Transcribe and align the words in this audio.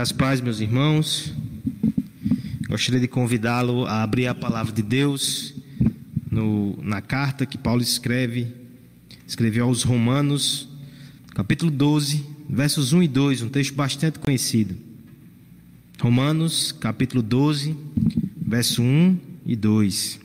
As 0.00 0.12
paz, 0.12 0.40
meus 0.40 0.60
irmãos. 0.60 1.30
Gostaria 2.66 2.98
de 2.98 3.06
convidá-lo 3.06 3.84
a 3.84 4.02
abrir 4.02 4.28
a 4.28 4.34
palavra 4.34 4.72
de 4.72 4.80
Deus 4.80 5.52
no, 6.30 6.74
na 6.82 7.02
carta 7.02 7.44
que 7.44 7.58
Paulo 7.58 7.82
escreve, 7.82 8.50
escreveu 9.26 9.66
aos 9.66 9.82
Romanos, 9.82 10.70
capítulo 11.34 11.70
12, 11.70 12.24
versos 12.48 12.94
1 12.94 13.02
e 13.02 13.08
2, 13.08 13.42
um 13.42 13.48
texto 13.50 13.74
bastante 13.74 14.18
conhecido. 14.18 14.74
Romanos, 16.00 16.72
capítulo 16.72 17.22
12, 17.22 17.76
verso 18.40 18.80
1 18.80 19.18
e 19.44 19.54
2. 19.54 20.18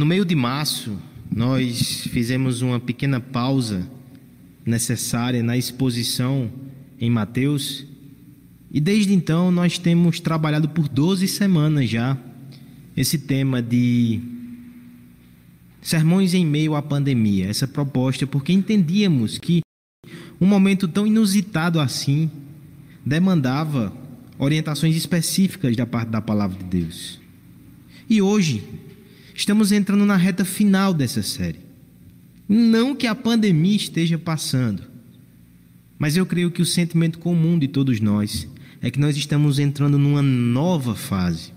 No 0.00 0.06
meio 0.06 0.24
de 0.24 0.34
março, 0.34 0.96
nós 1.30 2.06
fizemos 2.06 2.62
uma 2.62 2.80
pequena 2.80 3.20
pausa 3.20 3.86
necessária 4.64 5.42
na 5.42 5.58
exposição 5.58 6.50
em 6.98 7.10
Mateus, 7.10 7.84
e 8.72 8.80
desde 8.80 9.12
então 9.12 9.50
nós 9.50 9.78
temos 9.78 10.18
trabalhado 10.18 10.70
por 10.70 10.88
12 10.88 11.28
semanas 11.28 11.90
já 11.90 12.16
esse 12.96 13.18
tema 13.18 13.60
de 13.60 14.22
sermões 15.82 16.32
em 16.32 16.46
meio 16.46 16.74
à 16.74 16.80
pandemia, 16.80 17.50
essa 17.50 17.68
proposta, 17.68 18.26
porque 18.26 18.54
entendíamos 18.54 19.36
que 19.36 19.60
um 20.40 20.46
momento 20.46 20.88
tão 20.88 21.06
inusitado 21.06 21.78
assim 21.78 22.30
demandava 23.04 23.92
orientações 24.38 24.96
específicas 24.96 25.76
da 25.76 25.84
parte 25.84 26.08
da 26.08 26.22
palavra 26.22 26.56
de 26.56 26.64
Deus. 26.64 27.20
E 28.08 28.22
hoje, 28.22 28.64
Estamos 29.40 29.72
entrando 29.72 30.04
na 30.04 30.18
reta 30.18 30.44
final 30.44 30.92
dessa 30.92 31.22
série. 31.22 31.60
Não 32.46 32.94
que 32.94 33.06
a 33.06 33.14
pandemia 33.14 33.74
esteja 33.74 34.18
passando, 34.18 34.82
mas 35.98 36.14
eu 36.14 36.26
creio 36.26 36.50
que 36.50 36.60
o 36.60 36.66
sentimento 36.66 37.18
comum 37.18 37.58
de 37.58 37.66
todos 37.66 38.00
nós 38.00 38.46
é 38.82 38.90
que 38.90 39.00
nós 39.00 39.16
estamos 39.16 39.58
entrando 39.58 39.96
numa 39.96 40.20
nova 40.20 40.94
fase. 40.94 41.54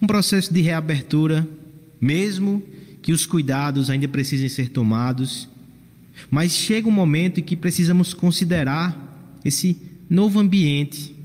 Um 0.00 0.06
processo 0.06 0.52
de 0.52 0.60
reabertura, 0.60 1.48
mesmo 1.98 2.62
que 3.00 3.12
os 3.12 3.24
cuidados 3.24 3.88
ainda 3.88 4.06
precisem 4.06 4.50
ser 4.50 4.68
tomados, 4.68 5.48
mas 6.30 6.52
chega 6.52 6.86
um 6.86 6.92
momento 6.92 7.40
em 7.40 7.42
que 7.42 7.56
precisamos 7.56 8.12
considerar 8.12 9.40
esse 9.42 9.74
novo 10.08 10.38
ambiente, 10.38 11.16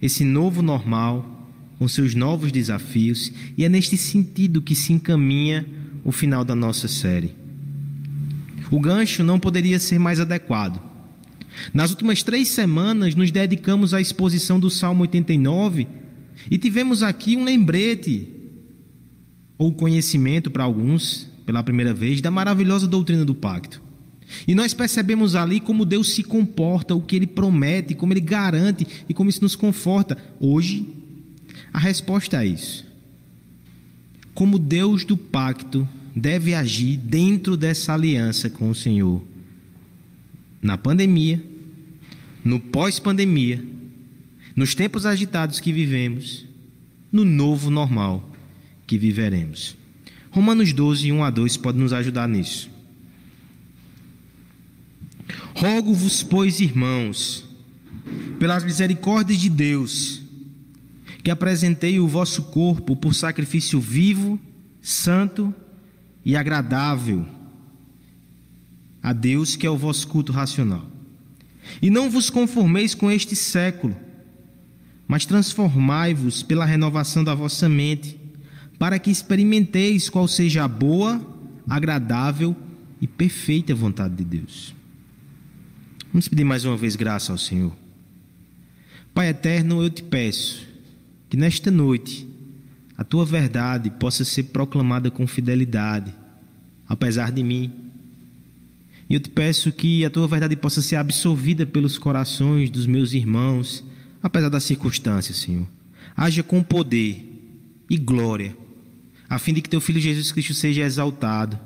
esse 0.00 0.24
novo 0.24 0.62
normal 0.62 1.39
com 1.80 1.88
seus 1.88 2.14
novos 2.14 2.52
desafios, 2.52 3.32
e 3.56 3.64
é 3.64 3.68
neste 3.68 3.96
sentido 3.96 4.60
que 4.60 4.74
se 4.74 4.92
encaminha 4.92 5.64
o 6.04 6.12
final 6.12 6.44
da 6.44 6.54
nossa 6.54 6.86
série. 6.86 7.34
O 8.70 8.78
gancho 8.78 9.24
não 9.24 9.40
poderia 9.40 9.78
ser 9.78 9.98
mais 9.98 10.20
adequado. 10.20 10.78
Nas 11.72 11.88
últimas 11.88 12.22
três 12.22 12.48
semanas, 12.48 13.14
nos 13.14 13.30
dedicamos 13.30 13.94
à 13.94 14.00
exposição 14.00 14.60
do 14.60 14.68
Salmo 14.68 15.00
89 15.04 15.88
e 16.50 16.58
tivemos 16.58 17.02
aqui 17.02 17.34
um 17.34 17.44
lembrete, 17.44 18.28
ou 19.56 19.72
conhecimento 19.72 20.50
para 20.50 20.64
alguns, 20.64 21.30
pela 21.46 21.62
primeira 21.62 21.94
vez, 21.94 22.20
da 22.20 22.30
maravilhosa 22.30 22.86
doutrina 22.86 23.24
do 23.24 23.34
pacto. 23.34 23.80
E 24.46 24.54
nós 24.54 24.74
percebemos 24.74 25.34
ali 25.34 25.60
como 25.60 25.86
Deus 25.86 26.10
se 26.10 26.22
comporta, 26.22 26.94
o 26.94 27.00
que 27.00 27.16
Ele 27.16 27.26
promete, 27.26 27.94
como 27.94 28.12
Ele 28.12 28.20
garante 28.20 28.86
e 29.08 29.14
como 29.14 29.30
isso 29.30 29.40
nos 29.40 29.56
conforta. 29.56 30.18
Hoje, 30.38 30.99
a 31.72 31.78
resposta 31.78 32.42
é 32.42 32.46
isso. 32.46 32.86
Como 34.34 34.58
Deus 34.58 35.04
do 35.04 35.16
pacto 35.16 35.88
deve 36.14 36.54
agir 36.54 36.96
dentro 36.96 37.56
dessa 37.56 37.94
aliança 37.94 38.50
com 38.50 38.70
o 38.70 38.74
Senhor, 38.74 39.22
na 40.60 40.76
pandemia, 40.76 41.42
no 42.44 42.58
pós-pandemia, 42.58 43.64
nos 44.54 44.74
tempos 44.74 45.06
agitados 45.06 45.60
que 45.60 45.72
vivemos, 45.72 46.46
no 47.10 47.24
novo 47.24 47.70
normal 47.70 48.28
que 48.86 48.98
viveremos. 48.98 49.76
Romanos 50.30 50.72
12, 50.72 51.12
1 51.12 51.24
a 51.24 51.30
2 51.30 51.56
pode 51.56 51.78
nos 51.78 51.92
ajudar 51.92 52.28
nisso. 52.28 52.70
Rogo-vos, 55.54 56.22
pois, 56.22 56.60
irmãos, 56.60 57.44
pelas 58.38 58.64
misericórdias 58.64 59.38
de 59.38 59.50
Deus, 59.50 60.19
que 61.22 61.30
apresentei 61.30 62.00
o 62.00 62.08
vosso 62.08 62.44
corpo 62.44 62.96
por 62.96 63.14
sacrifício 63.14 63.80
vivo, 63.80 64.38
santo 64.80 65.54
e 66.24 66.36
agradável 66.36 67.26
a 69.02 69.12
Deus, 69.12 69.56
que 69.56 69.66
é 69.66 69.70
o 69.70 69.76
vosso 69.76 70.06
culto 70.08 70.32
racional. 70.32 70.86
E 71.80 71.90
não 71.90 72.10
vos 72.10 72.30
conformeis 72.30 72.94
com 72.94 73.10
este 73.10 73.36
século, 73.36 73.96
mas 75.06 75.26
transformai-vos 75.26 76.42
pela 76.42 76.64
renovação 76.64 77.22
da 77.22 77.34
vossa 77.34 77.68
mente, 77.68 78.18
para 78.78 78.98
que 78.98 79.10
experimenteis 79.10 80.08
qual 80.08 80.26
seja 80.26 80.64
a 80.64 80.68
boa, 80.68 81.20
agradável 81.68 82.56
e 83.00 83.06
perfeita 83.06 83.74
vontade 83.74 84.14
de 84.16 84.24
Deus. 84.24 84.74
Vamos 86.12 86.28
pedir 86.28 86.44
mais 86.44 86.64
uma 86.64 86.76
vez 86.76 86.96
graça 86.96 87.30
ao 87.30 87.38
Senhor. 87.38 87.76
Pai 89.12 89.28
eterno, 89.28 89.82
eu 89.82 89.90
te 89.90 90.02
peço 90.02 90.69
que 91.30 91.36
nesta 91.36 91.70
noite 91.70 92.28
a 92.98 93.04
tua 93.04 93.24
verdade 93.24 93.88
possa 93.88 94.24
ser 94.24 94.42
proclamada 94.44 95.10
com 95.10 95.26
fidelidade, 95.26 96.12
apesar 96.88 97.30
de 97.30 97.42
mim. 97.42 97.72
E 99.08 99.14
eu 99.14 99.20
te 99.20 99.30
peço 99.30 99.72
que 99.72 100.04
a 100.04 100.10
tua 100.10 100.26
verdade 100.26 100.56
possa 100.56 100.82
ser 100.82 100.96
absorvida 100.96 101.64
pelos 101.64 101.96
corações 101.96 102.68
dos 102.68 102.84
meus 102.84 103.12
irmãos, 103.12 103.84
apesar 104.20 104.48
das 104.48 104.64
circunstâncias, 104.64 105.38
Senhor. 105.38 105.66
Haja 106.16 106.42
com 106.42 106.62
poder 106.62 107.24
e 107.88 107.96
glória, 107.96 108.56
a 109.28 109.38
fim 109.38 109.54
de 109.54 109.62
que 109.62 109.70
teu 109.70 109.80
filho 109.80 110.00
Jesus 110.00 110.32
Cristo 110.32 110.52
seja 110.52 110.82
exaltado 110.82 111.58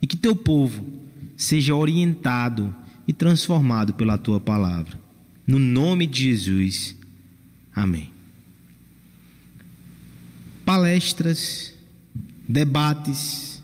e 0.00 0.06
que 0.06 0.16
teu 0.16 0.36
povo 0.36 0.86
seja 1.36 1.74
orientado 1.74 2.72
e 3.08 3.14
transformado 3.14 3.94
pela 3.94 4.18
tua 4.18 4.38
palavra. 4.38 5.00
No 5.46 5.58
nome 5.58 6.06
de 6.06 6.24
Jesus. 6.24 6.94
Amém 7.74 8.15
palestras, 10.66 11.72
debates, 12.46 13.62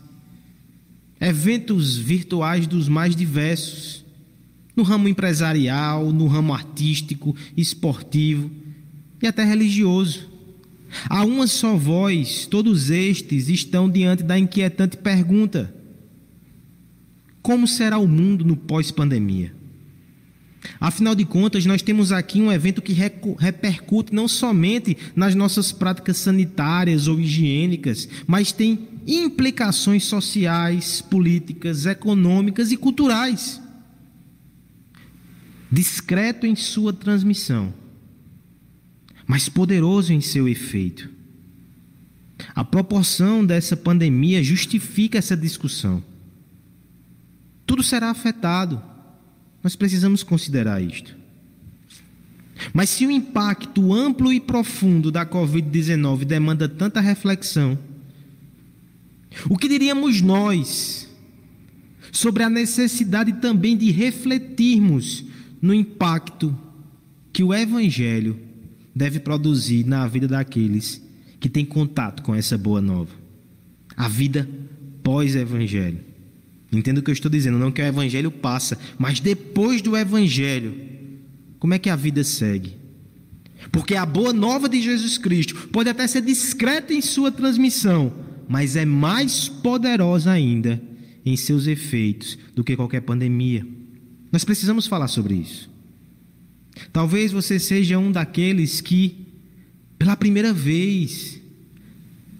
eventos 1.19 1.97
virtuais 1.97 2.65
dos 2.65 2.87
mais 2.87 3.13
diversos, 3.13 4.05
no 4.73 4.83
ramo 4.83 5.09
empresarial, 5.09 6.11
no 6.13 6.27
ramo 6.27 6.53
artístico, 6.53 7.35
esportivo 7.55 8.49
e 9.21 9.27
até 9.27 9.43
religioso. 9.43 10.31
A 11.09 11.25
uma 11.25 11.45
só 11.45 11.75
voz, 11.75 12.47
todos 12.47 12.89
estes 12.89 13.49
estão 13.49 13.89
diante 13.89 14.23
da 14.23 14.39
inquietante 14.39 14.95
pergunta: 14.95 15.75
como 17.41 17.67
será 17.67 17.97
o 17.97 18.07
mundo 18.07 18.45
no 18.45 18.55
pós-pandemia? 18.55 19.53
Afinal 20.79 21.15
de 21.15 21.25
contas, 21.25 21.65
nós 21.65 21.81
temos 21.81 22.11
aqui 22.11 22.41
um 22.41 22.51
evento 22.51 22.81
que 22.81 22.93
repercute 22.93 24.13
não 24.13 24.27
somente 24.27 24.97
nas 25.15 25.35
nossas 25.35 25.71
práticas 25.71 26.17
sanitárias 26.17 27.07
ou 27.07 27.19
higiênicas, 27.19 28.07
mas 28.25 28.51
tem 28.51 28.87
implicações 29.05 30.05
sociais, 30.05 31.01
políticas, 31.01 31.85
econômicas 31.85 32.71
e 32.71 32.77
culturais. 32.77 33.61
Discreto 35.71 36.45
em 36.45 36.55
sua 36.55 36.93
transmissão, 36.93 37.73
mas 39.25 39.49
poderoso 39.49 40.13
em 40.13 40.21
seu 40.21 40.47
efeito. 40.47 41.09
A 42.55 42.63
proporção 42.63 43.45
dessa 43.45 43.75
pandemia 43.75 44.43
justifica 44.43 45.17
essa 45.17 45.35
discussão. 45.35 46.03
Tudo 47.65 47.81
será 47.81 48.09
afetado 48.09 48.92
nós 49.63 49.75
precisamos 49.75 50.23
considerar 50.23 50.81
isto. 50.83 51.15
Mas 52.73 52.89
se 52.89 53.05
o 53.05 53.11
impacto 53.11 53.93
amplo 53.93 54.31
e 54.31 54.39
profundo 54.39 55.11
da 55.11 55.25
Covid-19 55.25 56.25
demanda 56.25 56.67
tanta 56.67 56.99
reflexão, 56.99 57.77
o 59.49 59.57
que 59.57 59.67
diríamos 59.67 60.21
nós 60.21 61.09
sobre 62.11 62.43
a 62.43 62.49
necessidade 62.49 63.33
também 63.33 63.75
de 63.75 63.89
refletirmos 63.89 65.23
no 65.61 65.73
impacto 65.73 66.55
que 67.31 67.43
o 67.43 67.53
Evangelho 67.53 68.39
deve 68.95 69.19
produzir 69.19 69.85
na 69.85 70.05
vida 70.07 70.27
daqueles 70.27 71.01
que 71.39 71.49
têm 71.49 71.65
contato 71.65 72.21
com 72.21 72.35
essa 72.35 72.57
boa 72.57 72.81
nova? 72.81 73.11
A 73.97 74.07
vida 74.07 74.47
pós-Evangelho. 75.01 76.12
Entenda 76.73 76.99
o 76.99 77.03
que 77.03 77.11
eu 77.11 77.13
estou 77.13 77.29
dizendo, 77.29 77.59
não 77.59 77.71
que 77.71 77.81
o 77.81 77.85
evangelho 77.85 78.31
passa, 78.31 78.77
mas 78.97 79.19
depois 79.19 79.81
do 79.81 79.95
evangelho, 79.95 80.75
como 81.59 81.73
é 81.73 81.79
que 81.79 81.89
a 81.89 81.95
vida 81.95 82.23
segue? 82.23 82.77
Porque 83.71 83.95
a 83.95 84.05
boa 84.05 84.33
nova 84.33 84.67
de 84.67 84.81
Jesus 84.81 85.17
Cristo 85.17 85.69
pode 85.71 85.89
até 85.89 86.07
ser 86.07 86.21
discreta 86.21 86.93
em 86.93 87.01
sua 87.01 87.31
transmissão, 87.31 88.11
mas 88.47 88.75
é 88.75 88.85
mais 88.85 89.47
poderosa 89.47 90.31
ainda 90.31 90.81
em 91.25 91.37
seus 91.37 91.67
efeitos 91.67 92.37
do 92.53 92.63
que 92.63 92.75
qualquer 92.75 93.01
pandemia. 93.01 93.65
Nós 94.31 94.43
precisamos 94.43 94.87
falar 94.87 95.07
sobre 95.07 95.35
isso. 95.35 95.69
Talvez 96.91 97.31
você 97.31 97.59
seja 97.59 97.97
um 97.99 98.11
daqueles 98.11 98.81
que, 98.81 99.27
pela 99.97 100.17
primeira 100.17 100.51
vez, 100.51 101.39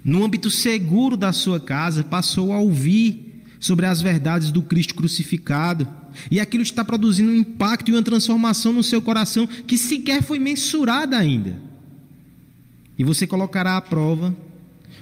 no 0.03 0.25
âmbito 0.25 0.50
seguro 0.50 1.15
da 1.15 1.31
sua 1.31 1.59
casa, 1.59 2.03
passou 2.03 2.51
a 2.51 2.59
ouvir 2.59 3.32
sobre 3.63 3.86
as 3.86 4.01
verdades 4.01 4.51
do 4.51 4.62
Cristo 4.62 4.94
crucificado. 4.94 5.88
E 6.30 6.38
aquilo 6.39 6.63
está 6.63 6.83
produzindo 6.83 7.31
um 7.31 7.36
impacto 7.36 7.89
e 7.89 7.94
uma 7.94 8.04
transformação 8.04 8.74
no 8.74 8.83
seu 8.83 9.01
coração 9.01 9.48
que 9.48 9.77
sequer 9.77 10.21
foi 10.21 10.38
mensurada 10.38 11.18
ainda. 11.18 11.57
E 13.00 13.06
você 13.06 13.25
colocará 13.25 13.77
à 13.77 13.81
prova 13.81 14.36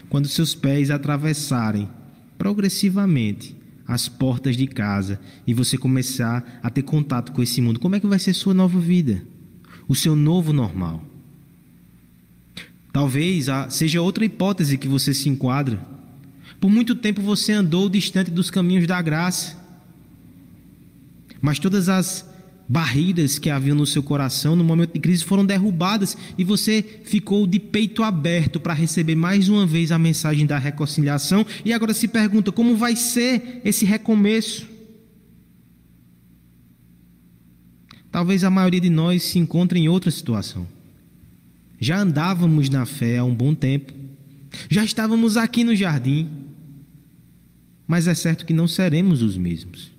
quando 0.10 0.28
seus 0.28 0.54
pés 0.54 0.92
atravessarem 0.92 1.90
progressivamente 2.38 3.56
as 3.88 4.08
portas 4.08 4.56
de 4.56 4.68
casa 4.68 5.19
e 5.46 5.56
você 5.56 5.75
começar 5.75 6.60
a 6.62 6.69
ter 6.69 6.84
contato 6.84 7.31
com 7.31 7.42
esse 7.42 7.62
mundo. 7.62 7.80
Como 7.80 7.96
é 7.96 8.00
que 8.00 8.07
vai 8.07 8.19
ser 8.19 8.34
sua 8.34 8.54
nova 8.54 8.80
vida? 8.80 9.24
O 9.88 9.96
seu 9.96 10.16
novo 10.16 10.54
normal? 10.54 11.04
Talvez 12.94 13.48
seja 13.69 14.02
outra 14.02 14.24
hipótese 14.24 14.78
que 14.78 14.88
você 14.88 15.16
se 15.16 15.30
enquadra. 15.30 15.80
Por 16.62 16.69
muito 16.69 16.94
tempo 16.94 17.24
você 17.24 17.54
andou 17.54 17.90
distante 17.90 18.30
dos 18.30 18.52
caminhos 18.52 18.86
da 18.86 19.02
graça. 19.02 19.58
Mas 21.42 21.58
todas 21.58 21.90
as 21.90 22.30
barreiras 22.69 23.40
que 23.40 23.50
haviam 23.50 23.75
no 23.75 23.86
seu 23.86 24.04
coração 24.04 24.56
no 24.56 24.63
momento 24.63 24.94
de 24.94 25.00
crise 25.00 25.24
foram 25.24 25.44
derrubadas 25.44 26.16
e 26.38 26.44
você 26.44 27.02
ficou 27.04 27.48
de 27.48 27.60
peito 27.60 28.04
aberto 28.04 28.60
para 28.60 28.75
receber 28.75 29.16
mais 29.16 29.50
uma 29.50 29.66
vez 29.66 29.92
a 29.92 29.98
mensagem 29.98 30.46
da 30.46 30.60
reconciliação 30.60 31.44
e 31.66 31.74
agora 31.74 31.96
se 31.96 32.08
pergunta 32.08 32.52
como 32.52 32.78
vai 32.78 32.96
ser 32.96 33.60
esse 33.66 33.84
recomeço. 33.84 34.69
Talvez 38.12 38.44
a 38.44 38.52
maioria 38.52 38.80
de 38.80 38.90
nós 38.90 39.24
se 39.24 39.40
encontre 39.40 39.80
em 39.80 39.90
outra 39.90 40.12
situação. 40.12 40.68
Já 41.80 42.00
andávamos 42.00 42.69
na 42.69 42.86
fé 42.86 43.18
há 43.18 43.24
um 43.24 43.34
bom 43.34 43.56
tempo. 43.56 43.92
Já 44.69 44.84
estávamos 44.84 45.38
aqui 45.38 45.64
no 45.64 45.75
jardim. 45.75 46.50
Mas 47.92 48.08
é 48.08 48.16
certo 48.16 48.46
que 48.46 48.54
não 48.54 48.70
seremos 48.70 49.22
os 49.22 49.36
mesmos. 49.36 49.92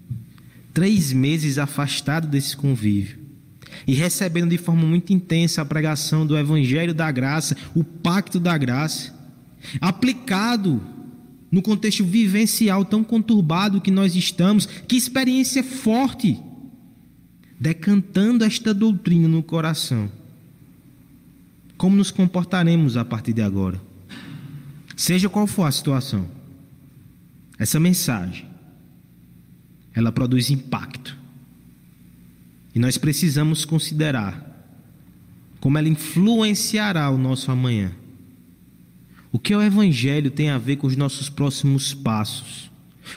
Três 0.73 1.13
meses 1.13 1.59
afastado 1.59 2.27
desse 2.27 2.57
convívio 2.57 3.19
e 3.87 3.93
recebendo 3.93 4.49
de 4.49 4.57
forma 4.57 4.83
muito 4.83 5.13
intensa 5.13 5.61
a 5.61 5.65
pregação 5.67 6.27
do 6.27 6.35
Evangelho 6.35 6.95
da 6.95 7.13
Graça, 7.13 7.55
o 7.75 7.85
Pacto 7.85 8.41
da 8.41 8.57
Graça, 8.57 9.15
aplicado 9.79 10.81
no 11.51 11.61
contexto 11.61 12.03
vivencial 12.03 12.83
tão 12.83 13.05
conturbado 13.05 13.79
que 13.79 13.91
nós 13.91 14.17
estamos, 14.17 14.65
que 14.65 14.97
experiência 14.97 15.63
forte, 15.63 16.41
decantando 17.61 18.43
esta 18.43 18.73
doutrina 18.73 19.29
no 19.29 19.43
coração 19.43 20.11
como 21.77 21.95
nos 21.95 22.11
comportaremos 22.11 22.97
a 22.97 23.05
partir 23.05 23.35
de 23.35 23.43
agora? 23.43 23.79
Seja 24.97 25.29
qual 25.29 25.47
for 25.47 25.65
a 25.65 25.71
situação, 25.71 26.27
essa 27.63 27.79
mensagem, 27.79 28.45
ela 29.95 30.11
produz 30.11 30.51
impacto. 30.51 31.17
E 32.75 32.79
nós 32.79 32.99
precisamos 32.99 33.65
considerar 33.65 34.51
como 35.61 35.79
ela 35.79 35.89
influenciará 35.89 37.09
o 37.09 37.17
nosso 37.17 37.53
amanhã. 37.53 37.93
O 39.31 39.39
que 39.39 39.55
o 39.55 39.63
Evangelho 39.63 40.31
tem 40.31 40.51
a 40.51 40.59
ver 40.59 40.77
com 40.77 40.87
os 40.87 40.97
nossos 40.97 41.29
próximos 41.29 41.95
passos, 41.95 42.71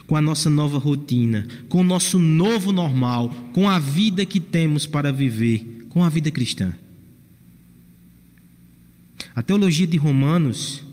com 0.06 0.16
a 0.16 0.22
nossa 0.22 0.50
nova 0.50 0.78
rotina, 0.78 1.48
com 1.68 1.82
o 1.82 1.84
nosso 1.84 2.20
novo 2.20 2.72
normal, 2.72 3.30
com 3.52 3.68
a 3.68 3.80
vida 3.80 4.26
que 4.26 4.40
temos 4.40 4.86
para 4.86 5.12
viver, 5.12 5.88
com 5.90 6.04
a 6.04 6.10
vida 6.10 6.30
cristã. 6.30 6.74
A 9.34 9.42
teologia 9.42 9.88
de 9.88 9.98
Romanos, 9.98 10.84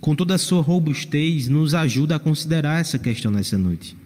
com 0.00 0.14
toda 0.14 0.34
a 0.34 0.38
sua 0.38 0.62
robustez, 0.62 1.48
nos 1.48 1.74
ajuda 1.74 2.16
a 2.16 2.18
considerar 2.18 2.80
essa 2.80 2.98
questão 2.98 3.30
nessa 3.30 3.58
noite. 3.58 3.96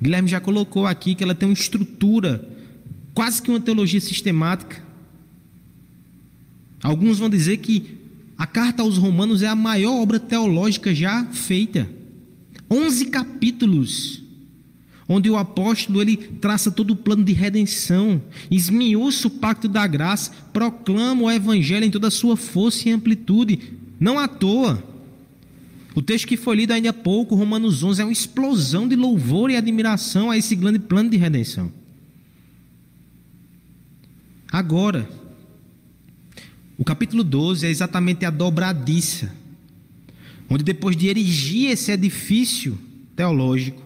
Guilherme 0.00 0.28
já 0.28 0.40
colocou 0.40 0.86
aqui 0.86 1.14
que 1.14 1.22
ela 1.22 1.34
tem 1.34 1.48
uma 1.48 1.54
estrutura, 1.54 2.48
quase 3.14 3.42
que 3.42 3.50
uma 3.50 3.60
teologia 3.60 4.00
sistemática. 4.00 4.82
Alguns 6.82 7.18
vão 7.18 7.28
dizer 7.28 7.58
que 7.58 7.98
a 8.36 8.46
carta 8.46 8.82
aos 8.82 8.96
Romanos 8.96 9.42
é 9.42 9.48
a 9.48 9.56
maior 9.56 10.00
obra 10.00 10.20
teológica 10.20 10.94
já 10.94 11.24
feita. 11.26 11.88
Onze 12.70 13.06
capítulos 13.06 14.22
onde 15.08 15.30
o 15.30 15.36
apóstolo 15.36 16.02
ele 16.02 16.16
traça 16.16 16.70
todo 16.70 16.90
o 16.90 16.96
plano 16.96 17.24
de 17.24 17.32
redenção, 17.32 18.20
esmiuça 18.50 19.26
o 19.26 19.30
pacto 19.30 19.66
da 19.66 19.86
graça, 19.86 20.30
proclama 20.52 21.22
o 21.22 21.30
evangelho 21.30 21.86
em 21.86 21.90
toda 21.90 22.08
a 22.08 22.10
sua 22.10 22.36
força 22.36 22.88
e 22.88 22.92
amplitude, 22.92 23.77
não 23.98 24.18
à 24.18 24.28
toa. 24.28 24.82
O 25.94 26.02
texto 26.02 26.26
que 26.26 26.36
foi 26.36 26.56
lido 26.56 26.72
ainda 26.72 26.90
há 26.90 26.92
pouco, 26.92 27.34
Romanos 27.34 27.82
11, 27.82 28.02
é 28.02 28.04
uma 28.04 28.12
explosão 28.12 28.86
de 28.86 28.94
louvor 28.94 29.50
e 29.50 29.56
admiração 29.56 30.30
a 30.30 30.36
esse 30.36 30.54
grande 30.54 30.78
plano 30.78 31.10
de 31.10 31.16
redenção. 31.16 31.72
Agora, 34.50 35.08
o 36.78 36.84
capítulo 36.84 37.24
12 37.24 37.66
é 37.66 37.70
exatamente 37.70 38.24
a 38.24 38.30
dobradiça, 38.30 39.34
onde 40.48 40.62
depois 40.62 40.96
de 40.96 41.08
erigir 41.08 41.70
esse 41.70 41.90
edifício 41.90 42.78
teológico, 43.16 43.82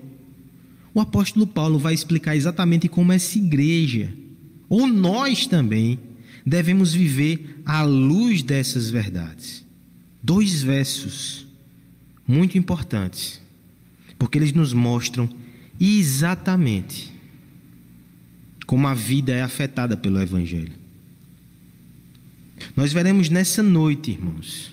o 0.94 1.00
apóstolo 1.00 1.46
Paulo 1.46 1.78
vai 1.78 1.94
explicar 1.94 2.36
exatamente 2.36 2.88
como 2.88 3.12
essa 3.12 3.38
igreja, 3.38 4.12
ou 4.68 4.86
nós 4.86 5.46
também, 5.46 5.98
devemos 6.44 6.92
viver 6.92 7.62
à 7.64 7.82
luz 7.82 8.42
dessas 8.42 8.90
verdades. 8.90 9.64
Dois 10.22 10.62
versos 10.62 11.46
muito 12.26 12.56
importantes, 12.56 13.40
porque 14.19 14.38
eles 14.38 14.52
nos 14.52 14.72
mostram 14.72 15.29
exatamente 15.81 17.12
como 18.67 18.86
a 18.86 18.94
vida 18.94 19.32
é 19.32 19.43
afetada 19.43 19.96
pelo 19.96 20.20
Evangelho. 20.20 20.72
Nós 22.76 22.93
veremos 22.93 23.29
nessa 23.29 23.62
noite, 23.62 24.12
irmãos, 24.12 24.70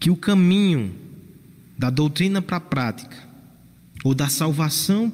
que 0.00 0.10
o 0.10 0.16
caminho 0.16 0.94
da 1.78 1.90
doutrina 1.90 2.40
para 2.40 2.56
a 2.56 2.60
prática 2.60 3.16
ou 4.02 4.14
da 4.14 4.28
salvação 4.28 5.12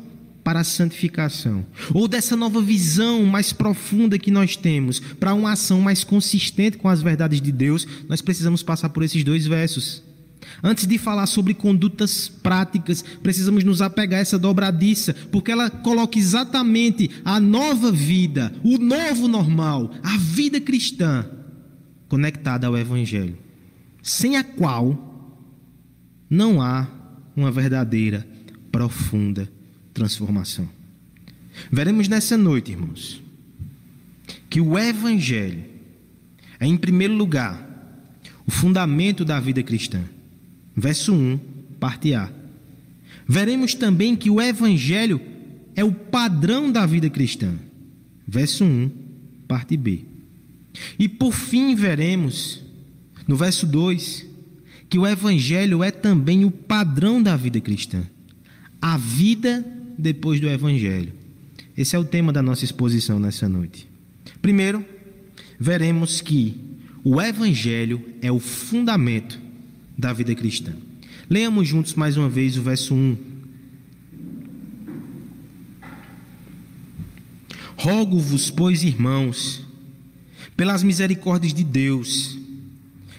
para 0.50 0.62
a 0.62 0.64
santificação, 0.64 1.64
ou 1.95 2.09
dessa 2.09 2.35
nova 2.35 2.61
visão 2.61 3.23
mais 3.23 3.52
profunda 3.52 4.19
que 4.19 4.33
nós 4.33 4.57
temos 4.57 4.99
para 4.99 5.33
uma 5.33 5.52
ação 5.52 5.80
mais 5.80 6.02
consistente 6.02 6.76
com 6.76 6.88
as 6.88 7.00
verdades 7.00 7.40
de 7.40 7.52
Deus, 7.52 7.87
nós 8.09 8.21
precisamos 8.21 8.61
passar 8.61 8.88
por 8.88 9.04
esses 9.04 9.23
dois 9.23 9.47
versos. 9.47 10.02
Antes 10.61 10.88
de 10.88 10.99
falar 10.99 11.26
sobre 11.26 11.54
condutas 11.54 12.28
práticas, 12.28 13.04
precisamos 13.23 13.62
nos 13.62 13.80
apegar 13.80 14.19
a 14.19 14.23
essa 14.23 14.37
dobradiça, 14.37 15.14
porque 15.30 15.52
ela 15.52 15.71
coloca 15.71 16.19
exatamente 16.19 17.09
a 17.25 17.38
nova 17.38 17.92
vida, 17.92 18.52
o 18.64 18.76
novo 18.76 19.28
normal, 19.28 19.92
a 20.02 20.16
vida 20.16 20.61
cristã, 20.61 21.30
conectada 22.09 22.66
ao 22.66 22.76
Evangelho, 22.76 23.38
sem 24.02 24.37
a 24.37 24.42
qual 24.42 25.47
não 26.28 26.61
há 26.61 26.88
uma 27.37 27.52
verdadeira 27.52 28.26
profunda 28.73 29.49
transformação. 30.00 30.66
Veremos 31.71 32.09
nessa 32.09 32.35
noite, 32.35 32.71
irmãos, 32.71 33.23
que 34.49 34.59
o 34.59 34.78
Evangelho 34.78 35.62
é, 36.59 36.66
em 36.66 36.75
primeiro 36.75 37.14
lugar, 37.14 37.69
o 38.47 38.50
fundamento 38.50 39.26
da 39.26 39.38
vida 39.38 39.62
cristã. 39.62 40.02
Verso 40.75 41.12
1, 41.12 41.38
parte 41.78 42.14
A. 42.14 42.33
Veremos 43.28 43.75
também 43.75 44.16
que 44.16 44.30
o 44.30 44.40
Evangelho 44.40 45.21
é 45.76 45.85
o 45.85 45.92
padrão 45.92 46.73
da 46.73 46.87
vida 46.87 47.11
cristã. 47.11 47.54
Verso 48.26 48.64
1, 48.64 48.90
parte 49.47 49.76
B. 49.76 50.04
E 50.99 51.09
por 51.09 51.33
fim 51.33 51.75
veremos, 51.75 52.62
no 53.28 53.37
verso 53.37 53.66
2, 53.66 54.26
que 54.88 54.99
o 54.99 55.07
Evangelho 55.07 55.85
é 55.85 55.90
também 55.90 56.47
o 56.47 56.50
padrão 56.50 57.23
da 57.23 57.37
vida 57.37 57.61
cristã 57.61 58.02
a 58.80 58.97
vida 58.97 59.64
depois 60.00 60.40
do 60.40 60.49
Evangelho. 60.49 61.12
Esse 61.76 61.97
é 61.97 61.99
o 61.99 62.04
tema 62.04 62.33
da 62.33 62.42
nossa 62.42 62.64
exposição 62.64 63.19
nessa 63.19 63.49
noite. 63.49 63.88
Primeiro, 64.42 64.85
veremos 65.59 66.21
que 66.21 66.61
o 67.02 67.21
Evangelho 67.21 68.02
é 68.21 68.30
o 68.30 68.38
fundamento 68.38 69.40
da 69.97 70.12
vida 70.12 70.35
cristã. 70.35 70.73
Leamos 71.28 71.69
juntos 71.69 71.95
mais 71.95 72.16
uma 72.16 72.28
vez 72.28 72.57
o 72.57 72.62
verso 72.62 72.95
1. 72.95 73.16
Rogo-vos, 77.76 78.50
pois, 78.50 78.83
irmãos, 78.83 79.64
pelas 80.57 80.83
misericórdias 80.83 81.54
de 81.54 81.64
Deus, 81.64 82.38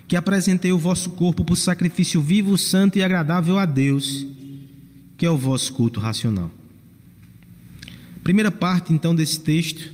que 0.08 0.16
apresentei 0.16 0.72
o 0.72 0.78
vosso 0.78 1.12
corpo 1.12 1.44
por 1.44 1.56
sacrifício 1.56 2.22
vivo, 2.22 2.58
santo 2.58 3.00
e 3.00 3.04
agradável 3.04 3.58
a 3.58 3.66
Deus, 3.66 4.28
que 5.18 5.26
é 5.26 5.32
o 5.32 5.38
vosso 5.38 5.74
culto 5.74 6.00
racional. 6.00 6.52
Primeira 8.24 8.52
parte, 8.52 8.94
então, 8.94 9.16
desse 9.16 9.40
texto, 9.40 9.94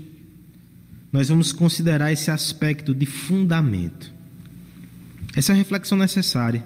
nós 1.12 1.30
vamos 1.30 1.52
considerar 1.52 2.12
esse 2.12 2.30
aspecto 2.30 2.94
de 2.94 3.06
fundamento. 3.06 4.14
Essa 5.36 5.52
é 5.52 5.56
a 5.56 5.58
reflexão 5.58 5.98
necessária. 5.98 6.66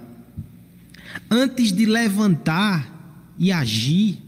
Antes 1.29 1.71
de 1.71 1.85
levantar 1.85 3.33
e 3.37 3.51
agir, 3.51 4.19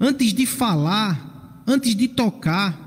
antes 0.00 0.32
de 0.32 0.46
falar, 0.46 1.62
antes 1.66 1.94
de 1.94 2.08
tocar, 2.08 2.82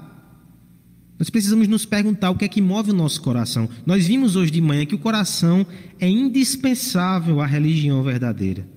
nós 1.17 1.29
precisamos 1.29 1.67
nos 1.67 1.85
perguntar 1.85 2.29
o 2.29 2.35
que 2.35 2.45
é 2.45 2.47
que 2.47 2.61
move 2.61 2.91
o 2.91 2.95
nosso 2.95 3.21
coração. 3.21 3.69
Nós 3.85 4.05
vimos 4.05 4.35
hoje 4.35 4.51
de 4.51 4.61
manhã 4.61 4.85
que 4.85 4.95
o 4.95 4.99
coração 4.99 5.65
é 5.99 6.07
indispensável 6.07 7.41
à 7.41 7.45
religião 7.45 8.03
verdadeira. 8.03 8.67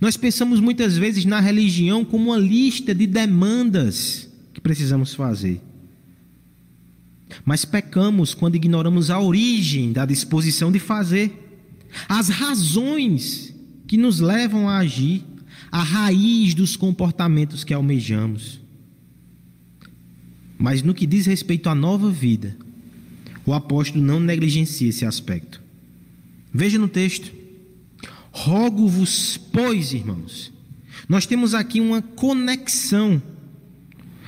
Nós 0.00 0.16
pensamos 0.16 0.60
muitas 0.60 0.96
vezes 0.96 1.24
na 1.24 1.40
religião 1.40 2.04
como 2.04 2.30
uma 2.30 2.38
lista 2.38 2.94
de 2.94 3.06
demandas 3.06 4.28
que 4.52 4.60
precisamos 4.60 5.14
fazer. 5.14 5.60
Mas 7.44 7.64
pecamos 7.64 8.34
quando 8.34 8.56
ignoramos 8.56 9.10
a 9.10 9.20
origem 9.20 9.92
da 9.92 10.06
disposição 10.06 10.70
de 10.70 10.78
fazer, 10.78 11.32
as 12.08 12.28
razões 12.28 13.54
que 13.86 13.96
nos 13.96 14.20
levam 14.20 14.68
a 14.68 14.78
agir, 14.78 15.22
a 15.70 15.82
raiz 15.82 16.54
dos 16.54 16.76
comportamentos 16.76 17.64
que 17.64 17.74
almejamos. 17.74 18.60
Mas 20.58 20.82
no 20.82 20.94
que 20.94 21.06
diz 21.06 21.26
respeito 21.26 21.68
à 21.68 21.74
nova 21.74 22.10
vida, 22.10 22.56
o 23.44 23.52
apóstolo 23.52 24.02
não 24.02 24.20
negligencia 24.20 24.88
esse 24.88 25.04
aspecto. 25.04 25.60
Veja 26.52 26.78
no 26.78 26.88
texto: 26.88 27.32
Rogo-vos, 28.34 29.36
pois, 29.52 29.94
irmãos. 29.94 30.52
Nós 31.08 31.24
temos 31.24 31.54
aqui 31.54 31.80
uma 31.80 32.02
conexão. 32.02 33.22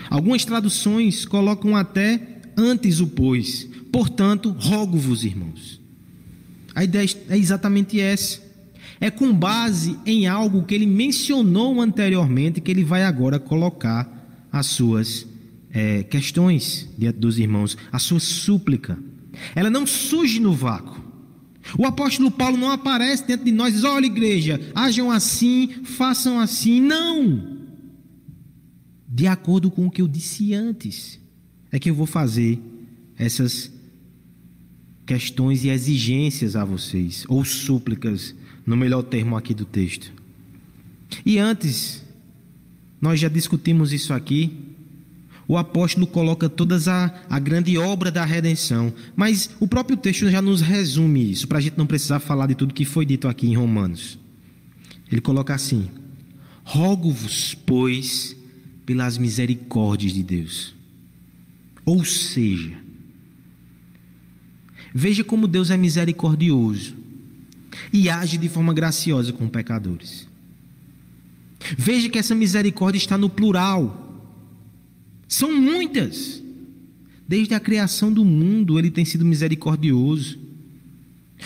Algumas 0.09 0.45
traduções 0.45 1.25
colocam 1.25 1.75
até 1.75 2.41
antes 2.57 3.01
o 3.01 3.09
pois. 3.09 3.69
Portanto, 3.91 4.55
rogo-vos, 4.57 5.25
irmãos. 5.25 5.81
A 6.73 6.85
ideia 6.85 7.09
é 7.29 7.37
exatamente 7.37 8.01
essa. 8.01 8.41
É 9.01 9.11
com 9.11 9.35
base 9.35 9.99
em 10.07 10.29
algo 10.29 10.63
que 10.63 10.75
ele 10.75 10.87
mencionou 10.87 11.81
anteriormente 11.81 12.61
que 12.61 12.71
ele 12.71 12.85
vai 12.85 13.03
agora 13.03 13.41
colocar 13.41 14.09
as 14.53 14.67
suas 14.67 15.27
é, 15.73 16.05
questões 16.05 16.89
diante 16.97 17.19
dos 17.19 17.41
irmãos, 17.41 17.77
a 17.91 17.99
sua 17.99 18.21
súplica. 18.21 18.97
Ela 19.55 19.69
não 19.69 19.85
surge 19.85 20.39
no 20.39 20.53
vácuo. 20.53 21.06
O 21.79 21.87
apóstolo 21.87 22.31
Paulo 22.31 22.57
não 22.57 22.71
aparece 22.71 23.27
dentro 23.27 23.45
de 23.45 23.53
nós 23.53 23.71
e 23.71 23.77
diz: 23.77 23.85
olha, 23.85 24.07
igreja, 24.07 24.61
ajam 24.75 25.11
assim, 25.11 25.69
façam 25.85 26.39
assim. 26.39 26.81
Não! 26.81 27.57
De 29.09 29.27
acordo 29.27 29.71
com 29.71 29.87
o 29.87 29.91
que 29.91 30.03
eu 30.03 30.09
disse 30.09 30.53
antes, 30.53 31.19
é 31.73 31.79
que 31.79 31.89
eu 31.89 31.95
vou 31.95 32.07
fazer 32.07 32.61
essas 33.19 33.73
questões 35.07 35.65
e 35.65 35.69
exigências 35.69 36.57
a 36.57 36.65
vocês, 36.65 37.25
ou 37.29 37.45
súplicas, 37.45 38.35
no 38.67 38.77
melhor 38.77 39.03
termo 39.03 39.37
aqui 39.37 39.55
do 39.55 39.65
texto. 39.65 40.13
E 41.25 41.39
antes, 41.39 42.05
nós 43.01 43.21
já 43.21 43.29
discutimos 43.29 43.93
isso 43.93 44.13
aqui, 44.13 44.76
o 45.49 45.57
apóstolo 45.57 46.07
coloca 46.07 46.49
toda 46.49 46.77
a, 46.77 47.37
a 47.37 47.39
grande 47.39 47.79
obra 47.79 48.11
da 48.11 48.25
redenção, 48.25 48.93
mas 49.15 49.51
o 49.61 49.69
próprio 49.69 49.97
texto 49.97 50.29
já 50.29 50.43
nos 50.43 50.61
resume 50.61 51.31
isso, 51.31 51.47
para 51.47 51.59
a 51.59 51.61
gente 51.61 51.79
não 51.79 51.87
precisar 51.87 52.19
falar 52.19 52.47
de 52.47 52.55
tudo 52.55 52.75
que 52.75 52.85
foi 52.85 53.07
dito 53.07 53.29
aqui 53.29 53.47
em 53.47 53.57
Romanos. 53.57 54.19
Ele 55.11 55.21
coloca 55.21 55.55
assim: 55.55 55.89
Rogo-vos, 56.65 57.55
pois, 57.55 58.37
pelas 58.85 59.19
misericórdias 59.19 60.13
de 60.13 60.23
Deus. 60.23 60.75
Ou 61.85 62.05
seja, 62.05 62.77
veja 64.93 65.23
como 65.23 65.47
Deus 65.47 65.71
é 65.71 65.77
misericordioso 65.77 66.97
e 67.93 68.11
age 68.11 68.37
de 68.37 68.49
forma 68.49 68.75
graciosa 68.75 69.33
com 69.33 69.49
pecadores. 69.49 70.29
Veja 71.79 72.09
que 72.09 72.19
essa 72.19 72.35
misericórdia 72.35 72.99
está 72.99 73.17
no 73.17 73.31
plural. 73.31 74.06
São 75.29 75.53
muitas. 75.53 76.43
Desde 77.29 77.55
a 77.55 77.61
criação 77.61 78.13
do 78.13 78.25
mundo, 78.25 78.79
ele 78.79 78.91
tem 78.91 79.05
sido 79.05 79.25
misericordioso. 79.25 80.39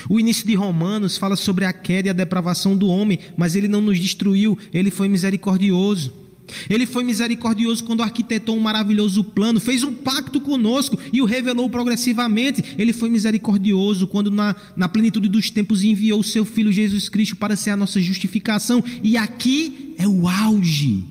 O 0.08 0.20
início 0.20 0.46
de 0.46 0.54
Romanos 0.54 1.16
fala 1.16 1.36
sobre 1.36 1.64
a 1.64 1.72
queda 1.72 2.08
e 2.08 2.10
a 2.10 2.14
depravação 2.14 2.76
do 2.76 2.86
homem, 2.86 3.18
mas 3.36 3.56
ele 3.56 3.66
não 3.66 3.80
nos 3.80 3.98
destruiu, 3.98 4.56
ele 4.72 4.90
foi 4.90 5.08
misericordioso. 5.08 6.20
Ele 6.68 6.84
foi 6.84 7.04
misericordioso 7.04 7.84
quando 7.84 8.02
arquitetou 8.02 8.56
um 8.56 8.60
maravilhoso 8.60 9.22
plano, 9.22 9.60
fez 9.60 9.84
um 9.84 9.92
pacto 9.92 10.40
conosco 10.40 10.98
e 11.12 11.22
o 11.22 11.24
revelou 11.24 11.70
progressivamente. 11.70 12.74
Ele 12.76 12.92
foi 12.92 13.08
misericordioso 13.08 14.06
quando, 14.08 14.32
na, 14.32 14.56
na 14.76 14.88
plenitude 14.88 15.28
dos 15.28 15.48
tempos, 15.48 15.84
enviou 15.84 16.20
o 16.20 16.24
seu 16.24 16.44
Filho 16.44 16.72
Jesus 16.72 17.08
Cristo 17.08 17.36
para 17.36 17.54
ser 17.54 17.70
a 17.70 17.76
nossa 17.76 18.00
justificação. 18.00 18.82
E 19.02 19.16
aqui 19.16 19.94
é 19.96 20.08
o 20.08 20.28
auge 20.28 21.04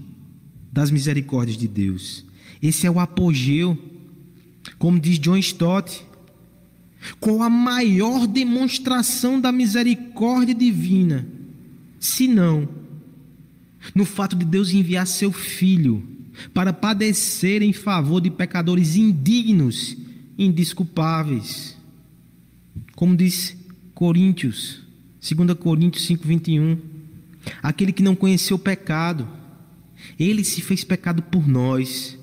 das 0.72 0.92
misericórdias 0.92 1.58
de 1.58 1.68
Deus. 1.68 2.26
Esse 2.62 2.86
é 2.86 2.92
o 2.92 3.00
apogeu, 3.00 3.78
como 4.78 5.00
diz 5.00 5.18
John 5.20 5.38
Stott, 5.38 6.06
com 7.20 7.42
a 7.42 7.50
maior 7.50 8.28
demonstração 8.28 9.40
da 9.40 9.52
misericórdia 9.52 10.54
divina, 10.54 11.28
se 12.00 12.28
não 12.28 12.68
no 13.96 14.06
fato 14.06 14.36
de 14.36 14.46
Deus 14.46 14.74
enviar 14.74 15.08
seu 15.08 15.32
filho 15.32 16.04
para 16.54 16.74
padecer 16.74 17.62
em 17.62 17.74
favor 17.74 18.22
de 18.22 18.30
pecadores 18.30 18.96
indignos, 18.96 19.98
indisculpáveis. 20.38 21.78
Como 22.96 23.16
diz 23.16 23.56
Coríntios, 23.94 24.82
2 25.22 25.54
Coríntios 25.56 26.06
5:21, 26.06 26.78
aquele 27.62 27.92
que 27.92 28.04
não 28.04 28.16
conheceu 28.16 28.58
o 28.58 28.60
pecado, 28.60 29.28
ele 30.18 30.44
se 30.44 30.62
fez 30.62 30.84
pecado 30.84 31.22
por 31.24 31.48
nós, 31.48 32.19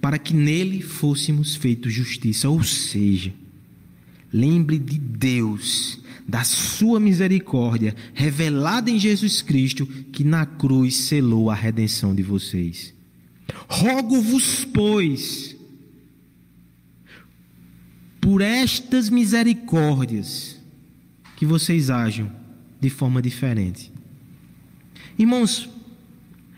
para 0.00 0.18
que 0.18 0.34
nele 0.34 0.80
fôssemos 0.80 1.54
feitos 1.54 1.92
justiça. 1.92 2.48
Ou 2.48 2.62
seja, 2.62 3.32
lembre 4.32 4.78
de 4.78 4.98
Deus, 4.98 5.98
da 6.26 6.44
sua 6.44 7.00
misericórdia, 7.00 7.94
revelada 8.14 8.90
em 8.90 8.98
Jesus 8.98 9.42
Cristo, 9.42 9.86
que 9.86 10.24
na 10.24 10.46
cruz 10.46 10.96
selou 10.96 11.50
a 11.50 11.54
redenção 11.54 12.14
de 12.14 12.22
vocês. 12.22 12.94
Rogo-vos, 13.68 14.64
pois, 14.64 15.56
por 18.20 18.40
estas 18.40 19.10
misericórdias, 19.10 20.56
que 21.36 21.46
vocês 21.46 21.90
ajam 21.90 22.30
de 22.80 22.90
forma 22.90 23.20
diferente. 23.20 23.92
Irmãos, 25.18 25.68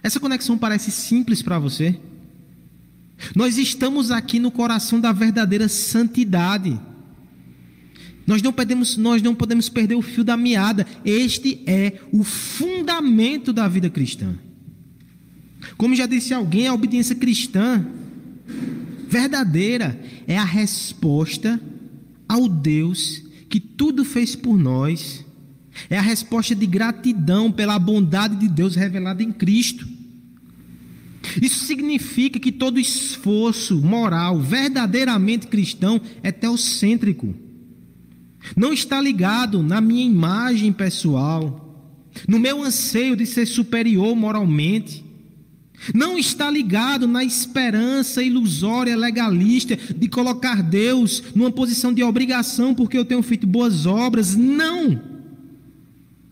essa 0.02 0.20
conexão 0.20 0.58
parece 0.58 0.90
simples 0.90 1.42
para 1.42 1.58
você? 1.58 1.98
Nós 3.34 3.58
estamos 3.58 4.10
aqui 4.10 4.38
no 4.38 4.50
coração 4.50 5.00
da 5.00 5.12
verdadeira 5.12 5.68
santidade. 5.68 6.78
Nós 8.26 8.42
não 8.42 8.52
podemos, 8.52 8.96
nós 8.96 9.22
não 9.22 9.34
podemos 9.34 9.68
perder 9.68 9.94
o 9.94 10.02
fio 10.02 10.24
da 10.24 10.36
meada. 10.36 10.86
Este 11.04 11.62
é 11.66 12.00
o 12.12 12.22
fundamento 12.22 13.52
da 13.52 13.66
vida 13.68 13.90
cristã. 13.90 14.34
Como 15.76 15.94
já 15.94 16.06
disse 16.06 16.34
alguém, 16.34 16.66
a 16.66 16.74
obediência 16.74 17.14
cristã 17.14 17.84
verdadeira 19.08 20.00
é 20.26 20.38
a 20.38 20.44
resposta 20.44 21.60
ao 22.28 22.48
Deus 22.48 23.22
que 23.48 23.60
tudo 23.60 24.04
fez 24.04 24.34
por 24.34 24.56
nós. 24.56 25.24
É 25.88 25.98
a 25.98 26.02
resposta 26.02 26.54
de 26.54 26.66
gratidão 26.66 27.50
pela 27.50 27.78
bondade 27.78 28.36
de 28.36 28.48
Deus 28.48 28.76
revelada 28.76 29.22
em 29.22 29.32
Cristo. 29.32 29.86
Isso 31.40 31.64
significa 31.64 32.38
que 32.38 32.50
todo 32.50 32.80
esforço 32.80 33.80
moral 33.80 34.40
verdadeiramente 34.40 35.46
cristão 35.46 36.00
é 36.22 36.32
teocêntrico. 36.32 37.34
Não 38.56 38.72
está 38.72 39.00
ligado 39.00 39.62
na 39.62 39.80
minha 39.80 40.04
imagem 40.04 40.72
pessoal, 40.72 41.62
no 42.28 42.38
meu 42.38 42.62
anseio 42.62 43.16
de 43.16 43.24
ser 43.24 43.46
superior 43.46 44.14
moralmente. 44.16 45.04
Não 45.94 46.16
está 46.16 46.48
ligado 46.50 47.08
na 47.08 47.24
esperança 47.24 48.22
ilusória 48.22 48.96
legalista 48.96 49.76
de 49.76 50.08
colocar 50.08 50.62
Deus 50.62 51.22
numa 51.34 51.50
posição 51.50 51.92
de 51.92 52.02
obrigação 52.02 52.74
porque 52.74 52.96
eu 52.96 53.04
tenho 53.04 53.22
feito 53.22 53.46
boas 53.46 53.86
obras. 53.86 54.36
Não! 54.36 55.00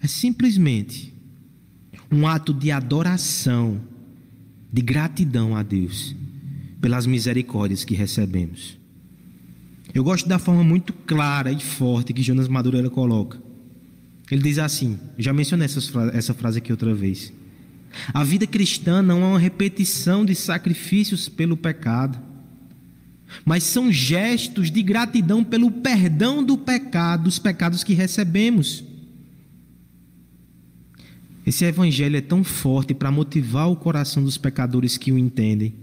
É 0.03 0.07
simplesmente 0.07 1.13
um 2.11 2.27
ato 2.27 2.55
de 2.55 2.71
adoração 2.71 3.90
de 4.73 4.83
gratidão 4.83 5.57
a 5.57 5.63
Deus 5.63 6.15
pelas 6.81 7.07
misericórdias 7.07 7.85
que 7.85 7.95
recebemos. 7.95 8.79
Eu 9.93 10.05
gosto 10.05 10.29
da 10.29 10.39
forma 10.39 10.63
muito 10.63 10.93
clara 10.93 11.51
e 11.51 11.61
forte 11.61 12.13
que 12.13 12.23
Jonas 12.23 12.49
Madureira 12.49 12.89
coloca. 12.89 13.41
Ele 14.31 14.43
diz 14.43 14.59
assim: 14.59 14.99
já 15.19 15.33
mencionei 15.33 15.67
essa 16.13 16.33
frase 16.33 16.59
aqui 16.59 16.71
outra 16.71 16.95
vez. 16.95 17.33
A 18.15 18.23
vida 18.23 18.47
cristã 18.47 19.03
não 19.03 19.21
é 19.23 19.27
uma 19.27 19.39
repetição 19.39 20.25
de 20.25 20.35
sacrifícios 20.37 21.29
pelo 21.29 21.57
pecado, 21.57 22.19
mas 23.45 23.65
são 23.65 23.91
gestos 23.91 24.71
de 24.71 24.81
gratidão 24.83 25.43
pelo 25.43 25.71
perdão 25.71 26.43
do 26.45 26.57
pecado, 26.57 27.25
dos 27.25 27.39
pecados 27.39 27.83
que 27.83 27.95
recebemos. 27.95 28.85
Esse 31.51 31.65
evangelho 31.65 32.17
é 32.17 32.21
tão 32.21 32.45
forte 32.45 32.95
para 32.95 33.11
motivar 33.11 33.69
o 33.69 33.75
coração 33.75 34.23
dos 34.23 34.39
pecadores 34.39 34.97
que 34.97 35.11
o 35.11 35.19
entendem, 35.19 35.75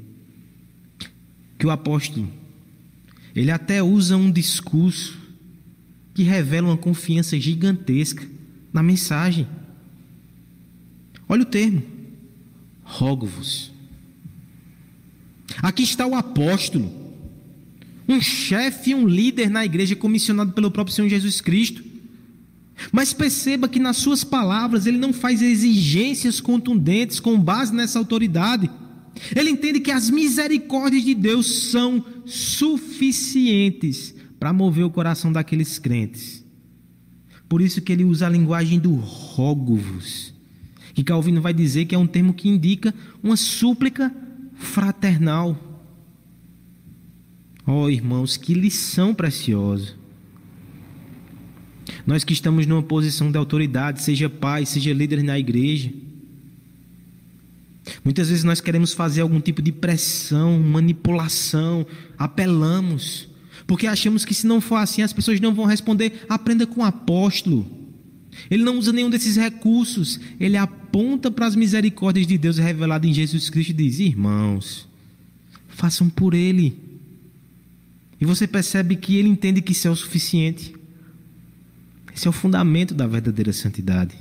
que 1.60 1.68
o 1.68 1.70
apóstolo 1.70 2.32
ele 3.36 3.52
até 3.52 3.84
usa 3.84 4.16
um 4.16 4.32
discurso 4.32 5.20
que 6.14 6.24
revela 6.24 6.70
uma 6.70 6.78
confiança 6.78 7.38
gigantesca 7.38 8.26
na 8.72 8.82
mensagem. 8.82 9.46
Olha 11.28 11.42
o 11.42 11.46
termo: 11.46 11.84
rogo-vos. 12.82 13.70
Aqui 15.62 15.84
está 15.84 16.08
o 16.08 16.16
apóstolo, 16.16 16.90
um 18.08 18.22
chefe 18.22 18.96
um 18.96 19.06
líder 19.06 19.50
na 19.50 19.66
igreja 19.66 19.98
comissionado 19.98 20.54
pelo 20.54 20.72
próprio 20.72 20.96
Senhor 20.96 21.10
Jesus 21.10 21.42
Cristo. 21.42 21.84
Mas 22.92 23.14
perceba 23.14 23.68
que 23.68 23.80
nas 23.80 23.98
suas 23.98 24.24
palavras 24.24 24.86
ele 24.86 24.98
não 24.98 25.12
faz 25.12 25.42
exigências 25.42 26.40
contundentes 26.40 27.20
com 27.20 27.40
base 27.40 27.74
nessa 27.74 27.98
autoridade. 28.00 28.70
Ele 29.36 29.50
entende 29.50 29.80
que 29.80 29.92
as 29.92 30.10
misericórdias 30.10 31.04
de 31.04 31.16
Deus 31.16 31.70
são 31.72 32.06
suficientes 32.26 34.14
para 34.40 34.54
mover 34.54 34.86
o 34.86 34.92
coração 34.92 35.32
daqueles 35.32 35.80
crentes. 35.80 36.46
Por 37.50 37.62
isso 37.62 37.82
que 37.82 37.92
ele 37.92 38.04
usa 38.04 38.28
a 38.28 38.30
linguagem 38.30 38.80
do 38.80 38.94
rogo-vos, 38.96 40.34
que 40.94 41.04
Calvino 41.04 41.42
vai 41.42 41.54
dizer 41.54 41.86
que 41.86 41.96
é 41.96 41.98
um 41.98 42.08
termo 42.08 42.34
que 42.34 42.50
indica 42.50 42.94
uma 43.24 43.38
súplica 43.38 44.14
fraternal. 44.54 45.58
Oh, 47.66 47.90
irmãos, 47.90 48.38
que 48.38 48.54
lição 48.54 49.14
preciosa. 49.14 49.97
Nós 52.08 52.24
que 52.24 52.32
estamos 52.32 52.66
numa 52.66 52.82
posição 52.82 53.30
de 53.30 53.38
autoridade, 53.38 54.02
seja 54.02 54.30
pai, 54.30 54.66
seja 54.66 54.94
líder 54.94 55.22
na 55.22 55.38
igreja, 55.38 55.92
muitas 58.02 58.30
vezes 58.30 58.46
nós 58.46 58.62
queremos 58.62 58.94
fazer 58.94 59.20
algum 59.20 59.42
tipo 59.42 59.62
de 59.62 59.74
pressão, 59.74 60.58
manipulação, 60.58 61.86
apelamos, 62.18 63.28
porque 63.68 63.86
achamos 63.86 64.24
que 64.24 64.34
se 64.34 64.48
não 64.48 64.62
for 64.62 64.78
assim 64.78 65.02
as 65.02 65.12
pessoas 65.12 65.42
não 65.42 65.54
vão 65.54 65.66
responder. 65.66 66.26
Aprenda 66.30 66.66
com 66.66 66.80
o 66.80 66.86
apóstolo. 66.86 67.70
Ele 68.50 68.64
não 68.64 68.78
usa 68.78 68.94
nenhum 68.94 69.10
desses 69.10 69.36
recursos, 69.36 70.18
ele 70.40 70.56
aponta 70.56 71.30
para 71.30 71.46
as 71.46 71.58
misericórdias 71.58 72.26
de 72.26 72.38
Deus 72.38 72.58
reveladas 72.58 73.10
em 73.10 73.14
Jesus 73.14 73.50
Cristo 73.50 73.72
e 73.72 73.74
diz: 73.74 74.00
Irmãos, 74.00 74.88
façam 75.68 76.10
por 76.10 76.34
ele. 76.34 76.80
E 78.22 78.26
você 78.26 78.48
percebe 78.48 78.96
que 78.96 79.18
ele 79.18 79.28
entende 79.28 79.62
que 79.62 79.74
isso 79.74 79.90
é 79.90 79.92
o 79.92 79.96
suficiente. 79.96 80.77
Esse 82.18 82.26
é 82.26 82.32
o 82.32 82.34
fundamento 82.34 82.96
da 82.96 83.06
verdadeira 83.06 83.54
santidade. 83.54 84.16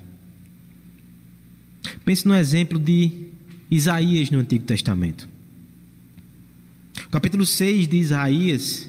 Pense 2.04 2.28
no 2.28 2.34
exemplo 2.34 2.78
de 2.78 3.30
Isaías 3.70 4.30
no 4.30 4.38
Antigo 4.38 4.66
Testamento. 4.66 5.26
O 7.06 7.08
capítulo 7.08 7.46
6 7.46 7.88
de 7.88 7.96
Isaías 7.96 8.86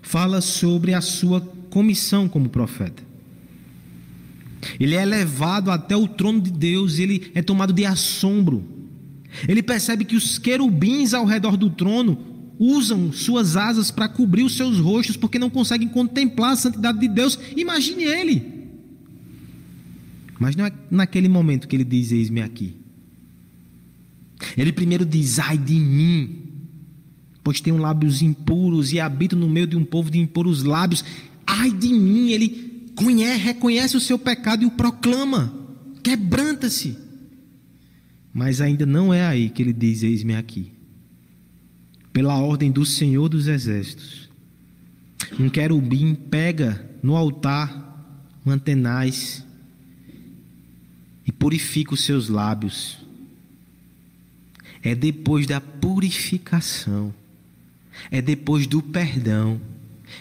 fala 0.00 0.40
sobre 0.40 0.94
a 0.94 1.02
sua 1.02 1.42
comissão 1.68 2.26
como 2.26 2.48
profeta. 2.48 3.02
Ele 4.80 4.94
é 4.94 5.04
levado 5.04 5.70
até 5.70 5.94
o 5.94 6.08
trono 6.08 6.40
de 6.40 6.50
Deus, 6.50 6.98
ele 6.98 7.30
é 7.34 7.42
tomado 7.42 7.70
de 7.70 7.84
assombro. 7.84 8.64
Ele 9.46 9.62
percebe 9.62 10.06
que 10.06 10.16
os 10.16 10.38
querubins 10.38 11.12
ao 11.12 11.26
redor 11.26 11.54
do 11.54 11.68
trono 11.68 12.31
usam 12.58 13.12
suas 13.12 13.56
asas 13.56 13.90
para 13.90 14.08
cobrir 14.08 14.42
os 14.42 14.56
seus 14.56 14.78
rostos 14.78 15.16
porque 15.16 15.38
não 15.38 15.50
conseguem 15.50 15.88
contemplar 15.88 16.52
a 16.52 16.56
santidade 16.56 16.98
de 16.98 17.08
Deus. 17.08 17.38
Imagine 17.56 18.04
ele. 18.04 18.62
Mas 20.38 20.56
não 20.56 20.66
é 20.66 20.72
naquele 20.90 21.28
momento 21.28 21.68
que 21.68 21.76
ele 21.76 21.84
diz: 21.84 22.12
Eis-me 22.12 22.42
aqui. 22.42 22.76
Ele 24.56 24.72
primeiro 24.72 25.04
diz: 25.04 25.38
Ai 25.38 25.56
de 25.56 25.74
mim, 25.74 26.42
pois 27.42 27.60
tenho 27.60 27.76
lábios 27.76 28.22
impuros 28.22 28.92
e 28.92 29.00
habito 29.00 29.36
no 29.36 29.48
meio 29.48 29.66
de 29.66 29.76
um 29.76 29.84
povo 29.84 30.10
de 30.10 30.18
impuros 30.18 30.62
lábios. 30.62 31.04
Ai 31.46 31.70
de 31.70 31.92
mim, 31.92 32.30
ele 32.30 32.90
conhece, 32.94 33.38
reconhece 33.38 33.96
o 33.96 34.00
seu 34.00 34.18
pecado 34.18 34.62
e 34.62 34.66
o 34.66 34.70
proclama. 34.70 35.52
Quebranta-se. 36.02 36.96
Mas 38.34 38.60
ainda 38.60 38.84
não 38.84 39.12
é 39.12 39.24
aí 39.24 39.48
que 39.48 39.62
ele 39.62 39.72
diz: 39.72 40.02
Eis-me 40.02 40.34
aqui 40.34 40.81
pela 42.12 42.36
ordem 42.36 42.70
do 42.70 42.84
Senhor 42.84 43.28
dos 43.28 43.48
Exércitos. 43.48 44.28
Um 45.38 45.48
querubim 45.48 46.14
pega 46.14 46.84
no 47.02 47.16
altar 47.16 47.82
mantenais 48.44 49.44
e 51.26 51.32
purifica 51.32 51.94
os 51.94 52.04
seus 52.04 52.28
lábios. 52.28 52.98
É 54.82 54.94
depois 54.94 55.46
da 55.46 55.60
purificação, 55.60 57.14
é 58.10 58.20
depois 58.20 58.66
do 58.66 58.82
perdão, 58.82 59.60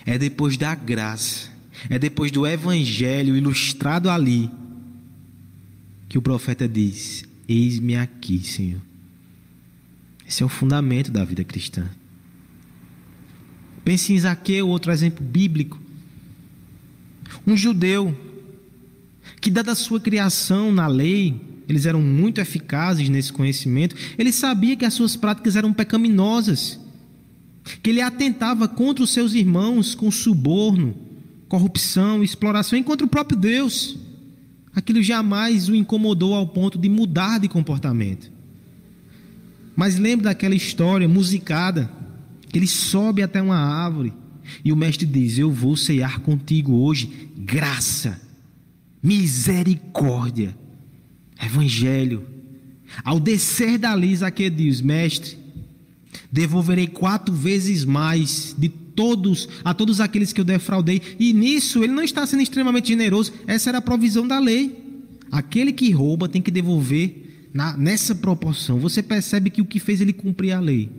é 0.06 0.18
depois 0.18 0.56
da 0.56 0.76
graça, 0.76 1.50
é 1.90 1.98
depois 1.98 2.32
do 2.32 2.46
evangelho 2.46 3.36
ilustrado 3.36 4.10
ali, 4.10 4.50
que 6.08 6.18
o 6.18 6.22
profeta 6.22 6.68
diz: 6.68 7.24
Eis-me 7.48 7.96
aqui, 7.96 8.40
Senhor. 8.40 8.91
Esse 10.32 10.44
é 10.44 10.46
o 10.46 10.50
fundamento 10.50 11.12
da 11.12 11.26
vida 11.26 11.44
cristã. 11.44 11.90
Pense 13.84 14.14
em 14.14 14.18
Zaqueu, 14.18 14.70
outro 14.70 14.90
exemplo 14.90 15.22
bíblico. 15.22 15.78
Um 17.46 17.58
judeu 17.58 18.18
que, 19.42 19.52
dada 19.52 19.74
a 19.74 19.76
sua 19.76 20.00
criação 20.00 20.72
na 20.72 20.88
lei, 20.88 21.36
eles 21.68 21.86
eram 21.86 22.02
muito 22.02 22.40
eficazes 22.40 23.10
nesse 23.10 23.34
conhecimento, 23.34 23.94
ele 24.18 24.32
sabia 24.32 24.78
que 24.78 24.86
as 24.86 24.94
suas 24.94 25.18
práticas 25.18 25.58
eram 25.58 25.74
pecaminosas, 25.74 26.80
que 27.84 27.90
ele 27.90 28.00
atentava 28.00 28.70
contra 28.70 29.04
os 29.04 29.10
seus 29.10 29.34
irmãos 29.34 29.94
com 29.94 30.10
suborno, 30.10 30.96
corrupção, 31.50 32.24
exploração 32.24 32.80
e 32.80 32.84
contra 32.84 33.06
o 33.06 33.10
próprio 33.10 33.38
Deus. 33.38 33.98
Aquilo 34.74 35.04
jamais 35.04 35.68
o 35.68 35.76
incomodou 35.76 36.34
ao 36.34 36.48
ponto 36.48 36.78
de 36.78 36.88
mudar 36.88 37.38
de 37.38 37.50
comportamento. 37.50 38.32
Mas 39.82 39.98
lembre 39.98 40.26
daquela 40.26 40.54
história 40.54 41.10
musicada. 41.10 41.90
Ele 42.54 42.68
sobe 42.68 43.24
até 43.24 43.42
uma 43.42 43.58
árvore 43.58 44.14
e 44.64 44.72
o 44.72 44.76
mestre 44.76 45.08
diz: 45.08 45.40
Eu 45.40 45.50
vou 45.50 45.76
ceiar 45.76 46.20
contigo 46.20 46.72
hoje 46.84 47.32
graça, 47.36 48.22
misericórdia, 49.02 50.56
evangelho. 51.44 52.24
Ao 53.04 53.20
descer 53.20 53.80
dali, 53.80 54.16
Zaqueu 54.16 54.52
diz: 54.52 54.82
Mestre, 54.82 55.36
devolverei 56.32 56.86
quatro 56.86 57.34
vezes 57.34 57.84
mais 57.84 58.56
de 58.56 58.70
todos 58.70 59.50
a 59.64 59.74
todos 59.74 60.00
aqueles 60.00 60.32
que 60.32 60.42
eu 60.42 60.46
defraudei. 60.46 61.02
E 61.20 61.34
nisso 61.34 61.84
ele 61.84 61.94
não 61.94 62.04
está 62.04 62.24
sendo 62.28 62.44
extremamente 62.44 62.90
generoso. 62.90 63.34
Essa 63.48 63.72
era 63.72 63.80
a 63.80 63.82
provisão 63.82 64.28
da 64.28 64.38
lei. 64.38 64.80
Aquele 65.32 65.74
que 65.74 65.90
rouba 65.90 66.30
tem 66.30 66.40
que 66.40 66.52
devolver 66.52 67.21
na, 67.54 67.76
nessa 67.76 68.16
proporção, 68.16 68.80
você 68.80 69.04
percebe 69.04 69.50
que 69.50 69.62
o 69.62 69.66
que 69.66 69.80
fez 69.80 70.00
ele 70.02 70.14
cumprir 70.14 70.54
a 70.54 70.60
lei 70.60 70.90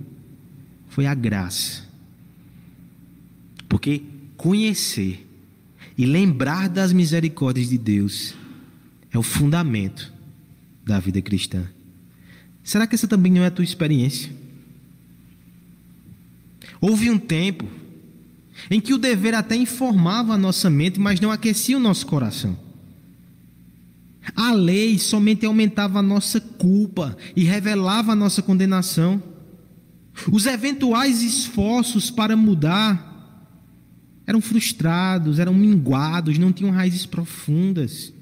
foi 0.88 1.06
a 1.06 1.14
graça. 1.14 1.84
Porque 3.68 4.02
conhecer 4.36 5.26
e 5.96 6.04
lembrar 6.04 6.68
das 6.68 6.92
misericórdias 6.92 7.68
de 7.68 7.78
Deus 7.78 8.34
é 9.10 9.18
o 9.18 9.22
fundamento 9.22 10.12
da 10.84 10.98
vida 10.98 11.22
cristã. 11.22 11.66
Será 12.62 12.86
que 12.86 12.94
essa 12.94 13.08
também 13.08 13.32
não 13.32 13.42
é 13.42 13.46
a 13.46 13.50
tua 13.50 13.64
experiência? 13.64 14.30
Houve 16.80 17.10
um 17.10 17.18
tempo 17.18 17.66
em 18.70 18.80
que 18.80 18.92
o 18.92 18.98
dever 18.98 19.34
até 19.34 19.56
informava 19.56 20.34
a 20.34 20.38
nossa 20.38 20.68
mente, 20.68 21.00
mas 21.00 21.20
não 21.20 21.30
aquecia 21.30 21.76
o 21.76 21.80
nosso 21.80 22.06
coração. 22.06 22.58
A 24.36 24.52
lei 24.52 24.98
somente 24.98 25.44
aumentava 25.44 25.98
a 25.98 26.02
nossa 26.02 26.40
culpa 26.40 27.16
e 27.34 27.42
revelava 27.42 28.12
a 28.12 28.16
nossa 28.16 28.40
condenação. 28.40 29.20
Os 30.30 30.46
eventuais 30.46 31.22
esforços 31.22 32.10
para 32.10 32.36
mudar 32.36 33.10
eram 34.26 34.40
frustrados, 34.40 35.38
eram 35.38 35.52
minguados, 35.52 36.38
não 36.38 36.52
tinham 36.52 36.70
raízes 36.70 37.04
profundas. 37.04 38.12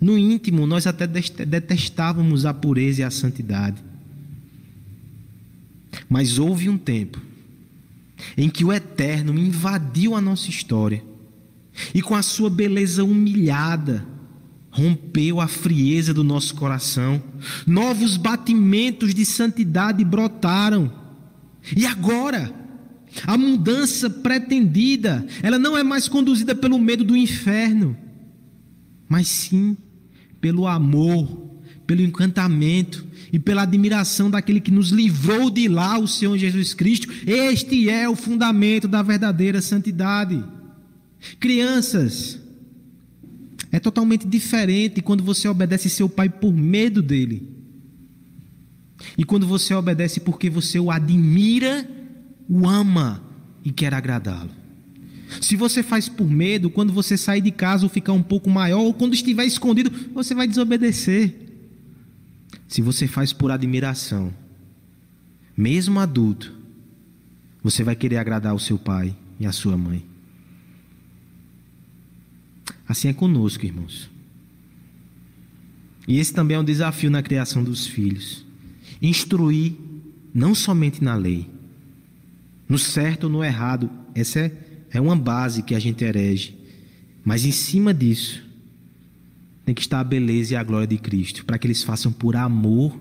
No 0.00 0.18
íntimo, 0.18 0.66
nós 0.66 0.86
até 0.86 1.06
detestávamos 1.06 2.44
a 2.44 2.52
pureza 2.52 3.00
e 3.00 3.04
a 3.04 3.10
santidade. 3.10 3.82
Mas 6.08 6.38
houve 6.38 6.68
um 6.68 6.76
tempo 6.76 7.20
em 8.36 8.50
que 8.50 8.64
o 8.64 8.72
Eterno 8.72 9.38
invadiu 9.38 10.14
a 10.14 10.20
nossa 10.20 10.50
história 10.50 11.02
e, 11.94 12.02
com 12.02 12.14
a 12.14 12.22
sua 12.22 12.50
beleza 12.50 13.04
humilhada, 13.04 14.06
rompeu 14.70 15.40
a 15.40 15.46
frieza 15.46 16.14
do 16.14 16.24
nosso 16.24 16.54
coração, 16.54 17.22
novos 17.66 18.16
batimentos 18.16 19.14
de 19.14 19.24
santidade 19.26 20.04
brotaram. 20.04 20.92
E 21.76 21.84
agora, 21.84 22.52
a 23.26 23.36
mudança 23.36 24.08
pretendida, 24.08 25.26
ela 25.42 25.58
não 25.58 25.76
é 25.76 25.82
mais 25.82 26.08
conduzida 26.08 26.54
pelo 26.54 26.78
medo 26.78 27.04
do 27.04 27.16
inferno, 27.16 27.96
mas 29.08 29.28
sim 29.28 29.76
pelo 30.40 30.66
amor, 30.66 31.60
pelo 31.86 32.00
encantamento 32.00 33.06
e 33.32 33.38
pela 33.38 33.62
admiração 33.62 34.30
daquele 34.30 34.60
que 34.60 34.70
nos 34.70 34.88
livrou 34.88 35.50
de 35.50 35.68
lá, 35.68 35.98
o 35.98 36.08
Senhor 36.08 36.36
Jesus 36.36 36.74
Cristo. 36.74 37.12
Este 37.26 37.90
é 37.90 38.08
o 38.08 38.16
fundamento 38.16 38.88
da 38.88 39.02
verdadeira 39.02 39.60
santidade. 39.60 40.42
Crianças, 41.38 42.40
é 43.70 43.80
totalmente 43.80 44.26
diferente 44.26 45.00
quando 45.00 45.24
você 45.24 45.48
obedece 45.48 45.88
seu 45.88 46.08
pai 46.08 46.28
por 46.28 46.52
medo 46.52 47.00
dele. 47.00 47.48
E 49.16 49.24
quando 49.24 49.46
você 49.46 49.74
obedece 49.74 50.20
porque 50.20 50.50
você 50.50 50.78
o 50.78 50.90
admira, 50.90 51.88
o 52.48 52.68
ama 52.68 53.22
e 53.64 53.72
quer 53.72 53.94
agradá-lo. 53.94 54.50
Se 55.40 55.56
você 55.56 55.82
faz 55.82 56.08
por 56.08 56.28
medo, 56.28 56.68
quando 56.68 56.92
você 56.92 57.16
sair 57.16 57.40
de 57.40 57.50
casa 57.50 57.84
ou 57.84 57.88
ficar 57.88 58.12
um 58.12 58.22
pouco 58.22 58.50
maior, 58.50 58.80
ou 58.80 58.92
quando 58.92 59.14
estiver 59.14 59.46
escondido, 59.46 59.90
você 60.12 60.34
vai 60.34 60.46
desobedecer. 60.46 61.34
Se 62.68 62.82
você 62.82 63.06
faz 63.06 63.32
por 63.32 63.50
admiração, 63.50 64.32
mesmo 65.56 65.98
adulto, 65.98 66.52
você 67.62 67.82
vai 67.82 67.96
querer 67.96 68.18
agradar 68.18 68.54
o 68.54 68.58
seu 68.58 68.78
pai 68.78 69.16
e 69.40 69.46
a 69.46 69.52
sua 69.52 69.76
mãe. 69.76 70.11
Assim 72.88 73.08
é 73.08 73.12
conosco, 73.12 73.64
irmãos. 73.64 74.10
E 76.06 76.18
esse 76.18 76.32
também 76.32 76.56
é 76.56 76.60
um 76.60 76.64
desafio 76.64 77.10
na 77.10 77.22
criação 77.22 77.62
dos 77.62 77.86
filhos. 77.86 78.44
Instruir 79.00 79.74
não 80.34 80.54
somente 80.54 81.02
na 81.02 81.14
lei, 81.14 81.48
no 82.68 82.78
certo 82.78 83.24
ou 83.24 83.30
no 83.30 83.44
errado, 83.44 83.90
essa 84.14 84.40
é, 84.40 84.52
é 84.90 85.00
uma 85.00 85.16
base 85.16 85.62
que 85.62 85.74
a 85.74 85.78
gente 85.78 86.02
herege. 86.04 86.56
Mas 87.24 87.44
em 87.44 87.52
cima 87.52 87.92
disso, 87.92 88.42
tem 89.64 89.74
que 89.74 89.80
estar 89.80 90.00
a 90.00 90.04
beleza 90.04 90.54
e 90.54 90.56
a 90.56 90.64
glória 90.64 90.86
de 90.86 90.98
Cristo, 90.98 91.44
para 91.44 91.58
que 91.58 91.66
eles 91.66 91.82
façam 91.82 92.10
por 92.10 92.34
amor 92.34 92.98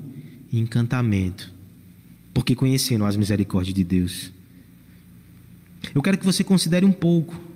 e 0.52 0.60
encantamento, 0.60 1.52
porque 2.34 2.56
conhecendo 2.56 3.06
as 3.06 3.16
misericórdias 3.16 3.74
de 3.74 3.84
Deus. 3.84 4.32
Eu 5.96 6.02
quero 6.02 6.18
que 6.18 6.26
você 6.26 6.44
considere 6.44 6.86
um 6.86 6.92
pouco 6.92 7.51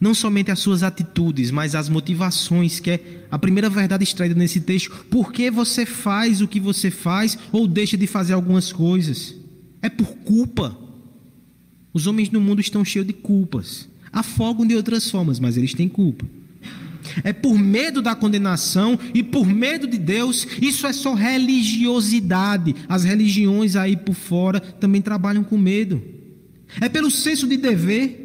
não 0.00 0.14
somente 0.14 0.50
as 0.50 0.58
suas 0.58 0.82
atitudes, 0.82 1.50
mas 1.50 1.74
as 1.74 1.88
motivações, 1.88 2.80
que 2.80 2.90
é 2.90 3.26
a 3.30 3.38
primeira 3.38 3.68
verdade 3.68 4.04
extraída 4.04 4.34
nesse 4.34 4.60
texto. 4.60 4.90
Por 5.10 5.32
que 5.32 5.50
você 5.50 5.86
faz 5.86 6.40
o 6.40 6.48
que 6.48 6.60
você 6.60 6.90
faz 6.90 7.38
ou 7.52 7.66
deixa 7.66 7.96
de 7.96 8.06
fazer 8.06 8.32
algumas 8.32 8.72
coisas? 8.72 9.34
É 9.80 9.88
por 9.88 10.08
culpa. 10.18 10.76
Os 11.92 12.06
homens 12.06 12.30
no 12.30 12.40
mundo 12.40 12.60
estão 12.60 12.84
cheios 12.84 13.06
de 13.06 13.12
culpas. 13.12 13.88
Afogam 14.12 14.66
de 14.66 14.74
outras 14.74 15.10
formas, 15.10 15.38
mas 15.38 15.56
eles 15.56 15.74
têm 15.74 15.88
culpa. 15.88 16.24
É 17.22 17.32
por 17.32 17.58
medo 17.58 18.00
da 18.00 18.14
condenação 18.14 18.98
e 19.12 19.22
por 19.22 19.46
medo 19.46 19.86
de 19.86 19.98
Deus. 19.98 20.46
Isso 20.60 20.86
é 20.86 20.92
só 20.92 21.14
religiosidade. 21.14 22.74
As 22.88 23.04
religiões 23.04 23.76
aí 23.76 23.96
por 23.96 24.14
fora 24.14 24.58
também 24.58 25.02
trabalham 25.02 25.44
com 25.44 25.58
medo. 25.58 26.02
É 26.80 26.88
pelo 26.88 27.10
senso 27.10 27.46
de 27.46 27.56
dever 27.56 28.23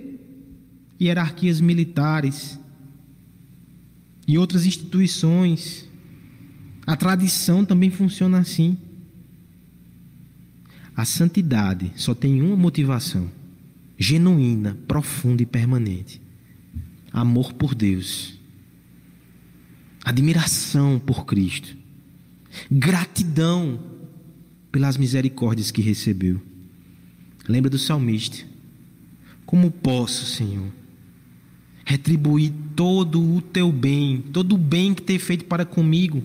hierarquias 0.99 1.61
militares 1.61 2.59
e 4.27 4.37
outras 4.37 4.65
instituições. 4.65 5.87
A 6.85 6.95
tradição 6.95 7.63
também 7.63 7.89
funciona 7.89 8.39
assim. 8.39 8.77
A 10.95 11.05
santidade 11.05 11.91
só 11.95 12.13
tem 12.13 12.41
uma 12.41 12.57
motivação: 12.57 13.31
genuína, 13.97 14.77
profunda 14.87 15.41
e 15.41 15.45
permanente. 15.45 16.21
Amor 17.11 17.53
por 17.53 17.73
Deus. 17.73 18.37
Admiração 20.03 20.99
por 20.99 21.25
Cristo. 21.25 21.75
Gratidão 22.71 23.79
pelas 24.71 24.97
misericórdias 24.97 25.71
que 25.71 25.81
recebeu. 25.81 26.41
Lembra 27.47 27.69
do 27.69 27.79
salmista? 27.79 28.45
Como 29.45 29.71
posso, 29.71 30.25
Senhor, 30.25 30.71
retribuir 31.89 32.53
todo 32.75 33.19
o 33.19 33.41
teu 33.41 33.71
bem, 33.71 34.23
todo 34.31 34.53
o 34.53 34.57
bem 34.59 34.93
que 34.93 35.01
tem 35.01 35.17
feito 35.17 35.45
para 35.45 35.65
comigo. 35.65 36.21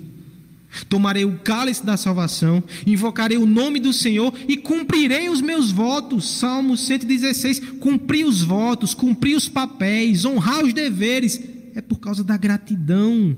Tomarei 0.90 1.24
o 1.24 1.38
cálice 1.38 1.86
da 1.86 1.96
salvação, 1.96 2.62
invocarei 2.86 3.38
o 3.38 3.46
nome 3.46 3.80
do 3.80 3.90
Senhor 3.90 4.34
e 4.46 4.58
cumprirei 4.58 5.30
os 5.30 5.40
meus 5.40 5.70
votos. 5.70 6.28
Salmo 6.28 6.76
116. 6.76 7.60
Cumprir 7.80 8.26
os 8.26 8.42
votos, 8.42 8.92
cumprir 8.92 9.36
os 9.36 9.48
papéis, 9.48 10.26
honrar 10.26 10.62
os 10.62 10.74
deveres. 10.74 11.40
É 11.74 11.80
por 11.80 11.98
causa 11.98 12.22
da 12.22 12.36
gratidão, 12.36 13.34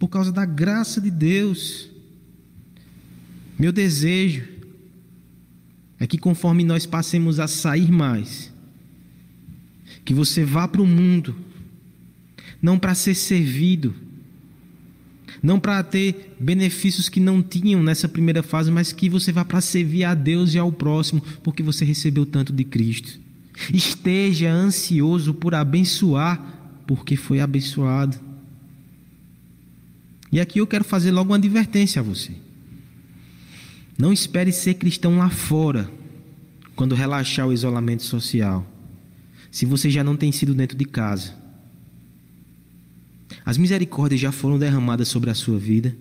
por 0.00 0.08
causa 0.08 0.32
da 0.32 0.44
graça 0.44 1.00
de 1.00 1.12
Deus. 1.12 1.88
Meu 3.56 3.70
desejo 3.70 4.48
é 6.00 6.08
que 6.08 6.18
conforme 6.18 6.64
nós 6.64 6.86
passemos 6.86 7.38
a 7.38 7.46
sair 7.46 7.92
mais, 7.92 8.52
que 10.04 10.12
você 10.12 10.44
vá 10.44 10.66
para 10.66 10.82
o 10.82 10.86
mundo 10.86 11.46
não 12.60 12.78
para 12.78 12.94
ser 12.94 13.14
servido, 13.14 13.94
não 15.42 15.60
para 15.60 15.82
ter 15.82 16.34
benefícios 16.38 17.08
que 17.08 17.20
não 17.20 17.42
tinham 17.42 17.82
nessa 17.82 18.08
primeira 18.08 18.42
fase, 18.42 18.70
mas 18.70 18.92
que 18.92 19.08
você 19.08 19.30
vá 19.30 19.44
para 19.44 19.60
servir 19.60 20.04
a 20.04 20.14
Deus 20.14 20.54
e 20.54 20.58
ao 20.58 20.72
próximo, 20.72 21.22
porque 21.42 21.62
você 21.62 21.84
recebeu 21.84 22.26
tanto 22.26 22.52
de 22.52 22.64
Cristo. 22.64 23.20
Esteja 23.72 24.50
ansioso 24.50 25.34
por 25.34 25.54
abençoar, 25.54 26.80
porque 26.86 27.16
foi 27.16 27.40
abençoado. 27.40 28.18
E 30.30 30.40
aqui 30.40 30.58
eu 30.60 30.66
quero 30.66 30.84
fazer 30.84 31.10
logo 31.10 31.30
uma 31.30 31.36
advertência 31.36 32.00
a 32.00 32.02
você. 32.02 32.32
Não 33.96 34.12
espere 34.12 34.52
ser 34.52 34.74
cristão 34.74 35.18
lá 35.18 35.28
fora, 35.28 35.90
quando 36.76 36.94
relaxar 36.94 37.46
o 37.46 37.52
isolamento 37.52 38.04
social, 38.04 38.64
se 39.50 39.66
você 39.66 39.90
já 39.90 40.04
não 40.04 40.16
tem 40.16 40.30
sido 40.30 40.54
dentro 40.54 40.76
de 40.76 40.84
casa. 40.84 41.34
As 43.48 43.56
misericórdias 43.56 44.20
já 44.20 44.30
foram 44.30 44.58
derramadas 44.58 45.08
sobre 45.08 45.30
a 45.30 45.34
sua 45.34 45.58
vida. 45.58 45.96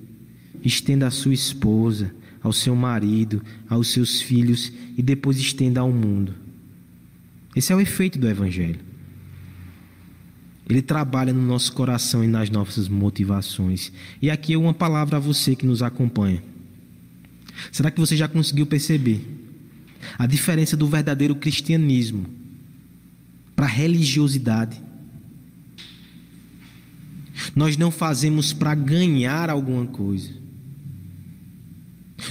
Estenda 0.66 1.08
à 1.08 1.12
sua 1.12 1.34
esposa, 1.34 2.14
ao 2.44 2.52
seu 2.52 2.76
marido, 2.76 3.42
aos 3.70 3.88
seus 3.88 4.22
filhos 4.22 4.70
e 4.98 5.02
depois 5.02 5.40
estenda 5.40 5.80
ao 5.80 5.90
mundo. 5.90 6.36
Esse 7.56 7.72
é 7.72 7.76
o 7.78 7.80
efeito 7.80 8.20
do 8.20 8.28
Evangelho. 8.28 8.82
Ele 10.70 10.82
trabalha 10.82 11.32
no 11.32 11.42
nosso 11.42 11.72
coração 11.72 12.22
e 12.22 12.28
nas 12.28 12.50
nossas 12.50 12.90
motivações. 12.90 13.94
E 14.22 14.30
aqui 14.30 14.52
é 14.52 14.58
uma 14.58 14.74
palavra 14.74 15.16
a 15.16 15.22
você 15.22 15.56
que 15.56 15.66
nos 15.66 15.82
acompanha. 15.82 16.44
Será 17.72 17.90
que 17.90 18.00
você 18.02 18.18
já 18.18 18.28
conseguiu 18.28 18.66
perceber 18.66 19.26
a 20.20 20.26
diferença 20.28 20.76
do 20.76 20.86
verdadeiro 20.86 21.34
cristianismo 21.34 22.26
para 23.56 23.68
a 23.68 23.70
religiosidade? 23.70 24.86
Nós 27.58 27.76
não 27.76 27.90
fazemos 27.90 28.54
para 28.54 28.76
ganhar 28.76 29.50
alguma 29.50 29.88
coisa. 29.88 30.30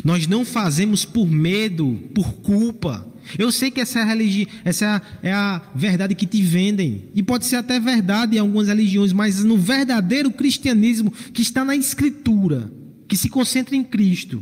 Nós 0.05 0.29
não 0.29 0.45
fazemos 0.45 1.05
por 1.05 1.27
medo, 1.27 1.99
por 2.15 2.35
culpa. 2.35 3.05
Eu 3.37 3.51
sei 3.51 3.73
que 3.73 3.81
essa 3.81 3.99
é 3.99 4.03
a, 4.03 4.05
religi 4.05 4.47
essa 4.65 5.03
é 5.21 5.31
é 5.31 5.33
a 5.33 5.61
verdade 5.75 6.15
que 6.15 6.29
te 6.29 6.41
vendem. 6.41 7.11
E 7.13 7.25
pode 7.25 7.45
ser 7.45 7.57
até 7.57 7.81
verdade 7.81 8.37
em 8.37 8.39
algumas 8.39 8.69
religiões, 8.69 9.13
mas 9.13 9.43
no 9.43 9.59
verdadeiro 9.59 10.31
cristianismo 10.31 11.11
que 11.11 11.43
está 11.43 11.65
na 11.65 11.75
Escritura, 11.75 12.71
que 13.09 13.17
se 13.17 13.29
concentra 13.29 13.75
em 13.75 13.83
Cristo, 13.83 14.41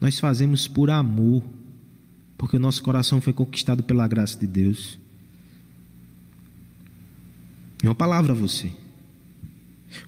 nós 0.00 0.20
fazemos 0.20 0.68
por 0.68 0.90
amor, 0.90 1.42
porque 2.38 2.56
o 2.56 2.60
nosso 2.60 2.80
coração 2.84 3.20
foi 3.20 3.32
conquistado 3.32 3.82
pela 3.82 4.06
graça 4.06 4.38
de 4.38 4.46
Deus. 4.46 4.96
É 7.82 7.88
uma 7.88 7.96
palavra 7.96 8.32
a 8.32 8.36
você. 8.36 8.83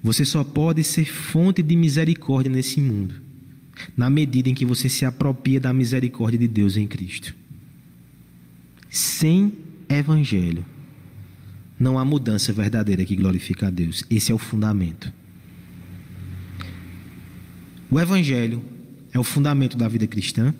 Você 0.02 0.24
só 0.24 0.44
pode 0.44 0.82
ser 0.84 1.04
fonte 1.04 1.62
de 1.62 1.76
misericórdia 1.76 2.50
nesse 2.50 2.80
mundo, 2.80 3.14
na 3.96 4.08
medida 4.10 4.48
em 4.48 4.54
que 4.54 4.64
você 4.64 4.88
se 4.88 5.04
apropria 5.04 5.60
da 5.60 5.72
misericórdia 5.72 6.38
de 6.38 6.48
Deus 6.48 6.76
em 6.76 6.86
Cristo. 6.86 7.34
Sem 8.88 9.52
evangelho, 9.88 10.64
não 11.78 11.98
há 11.98 12.04
mudança 12.04 12.52
verdadeira 12.52 13.04
que 13.04 13.16
glorifica 13.16 13.66
a 13.68 13.70
Deus. 13.70 14.04
Esse 14.10 14.32
é 14.32 14.34
o 14.34 14.38
fundamento. 14.38 15.12
O 17.90 18.00
evangelho 18.00 18.62
é 19.12 19.18
o 19.18 19.24
fundamento 19.24 19.76
da 19.76 19.88
vida 19.88 20.06
cristã 20.06 20.54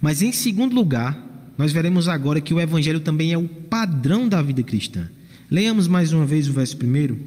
Mas 0.00 0.22
em 0.22 0.32
segundo 0.32 0.74
lugar, 0.74 1.52
nós 1.56 1.72
veremos 1.72 2.08
agora 2.08 2.40
que 2.40 2.54
o 2.54 2.60
Evangelho 2.60 3.00
também 3.00 3.32
é 3.32 3.38
o 3.38 3.48
padrão 3.48 4.28
da 4.28 4.40
vida 4.40 4.62
cristã. 4.62 5.08
Leamos 5.50 5.86
mais 5.86 6.12
uma 6.12 6.24
vez 6.24 6.48
o 6.48 6.52
verso 6.52 6.76
primeiro. 6.76 7.18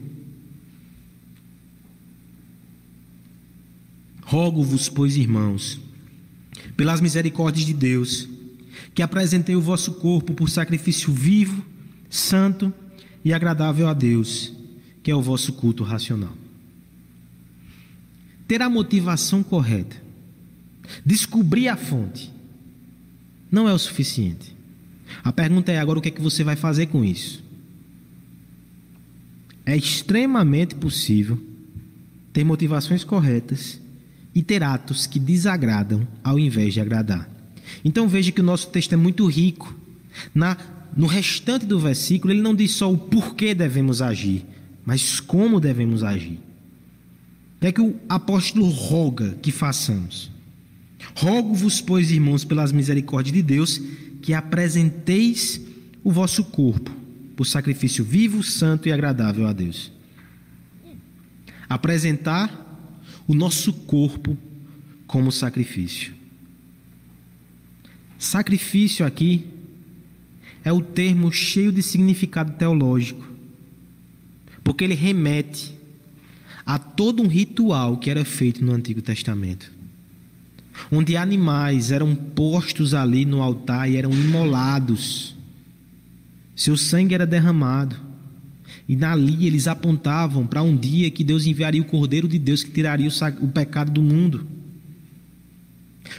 Rogo-vos, 4.25 4.89
pois, 4.89 5.15
irmãos, 5.15 5.79
pelas 6.75 6.99
misericórdias 6.99 7.65
de 7.65 7.73
Deus, 7.73 8.27
que 8.93 9.03
apresentei 9.03 9.55
o 9.55 9.61
vosso 9.61 9.93
corpo 9.93 10.33
por 10.33 10.49
sacrifício 10.49 11.13
vivo, 11.13 11.63
santo 12.09 12.73
e 13.23 13.31
agradável 13.31 13.87
a 13.87 13.93
Deus, 13.93 14.51
que 15.03 15.11
é 15.11 15.15
o 15.15 15.21
vosso 15.21 15.53
culto 15.53 15.83
racional. 15.83 16.33
Ter 18.47 18.63
a 18.63 18.69
motivação 18.69 19.43
correta, 19.43 19.95
descobrir 21.05 21.67
a 21.67 21.77
fonte, 21.77 22.31
não 23.51 23.69
é 23.69 23.73
o 23.73 23.79
suficiente. 23.79 24.55
A 25.23 25.31
pergunta 25.31 25.71
é 25.71 25.77
agora 25.77 25.99
o 25.99 26.01
que 26.01 26.09
é 26.09 26.11
que 26.11 26.21
você 26.21 26.43
vai 26.43 26.55
fazer 26.55 26.87
com 26.87 27.05
isso? 27.05 27.43
É 29.63 29.77
extremamente 29.77 30.73
possível 30.73 31.39
ter 32.33 32.43
motivações 32.43 33.03
corretas 33.03 33.79
e 34.35 34.43
ter 34.43 34.61
atos 34.61 35.07
que 35.07 35.17
desagradam 35.17 36.05
ao 36.21 36.37
invés 36.37 36.73
de 36.73 36.81
agradar. 36.81 37.29
Então 37.83 38.07
veja 38.07 38.31
que 38.31 38.41
o 38.41 38.43
nosso 38.43 38.67
texto 38.67 38.93
é 38.93 38.97
muito 38.97 39.25
rico. 39.25 39.73
Na, 40.33 40.57
no 40.95 41.07
restante 41.07 41.65
do 41.65 41.79
versículo, 41.79 42.33
ele 42.33 42.41
não 42.41 42.53
diz 42.53 42.71
só 42.71 42.91
o 42.91 42.97
porquê 42.97 43.55
devemos 43.55 44.01
agir, 44.01 44.45
mas 44.85 45.21
como 45.21 45.59
devemos 45.59 46.03
agir. 46.03 46.39
É 47.61 47.71
que 47.71 47.81
o 47.81 47.95
apóstolo 48.07 48.69
roga 48.69 49.35
que 49.41 49.51
façamos? 49.51 50.29
Rogo-vos, 51.15 51.81
pois, 51.81 52.11
irmãos, 52.11 52.45
pelas 52.45 52.71
misericórdias 52.71 53.33
de 53.33 53.41
Deus, 53.41 53.81
que 54.21 54.35
apresenteis 54.35 55.59
o 56.03 56.11
vosso 56.11 56.43
corpo 56.43 56.91
por 57.35 57.45
sacrifício 57.45 58.03
vivo, 58.03 58.43
santo 58.43 58.87
e 58.87 58.91
agradável 58.91 59.47
a 59.47 59.53
Deus. 59.53 59.91
Apresentar 61.67 62.64
o 63.27 63.33
nosso 63.33 63.73
corpo 63.73 64.37
como 65.07 65.31
sacrifício. 65.31 66.13
Sacrifício 68.17 69.05
aqui 69.05 69.45
é 70.63 70.71
o 70.71 70.81
termo 70.81 71.31
cheio 71.31 71.71
de 71.71 71.83
significado 71.83 72.53
teológico, 72.53 73.27
porque 74.63 74.83
ele 74.83 74.95
remete 74.95 75.75
a 76.65 76.79
todo 76.79 77.21
um 77.21 77.27
ritual 77.27 77.97
que 77.97 78.09
era 78.09 78.25
feito 78.25 78.65
no 78.65 78.73
Antigo 78.73 79.01
Testamento, 79.01 79.71
onde 80.91 81.15
animais 81.15 81.91
eram 81.91 82.15
postos 82.15 82.93
ali 82.93 83.25
no 83.25 83.41
altar 83.41 83.89
e 83.89 83.95
eram 83.95 84.11
imolados, 84.11 85.35
seu 86.55 86.75
sangue 86.75 87.13
era 87.13 87.27
derramado, 87.27 87.95
e 88.87 88.95
dali 88.95 89.47
eles 89.47 89.67
apontavam 89.67 90.45
para 90.45 90.61
um 90.61 90.75
dia 90.75 91.09
que 91.09 91.23
Deus 91.23 91.45
enviaria 91.45 91.81
o 91.81 91.85
Cordeiro 91.85 92.27
de 92.27 92.37
Deus 92.37 92.63
que 92.63 92.71
tiraria 92.71 93.09
o, 93.41 93.47
pecado 93.47 93.91
do 93.91 94.01
mundo. 94.01 94.47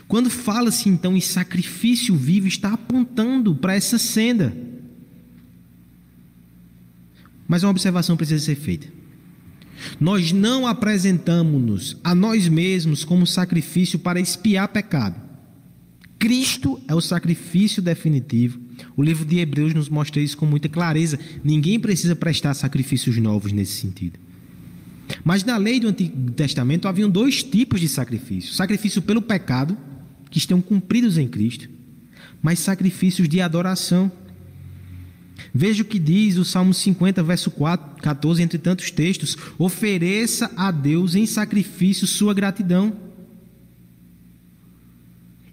Quando 0.09 0.29
fala-se 0.29 0.89
então 0.89 1.17
em 1.17 1.21
sacrifício 1.21 2.17
vivo, 2.17 2.49
está 2.49 2.73
apontando 2.73 3.55
para 3.55 3.75
essa 3.75 3.99
senda. 3.99 4.57
Mas 7.47 7.63
uma 7.63 7.71
observação 7.71 8.17
precisa 8.17 8.45
ser 8.45 8.57
feita. 8.57 8.89
Nós 10.01 10.33
não 10.33 10.67
apresentamos-nos 10.67 11.97
a 12.03 12.15
nós 12.15 12.49
mesmos 12.49 13.05
como 13.05 13.27
sacrifício 13.27 13.99
para 13.99 14.19
expiar 14.19 14.69
pecado. 14.69 15.21
Cristo 16.19 16.81
é 16.89 16.95
o 16.95 17.01
sacrifício 17.01 17.81
definitivo. 17.81 18.66
O 18.97 19.03
livro 19.03 19.25
de 19.25 19.39
Hebreus 19.39 19.75
nos 19.75 19.89
mostra 19.89 20.23
isso 20.23 20.37
com 20.37 20.47
muita 20.47 20.69
clareza. 20.69 21.19
Ninguém 21.45 21.79
precisa 21.79 22.17
prestar 22.17 22.55
sacrifícios 22.55 23.19
novos 23.19 23.53
nesse 23.53 23.73
sentido. 23.73 24.19
Mas 25.23 25.45
na 25.45 25.57
lei 25.57 25.79
do 25.79 25.89
Antigo 25.89 26.31
Testamento 26.33 26.89
haviam 26.89 27.11
dois 27.11 27.43
tipos 27.43 27.81
de 27.81 27.89
sacrifício: 27.89 28.55
sacrifício 28.55 29.03
pelo 29.03 29.21
pecado, 29.21 29.77
que 30.31 30.39
estão 30.39 30.61
cumpridos 30.61 31.19
em 31.19 31.29
Cristo, 31.29 31.69
mas 32.43 32.59
sacrifícios 32.59 33.29
de 33.29 33.41
adoração. 33.41 34.11
Veja 35.55 35.83
o 35.83 35.87
que 35.87 35.99
diz 35.99 36.39
o 36.39 36.45
Salmo 36.45 36.73
50, 36.73 37.23
verso 37.23 37.51
4, 37.51 38.03
14, 38.03 38.43
entre 38.43 38.59
tantos 38.59 38.91
textos: 38.91 39.37
ofereça 39.59 40.51
a 40.57 40.71
Deus 40.71 41.15
em 41.15 41.27
sacrifício 41.27 42.07
sua 42.07 42.33
gratidão. 42.33 42.97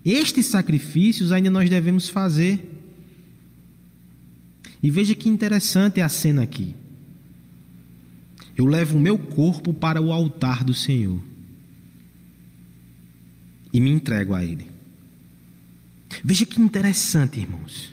Estes 0.03 0.47
sacrifícios 0.47 1.31
ainda 1.31 1.49
nós 1.49 1.69
devemos 1.69 2.09
fazer. 2.09 2.82
E 4.83 4.91
veja 4.91 5.15
que 5.15 5.29
interessante 5.29 6.01
a 6.01 6.09
cena 6.09 6.43
aqui. 6.43 6.75
Eu 8.55 8.65
levo 8.65 8.97
o 8.97 9.01
meu 9.01 9.17
corpo 9.17 9.73
para 9.73 10.01
o 10.01 10.11
altar 10.11 10.63
do 10.63 10.73
Senhor 10.73 11.19
e 13.71 13.79
me 13.79 13.89
entrego 13.89 14.35
a 14.35 14.43
Ele. 14.43 14.69
Veja 16.23 16.45
que 16.45 16.61
interessante, 16.61 17.39
irmãos. 17.39 17.91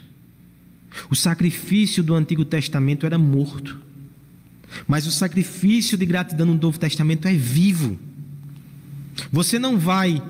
O 1.09 1.15
sacrifício 1.15 2.03
do 2.03 2.13
Antigo 2.13 2.43
Testamento 2.45 3.05
era 3.05 3.17
morto, 3.17 3.81
mas 4.87 5.07
o 5.07 5.11
sacrifício 5.11 5.97
de 5.97 6.05
gratidão 6.05 6.45
no 6.45 6.55
Novo 6.55 6.77
Testamento 6.77 7.27
é 7.27 7.33
vivo. 7.33 7.97
Você 9.31 9.57
não 9.57 9.79
vai 9.79 10.21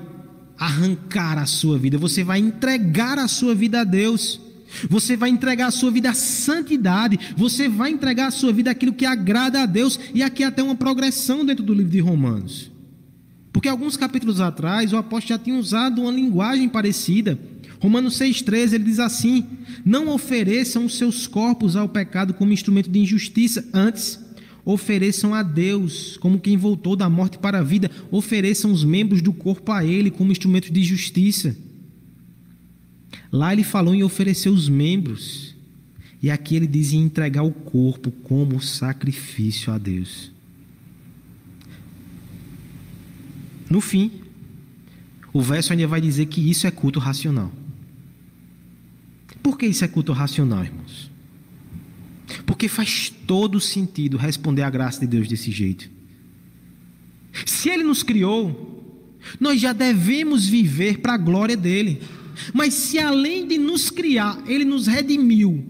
arrancar 0.56 1.38
a 1.38 1.46
sua 1.46 1.76
vida, 1.76 1.98
você 1.98 2.22
vai 2.22 2.38
entregar 2.38 3.18
a 3.18 3.28
sua 3.28 3.54
vida 3.54 3.80
a 3.80 3.84
Deus. 3.84 4.40
Você 4.88 5.16
vai 5.16 5.30
entregar 5.30 5.66
a 5.66 5.70
sua 5.70 5.90
vida 5.90 6.10
à 6.10 6.14
santidade, 6.14 7.18
você 7.36 7.68
vai 7.68 7.90
entregar 7.90 8.28
a 8.28 8.30
sua 8.30 8.52
vida 8.52 8.70
àquilo 8.70 8.92
que 8.92 9.06
agrada 9.06 9.62
a 9.62 9.66
Deus, 9.66 9.98
e 10.14 10.22
aqui 10.22 10.44
até 10.44 10.62
uma 10.62 10.74
progressão 10.74 11.44
dentro 11.44 11.64
do 11.64 11.74
livro 11.74 11.90
de 11.90 12.00
Romanos. 12.00 12.70
Porque 13.52 13.68
alguns 13.68 13.96
capítulos 13.96 14.40
atrás 14.40 14.92
o 14.92 14.96
apóstolo 14.96 15.38
já 15.38 15.44
tinha 15.44 15.58
usado 15.58 16.02
uma 16.02 16.10
linguagem 16.10 16.68
parecida. 16.68 17.38
Romanos 17.78 18.18
6,13 18.18 18.74
ele 18.74 18.84
diz 18.84 18.98
assim: 18.98 19.44
Não 19.84 20.08
ofereçam 20.08 20.86
os 20.86 20.96
seus 20.96 21.26
corpos 21.26 21.76
ao 21.76 21.88
pecado 21.88 22.32
como 22.32 22.52
instrumento 22.52 22.88
de 22.88 22.98
injustiça, 22.98 23.68
antes 23.74 24.20
ofereçam 24.64 25.34
a 25.34 25.42
Deus 25.42 26.16
como 26.18 26.38
quem 26.38 26.56
voltou 26.56 26.94
da 26.94 27.10
morte 27.10 27.38
para 27.38 27.58
a 27.58 27.62
vida, 27.62 27.90
ofereçam 28.10 28.70
os 28.70 28.84
membros 28.84 29.20
do 29.20 29.32
corpo 29.32 29.72
a 29.72 29.84
Ele 29.84 30.10
como 30.10 30.32
instrumentos 30.32 30.70
de 30.70 30.82
justiça. 30.82 31.56
Lá 33.32 33.52
ele 33.52 33.64
falou 33.64 33.94
em 33.94 34.02
oferecer 34.02 34.50
os 34.50 34.68
membros, 34.68 35.54
e 36.22 36.30
aqui 36.30 36.54
ele 36.54 36.66
diz 36.66 36.92
em 36.92 37.00
entregar 37.00 37.42
o 37.42 37.50
corpo 37.50 38.10
como 38.10 38.60
sacrifício 38.60 39.72
a 39.72 39.78
Deus. 39.78 40.30
No 43.70 43.80
fim, 43.80 44.10
o 45.32 45.40
verso 45.40 45.72
ainda 45.72 45.86
vai 45.86 46.00
dizer 46.00 46.26
que 46.26 46.48
isso 46.50 46.66
é 46.66 46.70
culto 46.70 47.00
racional. 47.00 47.50
Por 49.42 49.56
que 49.56 49.66
isso 49.66 49.84
é 49.84 49.88
culto 49.88 50.12
racional, 50.12 50.62
irmãos? 50.62 51.10
Porque 52.44 52.68
faz 52.68 53.10
todo 53.26 53.58
sentido 53.60 54.18
responder 54.18 54.62
à 54.62 54.70
graça 54.70 55.00
de 55.00 55.06
Deus 55.06 55.26
desse 55.26 55.50
jeito. 55.50 55.90
Se 57.46 57.70
Ele 57.70 57.82
nos 57.82 58.02
criou, 58.02 59.18
nós 59.40 59.60
já 59.60 59.72
devemos 59.72 60.46
viver 60.46 60.98
para 60.98 61.14
a 61.14 61.18
glória 61.18 61.56
dele. 61.56 62.02
Mas 62.52 62.74
se 62.74 62.98
além 62.98 63.46
de 63.46 63.58
nos 63.58 63.90
criar, 63.90 64.42
Ele 64.46 64.64
nos 64.64 64.86
redimiu, 64.86 65.64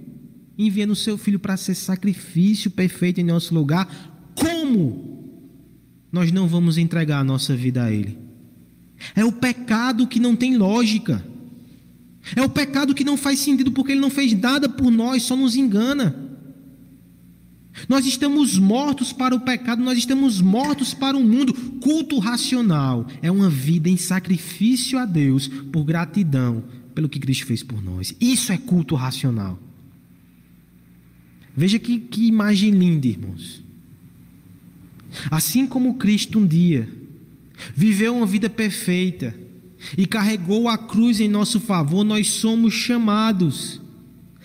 enviando 0.58 0.92
o 0.92 0.96
seu 0.96 1.18
Filho 1.18 1.38
para 1.38 1.56
ser 1.56 1.74
sacrifício 1.74 2.70
perfeito 2.70 3.20
em 3.20 3.24
nosso 3.24 3.54
lugar, 3.54 3.88
como 4.34 5.12
nós 6.10 6.30
não 6.30 6.46
vamos 6.46 6.78
entregar 6.78 7.20
a 7.20 7.24
nossa 7.24 7.56
vida 7.56 7.84
a 7.84 7.90
Ele? 7.90 8.18
É 9.14 9.24
o 9.24 9.32
pecado 9.32 10.06
que 10.06 10.20
não 10.20 10.36
tem 10.36 10.56
lógica. 10.56 11.24
É 12.36 12.42
o 12.42 12.48
pecado 12.48 12.94
que 12.94 13.04
não 13.04 13.16
faz 13.16 13.40
sentido 13.40 13.72
porque 13.72 13.92
Ele 13.92 14.00
não 14.00 14.10
fez 14.10 14.32
nada 14.38 14.68
por 14.68 14.90
nós, 14.90 15.24
só 15.24 15.34
nos 15.34 15.56
engana. 15.56 16.21
Nós 17.88 18.06
estamos 18.06 18.58
mortos 18.58 19.12
para 19.12 19.34
o 19.34 19.40
pecado, 19.40 19.82
nós 19.82 19.98
estamos 19.98 20.40
mortos 20.40 20.92
para 20.94 21.16
o 21.16 21.24
mundo. 21.24 21.54
Culto 21.80 22.18
racional 22.18 23.06
é 23.22 23.30
uma 23.30 23.48
vida 23.48 23.88
em 23.88 23.96
sacrifício 23.96 24.98
a 24.98 25.04
Deus 25.04 25.48
por 25.48 25.84
gratidão 25.84 26.64
pelo 26.94 27.08
que 27.08 27.18
Cristo 27.18 27.46
fez 27.46 27.62
por 27.62 27.82
nós. 27.82 28.14
Isso 28.20 28.52
é 28.52 28.58
culto 28.58 28.94
racional. 28.94 29.58
Veja 31.56 31.78
que, 31.78 31.98
que 31.98 32.26
imagem 32.26 32.70
linda, 32.70 33.06
irmãos. 33.06 33.62
Assim 35.30 35.66
como 35.66 35.94
Cristo 35.94 36.38
um 36.38 36.46
dia 36.46 36.88
viveu 37.74 38.16
uma 38.16 38.26
vida 38.26 38.48
perfeita 38.48 39.34
e 39.96 40.06
carregou 40.06 40.68
a 40.68 40.78
cruz 40.78 41.20
em 41.20 41.28
nosso 41.28 41.60
favor, 41.60 42.04
nós 42.04 42.28
somos 42.28 42.72
chamados 42.72 43.81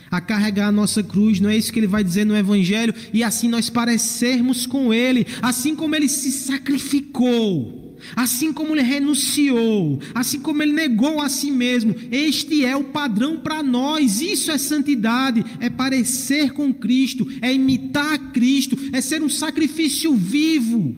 a 0.10 0.22
carregar 0.22 0.68
a 0.68 0.72
nossa 0.72 1.04
cruz, 1.04 1.40
não 1.40 1.50
é 1.50 1.58
isso 1.58 1.72
que 1.72 1.80
ele 1.80 1.88
vai 1.88 2.04
dizer 2.04 2.26
no 2.26 2.36
Evangelho, 2.36 2.94
e 3.14 3.24
assim 3.24 3.48
nós 3.48 3.70
parecermos 3.70 4.66
com 4.66 4.94
ele, 4.94 5.26
assim 5.42 5.76
como 5.76 5.96
ele 5.96 6.08
se 6.08 6.32
sacrificou 6.32 7.88
assim 8.16 8.54
como 8.54 8.76
ele 8.76 8.84
renunciou, 8.84 10.00
assim 10.14 10.40
como 10.40 10.62
ele 10.62 10.72
negou 10.72 11.22
a 11.22 11.30
si 11.30 11.52
mesmo, 11.52 11.96
este 12.12 12.66
é 12.66 12.76
o 12.76 12.86
padrão 12.86 13.38
para 13.38 13.62
nós. 13.64 14.22
Isso 14.22 14.52
é 14.52 14.58
santidade, 14.58 15.44
é 15.60 15.70
parecer 15.70 16.54
com 16.54 16.74
Cristo, 16.74 17.28
é 17.42 17.54
imitar 17.54 18.18
Cristo, 18.32 18.78
é 18.94 19.02
ser 19.02 19.22
um 19.22 19.30
sacrifício 19.30 20.14
vivo. 20.16 20.96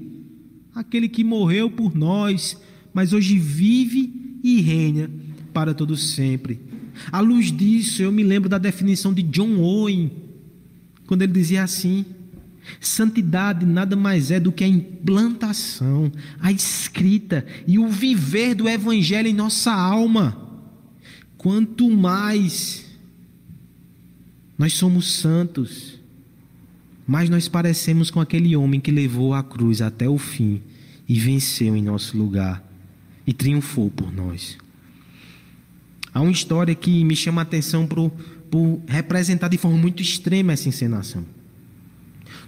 Aquele 0.73 1.09
que 1.09 1.23
morreu 1.23 1.69
por 1.69 1.95
nós, 1.95 2.57
mas 2.93 3.13
hoje 3.13 3.37
vive 3.37 4.39
e 4.43 4.61
reina 4.61 5.09
para 5.53 5.73
todo 5.73 5.97
sempre. 5.97 6.68
À 7.11 7.19
luz 7.19 7.51
disso, 7.51 8.01
eu 8.01 8.11
me 8.11 8.23
lembro 8.23 8.49
da 8.49 8.57
definição 8.57 9.13
de 9.13 9.21
John 9.23 9.57
Owen, 9.59 10.11
quando 11.07 11.21
ele 11.21 11.33
dizia 11.33 11.63
assim: 11.63 12.05
Santidade 12.79 13.65
nada 13.65 13.95
mais 13.95 14.31
é 14.31 14.39
do 14.39 14.51
que 14.51 14.63
a 14.63 14.67
implantação, 14.67 16.11
a 16.39 16.51
escrita 16.51 17.45
e 17.67 17.79
o 17.79 17.87
viver 17.87 18.53
do 18.55 18.67
Evangelho 18.67 19.27
em 19.27 19.33
nossa 19.33 19.73
alma. 19.73 20.47
Quanto 21.37 21.89
mais 21.89 22.85
nós 24.57 24.73
somos 24.73 25.11
santos, 25.13 25.99
mais 27.07 27.29
nós 27.29 27.47
parecemos 27.47 28.11
com 28.11 28.19
aquele 28.19 28.55
homem 28.55 28.79
que 28.79 28.91
levou 28.91 29.33
a 29.33 29.41
cruz 29.41 29.81
até 29.81 30.07
o 30.07 30.17
fim 30.17 30.61
e 31.07 31.17
venceu 31.17 31.75
em 31.75 31.81
nosso 31.81 32.17
lugar 32.17 32.63
e 33.25 33.33
triunfou 33.33 33.89
por 33.89 34.11
nós. 34.11 34.57
Há 36.13 36.21
uma 36.21 36.31
história 36.31 36.73
que 36.73 37.03
me 37.03 37.15
chama 37.15 37.41
a 37.41 37.43
atenção 37.43 37.85
por, 37.85 38.09
por 38.49 38.81
representar 38.87 39.47
de 39.47 39.57
forma 39.57 39.77
muito 39.77 40.01
extrema 40.01 40.53
essa 40.53 40.67
encenação. 40.67 41.25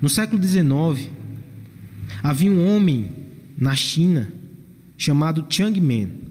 No 0.02 0.10
século 0.10 0.42
XIX, 0.42 1.10
havia 2.24 2.52
um 2.52 2.68
homem 2.68 3.12
na 3.58 3.76
China 3.76 4.32
chamado 4.98 5.46
Chiang 5.50 5.80
Men. 5.80 6.22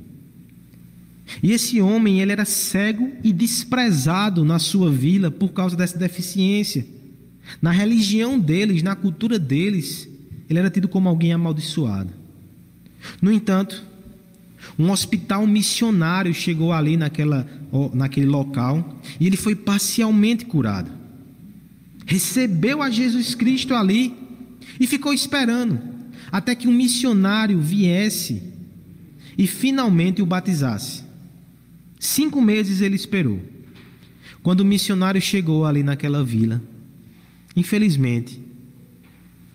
E 1.42 1.52
esse 1.52 1.80
homem 1.80 2.20
ele 2.20 2.32
era 2.32 2.44
cego 2.44 3.12
e 3.22 3.32
desprezado 3.32 4.44
na 4.44 4.58
sua 4.58 4.90
vila 4.90 5.30
por 5.30 5.50
causa 5.50 5.76
dessa 5.76 5.96
deficiência. 5.96 6.84
Na 7.62 7.70
religião 7.70 8.38
deles, 8.38 8.82
na 8.82 8.96
cultura 8.96 9.38
deles, 9.38 10.08
ele 10.48 10.58
era 10.58 10.70
tido 10.70 10.88
como 10.88 11.08
alguém 11.08 11.32
amaldiçoado. 11.32 12.12
No 13.22 13.32
entanto, 13.32 13.84
um 14.80 14.90
hospital 14.90 15.46
missionário 15.46 16.32
chegou 16.32 16.72
ali 16.72 16.96
naquela, 16.96 17.46
naquele 17.92 18.26
local 18.26 19.00
e 19.18 19.26
ele 19.26 19.36
foi 19.36 19.54
parcialmente 19.54 20.44
curado 20.44 21.00
recebeu 22.10 22.82
a 22.82 22.90
Jesus 22.90 23.36
Cristo 23.36 23.72
ali 23.72 24.12
e 24.80 24.84
ficou 24.84 25.14
esperando 25.14 25.80
até 26.32 26.56
que 26.56 26.66
um 26.66 26.72
missionário 26.72 27.60
viesse 27.60 28.42
e 29.38 29.46
finalmente 29.46 30.20
o 30.20 30.26
batizasse. 30.26 31.04
Cinco 32.00 32.42
meses 32.42 32.80
ele 32.80 32.96
esperou. 32.96 33.40
Quando 34.42 34.60
o 34.60 34.64
missionário 34.64 35.20
chegou 35.20 35.64
ali 35.64 35.84
naquela 35.84 36.24
vila, 36.24 36.60
infelizmente, 37.54 38.42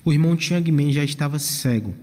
o 0.05 0.13
irmão 0.13 0.39
Chiang 0.39 0.71
Men 0.71 0.93
já 0.93 1.03
estava 1.03 1.37
cego. 1.37 1.93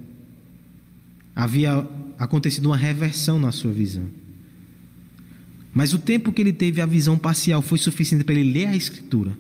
Havia 1.35 1.89
acontecido 2.18 2.66
uma 2.66 2.77
reversão 2.77 3.38
na 3.38 3.53
sua 3.53 3.72
visão. 3.72 4.07
Mas 5.75 5.92
o 5.92 5.98
tempo 5.98 6.33
que 6.33 6.42
ele 6.42 6.53
teve 6.53 6.81
a 6.81 6.87
visão 6.87 7.18
parcial 7.18 7.62
foi 7.62 7.79
suficiente 7.79 8.25
para 8.25 8.35
ele 8.35 8.53
ler 8.53 8.66
a 8.66 8.77
Escritura 8.77 9.37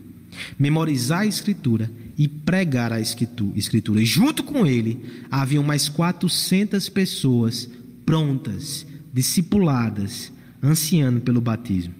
memorizar 0.58 1.20
a 1.20 1.26
Escritura 1.26 1.90
e 2.16 2.28
pregar 2.28 2.92
a 2.92 3.00
Escritura. 3.00 4.00
E 4.00 4.04
junto 4.04 4.42
com 4.42 4.66
ele 4.66 5.00
haviam 5.30 5.62
mais 5.62 5.88
400 5.88 6.88
pessoas 6.88 7.68
prontas, 8.04 8.86
discipuladas, 9.12 10.32
ansiando 10.62 11.20
pelo 11.20 11.40
batismo. 11.40 11.94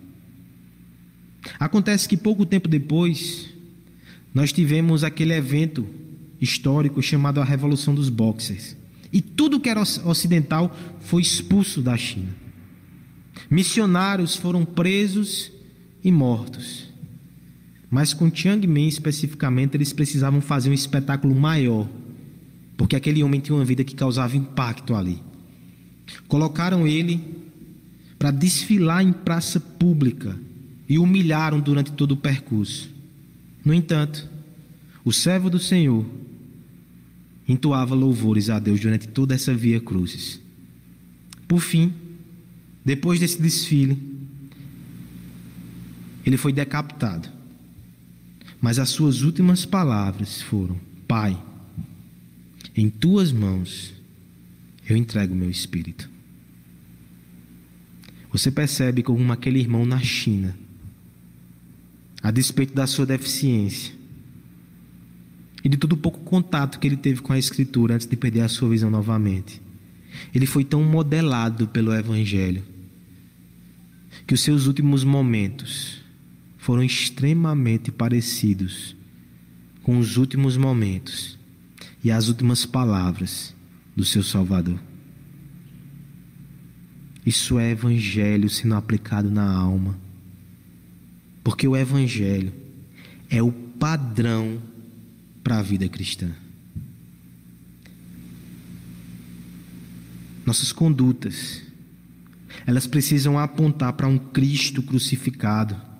Acontece 1.59 2.09
que 2.09 2.17
pouco 2.17 2.47
tempo 2.47 2.69
depois, 2.69 3.49
nós 4.33 4.53
tivemos 4.53 5.03
aquele 5.03 5.33
evento 5.33 5.87
histórico 6.41 7.03
chamado 7.03 7.41
a 7.41 7.45
Revolução 7.45 7.95
dos 7.95 8.09
Boxers. 8.09 8.77
E 9.13 9.21
tudo 9.21 9.61
que 9.61 9.69
era 9.69 9.83
ocidental 9.83 10.75
foi 11.01 11.21
expulso 11.21 11.83
da 11.83 11.97
China. 11.97 12.35
Missionários 13.51 14.37
foram 14.37 14.65
presos 14.65 15.53
e 16.03 16.11
mortos. 16.11 16.89
Mas 17.91 18.15
com 18.15 18.35
Chiang 18.35 18.67
Men 18.67 18.89
especificamente, 18.89 19.77
eles 19.77 19.93
precisavam 19.93 20.41
fazer 20.41 20.71
um 20.71 20.73
espetáculo 20.73 21.35
maior, 21.35 21.87
porque 22.77 22.97
aquele 22.97 23.23
homem 23.23 23.41
tinha 23.41 23.55
uma 23.55 23.65
vida 23.65 23.85
que 23.85 23.95
causava 23.95 24.37
impacto 24.37 24.95
ali. 24.95 25.23
Colocaram 26.27 26.87
ele 26.87 27.21
para 28.19 28.31
desfilar 28.31 29.03
em 29.03 29.13
praça 29.13 29.61
pública 29.61 30.39
e 30.89 30.99
humilharam 30.99 31.61
durante 31.61 31.93
todo 31.93 32.13
o 32.13 32.17
percurso. 32.17 32.89
No 33.65 33.75
entanto, 33.75 34.29
o 35.05 35.13
servo 35.13 35.51
do 35.51 35.59
Senhor 35.59 36.07
entoava 37.49 37.95
louvores 37.95 38.49
a 38.49 38.59
Deus 38.59 38.81
durante 38.81 39.09
toda 39.09 39.35
essa 39.35 39.55
via 39.55 39.81
cruzes. 39.81 40.41
Por 41.47 41.61
fim, 41.61 41.93
depois 42.85 43.21
desse 43.21 43.41
desfile, 43.41 43.99
ele 46.25 46.37
foi 46.37 46.53
decapitado. 46.53 47.29
Mas 48.61 48.79
as 48.79 48.91
suas 48.91 49.23
últimas 49.23 49.65
palavras 49.65 50.41
foram: 50.41 50.79
Pai, 51.07 51.41
em 52.77 52.89
tuas 52.89 53.33
mãos 53.33 53.93
eu 54.89 54.97
entrego 54.97 55.35
o 55.35 55.37
meu 55.37 55.51
espírito. 55.51 56.09
Você 58.31 58.51
percebe 58.51 59.03
como 59.03 59.31
aquele 59.33 59.59
irmão 59.59 59.85
na 59.85 60.01
China, 60.01 60.57
a 62.23 62.31
despeito 62.31 62.73
da 62.73 62.87
sua 62.87 63.05
deficiência 63.05 64.02
e 65.65 65.69
de 65.69 65.77
todo 65.77 65.93
o 65.93 65.97
pouco 65.97 66.21
contato 66.21 66.79
que 66.79 66.87
ele 66.87 66.97
teve 66.97 67.21
com 67.21 67.33
a 67.33 67.39
Escritura 67.39 67.95
antes 67.95 68.07
de 68.07 68.17
perder 68.17 68.41
a 68.41 68.49
sua 68.49 68.69
visão 68.69 68.91
novamente, 68.91 69.61
ele 70.35 70.47
foi 70.47 70.65
tão 70.65 70.83
modelado 70.83 71.69
pelo 71.69 71.95
Evangelho 71.95 72.63
que 74.27 74.35
os 74.35 74.41
seus 74.41 74.67
últimos 74.67 75.05
momentos 75.05 76.03
foram 76.59 76.83
extremamente 76.83 77.91
parecidos 77.91 78.95
com 79.83 79.99
os 79.99 80.17
últimos 80.17 80.57
momentos 80.57 81.39
e 82.05 82.11
as 82.11 82.29
últimas 82.29 82.65
palavras 82.65 83.55
do 83.97 84.05
seu 84.05 84.23
Salvador. 84.23 84.79
Isso 87.25 87.59
é 87.59 87.71
evangelho 87.71 88.51
sendo 88.51 88.75
aplicado 88.75 89.31
na 89.31 89.49
alma. 89.49 89.97
Porque 91.45 91.67
o 91.67 91.77
evangelho 91.77 92.53
é 93.31 93.43
o 93.43 93.53
padrão 93.53 94.61
para 95.43 95.59
a 95.59 95.63
vida 95.63 95.89
cristã. 95.89 96.31
Nossas 100.45 100.73
condutas, 100.73 101.63
elas 102.67 102.87
precisam 102.87 103.39
apontar 103.39 103.93
para 103.93 104.07
um 104.07 104.19
Cristo 104.19 104.83
crucificado 104.83 105.93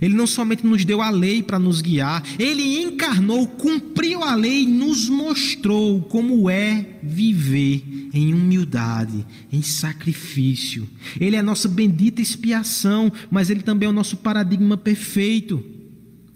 ele 0.00 0.14
não 0.14 0.26
somente 0.26 0.64
nos 0.64 0.84
deu 0.84 1.02
a 1.02 1.10
lei 1.10 1.42
para 1.42 1.58
nos 1.58 1.80
guiar, 1.80 2.22
ele 2.38 2.80
encarnou, 2.80 3.46
cumpriu 3.46 4.22
a 4.22 4.34
lei 4.34 4.62
e 4.62 4.66
nos 4.66 5.08
mostrou 5.08 6.00
como 6.02 6.48
é 6.48 6.98
viver 7.02 8.08
em 8.12 8.32
humildade, 8.32 9.26
em 9.52 9.62
sacrifício. 9.62 10.88
Ele 11.20 11.36
é 11.36 11.40
a 11.40 11.42
nossa 11.42 11.68
bendita 11.68 12.22
expiação, 12.22 13.12
mas 13.30 13.50
ele 13.50 13.62
também 13.62 13.86
é 13.86 13.90
o 13.90 13.94
nosso 13.94 14.16
paradigma 14.16 14.76
perfeito. 14.76 15.62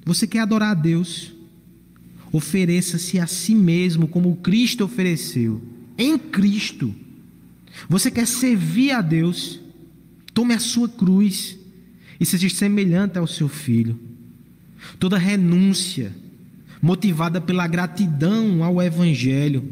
Você 0.05 0.27
quer 0.27 0.41
adorar 0.41 0.71
a 0.71 0.75
Deus? 0.75 1.33
Ofereça-se 2.37 3.19
a 3.19 3.27
si 3.27 3.55
mesmo 3.55 4.07
como 4.07 4.37
Cristo 4.37 4.85
ofereceu, 4.85 5.59
em 5.97 6.19
Cristo. 6.19 6.95
Você 7.89 8.11
quer 8.11 8.27
servir 8.27 8.91
a 8.91 9.01
Deus? 9.01 9.59
Tome 10.35 10.53
a 10.53 10.59
sua 10.59 10.87
cruz 10.87 11.59
e 12.21 12.27
seja 12.27 12.47
semelhante 12.51 13.19
ao 13.19 13.27
seu 13.27 13.49
filho. 13.49 13.99
Toda 14.99 15.17
renúncia, 15.17 16.15
motivada 16.83 17.41
pela 17.41 17.67
gratidão 17.67 18.63
ao 18.63 18.83
Evangelho, 18.83 19.65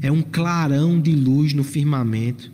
é 0.00 0.10
um 0.10 0.22
clarão 0.22 1.00
de 1.00 1.12
luz 1.12 1.52
no 1.52 1.62
firmamento 1.62 2.50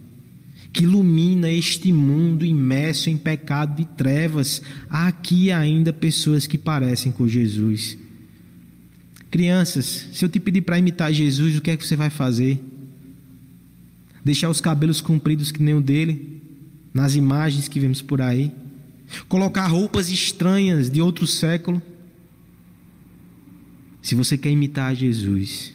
que 0.70 0.84
ilumina 0.84 1.50
este 1.50 1.90
mundo 1.90 2.44
imerso 2.44 3.08
em 3.08 3.16
pecado 3.16 3.80
e 3.80 3.86
trevas. 3.86 4.60
Há 4.90 5.06
aqui 5.06 5.50
ainda 5.50 5.90
pessoas 5.90 6.46
que 6.46 6.58
parecem 6.58 7.10
com 7.10 7.26
Jesus. 7.26 7.96
Crianças, 9.30 10.08
se 10.12 10.24
eu 10.24 10.28
te 10.28 10.40
pedir 10.40 10.62
para 10.62 10.78
imitar 10.78 11.12
Jesus, 11.12 11.56
o 11.56 11.60
que 11.60 11.70
é 11.70 11.76
que 11.76 11.86
você 11.86 11.96
vai 11.96 12.10
fazer? 12.10 12.62
Deixar 14.24 14.48
os 14.48 14.60
cabelos 14.60 15.00
compridos 15.00 15.52
que 15.52 15.62
nem 15.62 15.74
o 15.74 15.80
dele, 15.80 16.42
nas 16.92 17.14
imagens 17.14 17.68
que 17.68 17.80
vemos 17.80 18.02
por 18.02 18.20
aí? 18.20 18.52
colocar 19.26 19.66
roupas 19.66 20.10
estranhas 20.10 20.90
de 20.90 21.00
outro 21.00 21.26
século. 21.26 21.80
Se 24.02 24.14
você 24.14 24.36
quer 24.36 24.50
imitar 24.50 24.94
Jesus, 24.94 25.72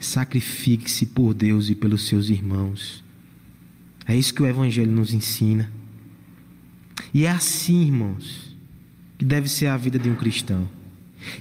Sacrifique-se 0.00 1.06
por 1.06 1.34
Deus 1.34 1.68
e 1.70 1.74
pelos 1.74 2.06
seus 2.06 2.30
irmãos. 2.30 3.02
É 4.06 4.16
isso 4.16 4.32
que 4.32 4.42
o 4.42 4.46
Evangelho 4.46 4.92
nos 4.92 5.12
ensina. 5.12 5.70
E 7.12 7.24
é 7.24 7.30
assim, 7.30 7.82
irmãos, 7.82 8.56
que 9.18 9.24
deve 9.24 9.48
ser 9.48 9.66
a 9.66 9.76
vida 9.76 9.98
de 9.98 10.08
um 10.08 10.14
cristão. 10.14 10.68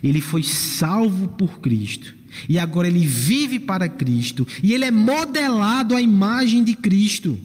Ele 0.04 0.22
foi 0.22 0.44
salvo 0.44 1.28
por 1.30 1.60
Cristo. 1.60 2.16
E 2.48 2.60
agora 2.60 2.88
ele 2.88 3.06
vive 3.06 3.60
para 3.60 3.90
Cristo. 3.90 4.48
E 4.62 4.74
ele 4.74 4.86
é 4.86 4.92
modelado 4.92 5.96
à 5.96 6.02
imagem 6.02 6.64
de 6.64 6.76
Cristo. 6.76 7.38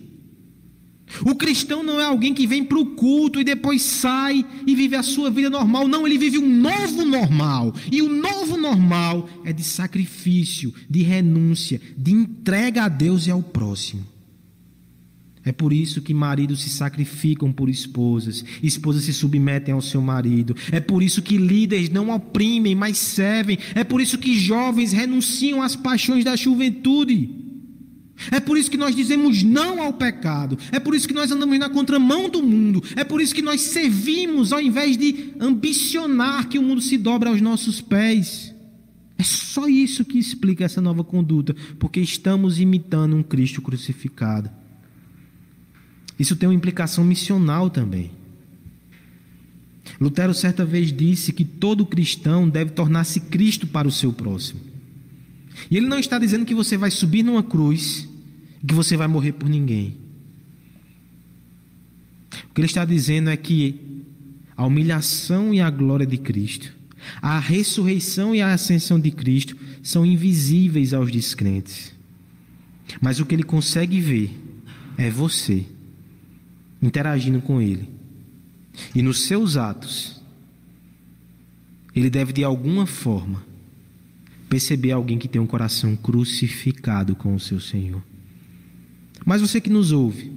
O 1.25 1.35
cristão 1.35 1.83
não 1.83 2.01
é 2.01 2.05
alguém 2.05 2.33
que 2.33 2.47
vem 2.47 2.65
para 2.65 2.79
o 2.79 2.87
culto 2.87 3.39
e 3.39 3.45
depois 3.45 3.83
sai 3.83 4.47
e 4.67 4.75
vive 4.75 4.97
a 4.97 5.03
sua 5.03 5.31
vida 5.31 5.51
normal. 5.51 5.87
Não, 5.87 6.07
ele 6.07 6.17
vive 6.17 6.39
um 6.39 6.49
novo 6.49 7.05
normal. 7.05 7.75
E 7.91 8.01
o 8.01 8.09
novo 8.09 8.57
normal 8.57 9.29
é 9.45 9.53
de 9.53 9.63
sacrifício, 9.63 10.73
de 10.89 11.03
renúncia, 11.03 11.81
de 11.97 12.13
entrega 12.13 12.85
a 12.85 12.89
Deus 12.89 13.27
e 13.27 13.31
ao 13.31 13.43
próximo. 13.43 14.12
É 15.45 15.51
por 15.51 15.73
isso 15.73 16.01
que 16.01 16.15
maridos 16.15 16.63
se 16.63 16.71
sacrificam 16.71 17.53
por 17.53 17.69
esposas, 17.69 18.45
esposas 18.63 19.05
se 19.05 19.13
submetem 19.13 19.75
ao 19.75 19.83
seu 19.83 20.01
marido. 20.01 20.55
É 20.71 20.79
por 20.79 21.03
isso 21.03 21.21
que 21.21 21.37
líderes 21.37 21.91
não 21.91 22.11
oprimem, 22.11 22.75
mas 22.75 22.97
servem. 22.97 23.59
É 23.75 23.83
por 23.83 24.01
isso 24.01 24.19
que 24.19 24.39
jovens 24.39 24.93
renunciam 24.93 25.61
às 25.61 25.75
paixões 25.75 26.25
da 26.25 26.37
juventude. 26.37 27.29
É 28.31 28.39
por 28.39 28.57
isso 28.57 28.71
que 28.71 28.77
nós 28.77 28.95
dizemos 28.95 29.43
não 29.43 29.83
ao 29.83 29.93
pecado. 29.93 30.57
É 30.71 30.79
por 30.79 30.95
isso 30.95 31.09
que 31.09 31.15
nós 31.15 31.33
andamos 31.33 31.59
na 31.59 31.69
contramão 31.69 32.29
do 32.29 32.41
mundo. 32.41 32.81
É 32.95 33.03
por 33.03 33.21
isso 33.21 33.35
que 33.35 33.43
nós 33.43 33.61
servimos 33.63 34.53
ao 34.53 34.61
invés 34.61 34.97
de 34.97 35.33
ambicionar 35.41 36.49
que 36.49 36.59
o 36.59 36.63
mundo 36.63 36.81
se 36.81 36.97
dobre 36.97 37.29
aos 37.29 37.41
nossos 37.41 37.81
pés. 37.81 38.55
É 39.19 39.25
só 39.25 39.67
isso 39.69 40.05
que 40.05 40.19
explica 40.19 40.65
essa 40.65 40.81
nova 40.81 41.03
conduta, 41.03 41.55
porque 41.79 42.01
estamos 42.01 42.61
imitando 42.61 43.17
um 43.17 43.23
Cristo 43.23 43.61
crucificado. 43.61 44.62
Isso 46.19 46.37
tem 46.37 46.49
uma 46.49 46.55
implicação 46.55 47.05
missional 47.05 47.71
também. 47.71 48.11
Lutero 50.01 50.35
certa 50.35 50.65
vez 50.65 50.93
disse 50.93 51.33
que 51.33 51.45
todo 51.45 51.87
cristão 51.87 52.49
deve 52.49 52.71
tornar-se 52.73 53.21
Cristo 53.21 53.67
para 53.67 53.89
o 53.89 53.93
seu 53.93 54.13
próximo. 54.13 54.61
E 55.71 55.77
ele 55.77 55.87
não 55.87 55.99
está 55.99 56.19
dizendo 56.19 56.45
que 56.45 56.55
você 56.55 56.77
vai 56.77 56.91
subir 56.91 57.23
numa 57.23 57.43
cruz 57.43 58.09
e 58.63 58.67
que 58.67 58.75
você 58.75 58.97
vai 58.97 59.07
morrer 59.07 59.33
por 59.33 59.49
ninguém. 59.49 59.97
O 62.51 62.55
que 62.55 62.61
ele 62.61 62.67
está 62.67 62.85
dizendo 62.85 63.31
é 63.31 63.37
que 63.37 63.81
a 64.57 64.67
humilhação 64.67 65.53
e 65.53 65.61
a 65.61 65.71
glória 65.71 66.07
de 66.07 66.19
Cristo, 66.19 66.73
a 67.21 67.39
ressurreição 67.39 68.35
e 68.35 68.41
a 68.41 68.53
ascensão 68.53 68.99
de 68.99 69.11
Cristo 69.11 69.57
são 69.83 70.07
invisíveis 70.07 70.95
aos 70.95 71.11
descrentes. 71.11 71.93
Mas 73.01 73.21
o 73.21 73.27
que 73.27 73.35
ele 73.35 73.43
consegue 73.43 74.01
ver 74.01 74.31
é 74.97 75.11
você 75.11 75.65
interagindo 76.83 77.41
com 77.41 77.61
Ele. 77.61 77.89
E 78.95 79.03
nos 79.03 79.23
seus 79.23 79.57
atos, 79.57 80.21
ele 81.95 82.09
deve 82.09 82.33
de 82.33 82.43
alguma 82.43 82.87
forma 82.87 83.45
perceber 84.49 84.93
alguém 84.93 85.19
que 85.19 85.29
tem 85.29 85.41
um 85.41 85.47
coração 85.47 85.97
crucificado 85.97 87.15
com 87.15 87.35
o 87.35 87.41
seu 87.41 87.61
Senhor. 87.61 88.03
Mas 89.25 89.41
você 89.41 89.61
que 89.61 89.71
nos 89.71 89.93
ouve, 89.93 90.33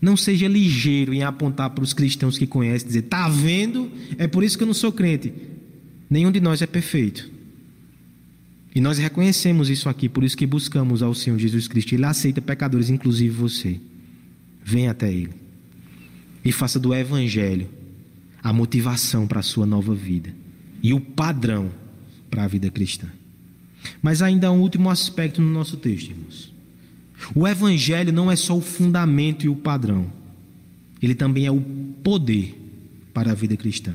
não 0.00 0.16
seja 0.16 0.48
ligeiro 0.48 1.14
em 1.14 1.22
apontar 1.22 1.70
para 1.70 1.84
os 1.84 1.92
cristãos 1.92 2.36
que 2.36 2.46
conhecem, 2.46 2.86
dizer, 2.86 3.04
está 3.04 3.28
vendo? 3.28 3.90
É 4.18 4.26
por 4.26 4.42
isso 4.42 4.56
que 4.56 4.64
eu 4.64 4.66
não 4.66 4.74
sou 4.74 4.92
crente. 4.92 5.32
Nenhum 6.10 6.30
de 6.30 6.40
nós 6.40 6.60
é 6.60 6.66
perfeito. 6.66 7.30
E 8.74 8.80
nós 8.80 8.98
reconhecemos 8.98 9.68
isso 9.68 9.88
aqui, 9.88 10.08
por 10.08 10.24
isso 10.24 10.36
que 10.36 10.46
buscamos 10.46 11.02
ao 11.02 11.14
Senhor 11.14 11.38
Jesus 11.38 11.68
Cristo. 11.68 11.94
Ele 11.94 12.04
aceita 12.04 12.40
pecadores, 12.40 12.90
inclusive 12.90 13.30
você. 13.34 13.80
Venha 14.64 14.90
até 14.90 15.12
Ele 15.12 15.34
e 16.44 16.52
faça 16.52 16.78
do 16.78 16.94
Evangelho 16.94 17.68
a 18.42 18.52
motivação 18.52 19.26
para 19.26 19.40
a 19.40 19.42
sua 19.42 19.64
nova 19.64 19.94
vida 19.94 20.34
e 20.82 20.92
o 20.92 21.00
padrão 21.00 21.70
para 22.30 22.44
a 22.44 22.48
vida 22.48 22.70
cristã. 22.70 23.06
Mas 24.00 24.22
ainda 24.22 24.48
há 24.48 24.50
um 24.52 24.60
último 24.60 24.90
aspecto 24.90 25.40
no 25.40 25.50
nosso 25.50 25.76
texto, 25.76 26.10
irmãos. 26.10 26.52
O 27.34 27.46
Evangelho 27.46 28.12
não 28.12 28.30
é 28.30 28.36
só 28.36 28.56
o 28.56 28.60
fundamento 28.60 29.44
e 29.44 29.48
o 29.48 29.54
padrão, 29.54 30.10
ele 31.00 31.14
também 31.14 31.46
é 31.46 31.50
o 31.50 31.60
poder 32.02 32.58
para 33.12 33.32
a 33.32 33.34
vida 33.34 33.56
cristã. 33.56 33.94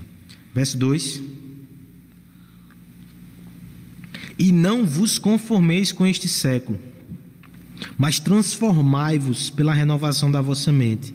Verso 0.53 0.77
2: 0.77 1.21
E 4.39 4.51
não 4.51 4.85
vos 4.85 5.17
conformeis 5.17 5.91
com 5.91 6.05
este 6.05 6.27
século 6.27 6.79
mas 7.97 8.19
transformai-vos 8.19 9.49
pela 9.49 9.73
renovação 9.73 10.31
da 10.31 10.41
vossa 10.41 10.71
mente, 10.71 11.13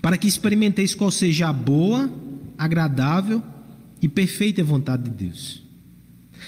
para 0.00 0.16
que 0.16 0.28
experimenteis 0.28 0.94
qual 0.94 1.10
seja 1.10 1.48
a 1.48 1.52
boa, 1.52 2.10
agradável 2.56 3.42
e 4.00 4.08
perfeita 4.08 4.64
vontade 4.64 5.04
de 5.04 5.10
Deus. 5.10 5.62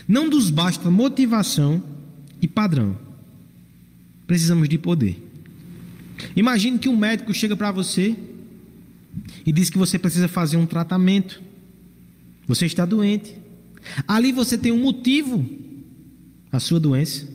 Não 0.08 0.28
nos 0.28 0.50
basta 0.50 0.90
motivação 0.90 1.82
e 2.40 2.48
padrão. 2.48 2.96
Precisamos 4.26 4.68
de 4.68 4.78
poder. 4.78 5.22
Imagine 6.34 6.78
que 6.78 6.88
um 6.88 6.96
médico 6.96 7.34
chega 7.34 7.56
para 7.56 7.70
você 7.70 8.16
e 9.44 9.52
diz 9.52 9.68
que 9.68 9.78
você 9.78 9.98
precisa 9.98 10.28
fazer 10.28 10.56
um 10.56 10.66
tratamento. 10.66 11.42
Você 12.46 12.66
está 12.66 12.86
doente. 12.86 13.36
Ali 14.06 14.32
você 14.32 14.56
tem 14.56 14.72
um 14.72 14.80
motivo 14.80 15.44
a 16.50 16.60
sua 16.60 16.78
doença. 16.78 17.31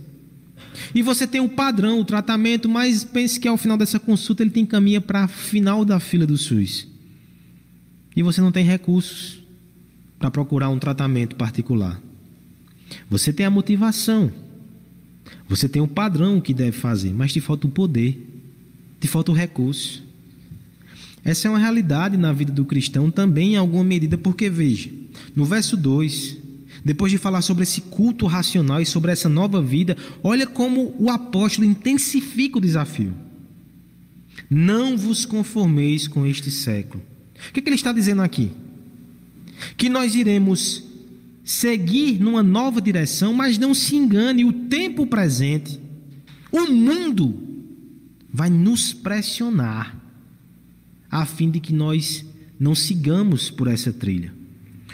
E 0.94 1.02
você 1.02 1.28
tem 1.28 1.42
o 1.42 1.50
padrão, 1.50 2.00
o 2.00 2.06
tratamento, 2.06 2.70
mas 2.70 3.04
pense 3.04 3.40
que 3.40 3.48
ao 3.48 3.58
final 3.58 3.78
dessa 3.78 4.00
consulta 4.00 4.44
ele 4.44 4.52
tem 4.52 4.66
caminha 4.66 5.02
para 5.02 5.28
final 5.28 5.84
da 5.84 6.00
fila 6.00 6.26
do 6.26 6.38
SUS. 6.38 6.88
E 8.16 8.24
você 8.24 8.42
não 8.42 8.52
tem 8.52 8.66
recursos 8.66 9.40
para 10.18 10.32
procurar 10.32 10.70
um 10.70 10.80
tratamento 10.80 11.36
particular. 11.36 12.02
Você 13.10 13.32
tem 13.32 13.46
a 13.46 13.50
motivação. 13.50 14.32
Você 15.48 15.70
tem 15.70 15.82
o 15.82 15.88
padrão 15.88 16.42
que 16.42 16.54
deve 16.54 16.74
fazer, 16.74 17.14
mas 17.14 17.32
te 17.32 17.40
falta 17.40 17.68
o 17.68 17.70
poder, 17.70 18.18
te 19.00 19.08
falta 19.08 19.32
o 19.32 19.36
recurso. 19.36 20.04
Essa 21.24 21.48
é 21.48 21.52
uma 21.52 21.60
realidade 21.60 22.18
na 22.18 22.32
vida 22.32 22.52
do 22.52 22.66
cristão 22.66 23.12
também 23.12 23.54
em 23.54 23.58
alguma 23.58 23.84
medida, 23.84 24.18
porque 24.18 24.50
veja, 24.50 24.90
no 25.36 25.46
verso 25.46 25.76
2, 25.76 26.38
depois 26.84 27.12
de 27.12 27.18
falar 27.18 27.42
sobre 27.42 27.64
esse 27.64 27.82
culto 27.82 28.26
racional 28.26 28.82
e 28.82 28.86
sobre 28.86 29.12
essa 29.12 29.30
nova 29.30 29.62
vida, 29.62 29.98
olha 30.24 30.46
como 30.46 30.96
o 30.98 31.10
apóstolo 31.10 31.68
intensifica 31.68 32.58
o 32.58 32.62
desafio. 32.62 33.14
Não 34.50 34.98
vos 34.98 35.26
conformeis 35.26 36.08
com 36.08 36.26
este 36.26 36.50
século. 36.52 37.04
O 37.50 37.54
que, 37.54 37.62
que 37.62 37.70
ele 37.70 37.76
está 37.76 37.92
dizendo 37.92 38.22
aqui? 38.22 38.52
Que 39.76 39.90
nós 39.90 40.16
iremos 40.16 40.84
seguir 41.44 42.20
numa 42.20 42.44
nova 42.44 42.82
direção, 42.82 43.34
mas 43.34 43.58
não 43.58 43.74
se 43.74 43.96
engane, 43.96 44.44
o 44.44 44.52
tempo 44.52 45.08
presente, 45.08 45.80
o 46.52 46.72
mundo 46.72 47.48
vai 48.32 48.50
nos 48.50 48.94
pressionar 48.94 49.98
a 51.10 51.26
fim 51.26 51.50
de 51.50 51.60
que 51.60 51.74
nós 51.74 52.26
não 52.60 52.76
sigamos 52.76 53.50
por 53.50 53.68
essa 53.68 53.94
trilha. 53.94 54.37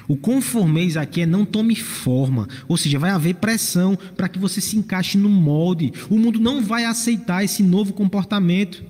O 0.08 0.18
conformeis 0.18 0.97
aqui 0.97 1.22
é 1.22 1.26
não 1.26 1.45
tome 1.45 1.76
forma, 1.76 2.47
ou 2.68 2.76
seja, 2.76 2.99
vai 2.99 3.12
haver 3.12 3.36
pressão 3.36 3.97
para 4.16 4.28
que 4.28 4.39
você 4.39 4.60
se 4.60 4.78
encaixe 4.78 5.18
no 5.18 5.30
molde. 5.30 5.93
O 6.10 6.18
mundo 6.18 6.39
não 6.39 6.62
vai 6.62 6.86
aceitar 6.86 7.43
esse 7.43 7.64
novo 7.64 7.93
comportamento. 7.93 8.84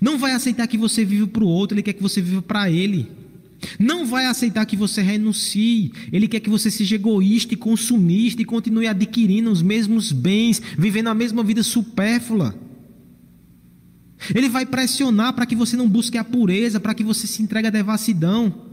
Não 0.00 0.18
vai 0.18 0.32
aceitar 0.32 0.66
que 0.66 0.76
você 0.76 1.04
vive 1.04 1.26
para 1.26 1.44
o 1.44 1.48
outro, 1.48 1.74
ele 1.74 1.82
quer 1.82 1.92
que 1.92 2.02
você 2.02 2.20
viva 2.20 2.42
para 2.42 2.70
ele. 2.70 3.08
Não 3.78 4.04
vai 4.04 4.26
aceitar 4.26 4.66
que 4.66 4.76
você 4.76 5.00
renuncie, 5.00 5.92
ele 6.12 6.28
quer 6.28 6.40
que 6.40 6.50
você 6.50 6.70
seja 6.70 6.96
egoísta 6.96 7.54
e 7.54 7.56
consumista 7.56 8.42
e 8.42 8.44
continue 8.44 8.86
adquirindo 8.86 9.50
os 9.50 9.62
mesmos 9.62 10.12
bens, 10.12 10.60
vivendo 10.76 11.08
a 11.08 11.14
mesma 11.14 11.42
vida 11.42 11.62
supérflua. 11.62 12.54
Ele 14.34 14.48
vai 14.48 14.66
pressionar 14.66 15.32
para 15.34 15.46
que 15.46 15.54
você 15.54 15.76
não 15.76 15.88
busque 15.88 16.18
a 16.18 16.24
pureza, 16.24 16.80
para 16.80 16.94
que 16.94 17.04
você 17.04 17.26
se 17.26 17.42
entregue 17.42 17.68
à 17.68 17.70
devassidão. 17.70 18.65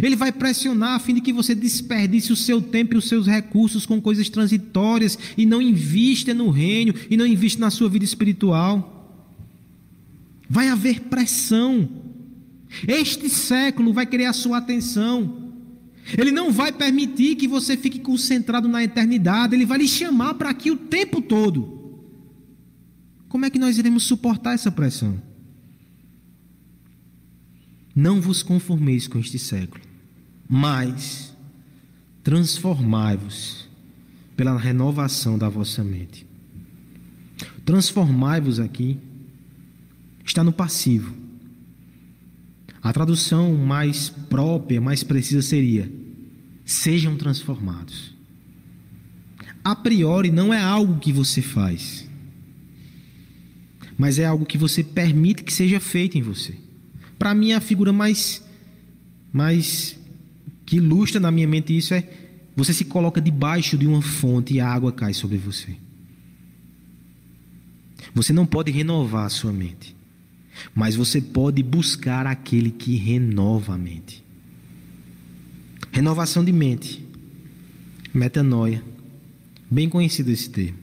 Ele 0.00 0.14
vai 0.14 0.30
pressionar 0.30 0.94
a 0.94 0.98
fim 0.98 1.14
de 1.14 1.20
que 1.20 1.32
você 1.32 1.54
desperdice 1.54 2.32
o 2.32 2.36
seu 2.36 2.62
tempo 2.62 2.94
e 2.94 2.98
os 2.98 3.08
seus 3.08 3.26
recursos 3.26 3.84
com 3.84 4.00
coisas 4.00 4.28
transitórias 4.28 5.18
e 5.36 5.44
não 5.44 5.60
invista 5.60 6.32
no 6.32 6.50
reino 6.50 6.94
e 7.10 7.16
não 7.16 7.26
invista 7.26 7.60
na 7.60 7.70
sua 7.70 7.88
vida 7.88 8.04
espiritual. 8.04 9.28
Vai 10.48 10.68
haver 10.68 11.00
pressão. 11.00 11.88
Este 12.86 13.28
século 13.28 13.92
vai 13.92 14.06
querer 14.06 14.26
a 14.26 14.32
sua 14.32 14.58
atenção. 14.58 15.50
Ele 16.16 16.30
não 16.30 16.50
vai 16.50 16.72
permitir 16.72 17.36
que 17.36 17.46
você 17.46 17.76
fique 17.76 17.98
concentrado 17.98 18.68
na 18.68 18.82
eternidade, 18.82 19.54
ele 19.54 19.66
vai 19.66 19.78
lhe 19.78 19.88
chamar 19.88 20.34
para 20.34 20.50
aqui 20.50 20.70
o 20.70 20.76
tempo 20.76 21.20
todo. 21.20 21.80
Como 23.28 23.46
é 23.46 23.50
que 23.50 23.58
nós 23.58 23.78
iremos 23.78 24.02
suportar 24.02 24.54
essa 24.54 24.70
pressão? 24.70 25.31
Não 27.94 28.20
vos 28.20 28.42
conformeis 28.42 29.06
com 29.06 29.18
este 29.18 29.38
século, 29.38 29.82
mas 30.48 31.36
transformai-vos 32.22 33.68
pela 34.36 34.56
renovação 34.56 35.36
da 35.36 35.48
vossa 35.48 35.84
mente. 35.84 36.26
Transformai-vos 37.64 38.58
aqui 38.58 38.98
está 40.24 40.42
no 40.42 40.52
passivo. 40.52 41.14
A 42.82 42.92
tradução 42.92 43.54
mais 43.54 44.08
própria, 44.08 44.80
mais 44.80 45.04
precisa 45.04 45.42
seria: 45.42 45.90
sejam 46.64 47.16
transformados. 47.16 48.12
A 49.64 49.76
priori 49.76 50.30
não 50.30 50.52
é 50.52 50.60
algo 50.60 50.98
que 50.98 51.12
você 51.12 51.40
faz, 51.40 52.08
mas 53.96 54.18
é 54.18 54.24
algo 54.24 54.44
que 54.44 54.58
você 54.58 54.82
permite 54.82 55.44
que 55.44 55.52
seja 55.52 55.78
feito 55.78 56.18
em 56.18 56.22
você. 56.22 56.56
Para 57.22 57.36
mim, 57.36 57.52
a 57.52 57.60
figura 57.60 57.92
mais, 57.92 58.42
mais 59.32 59.96
que 60.66 60.78
ilustra 60.78 61.20
na 61.20 61.30
minha 61.30 61.46
mente 61.46 61.76
isso 61.76 61.94
é 61.94 62.02
você 62.56 62.74
se 62.74 62.84
coloca 62.84 63.20
debaixo 63.20 63.78
de 63.78 63.86
uma 63.86 64.02
fonte 64.02 64.54
e 64.54 64.60
a 64.60 64.68
água 64.68 64.90
cai 64.90 65.14
sobre 65.14 65.38
você. 65.38 65.76
Você 68.12 68.32
não 68.32 68.44
pode 68.44 68.72
renovar 68.72 69.26
a 69.26 69.28
sua 69.28 69.52
mente, 69.52 69.94
mas 70.74 70.96
você 70.96 71.20
pode 71.20 71.62
buscar 71.62 72.26
aquele 72.26 72.72
que 72.72 72.96
renova 72.96 73.74
a 73.74 73.78
mente. 73.78 74.24
Renovação 75.92 76.44
de 76.44 76.50
mente, 76.50 77.06
metanoia, 78.12 78.82
bem 79.70 79.88
conhecido 79.88 80.32
esse 80.32 80.50
termo. 80.50 80.78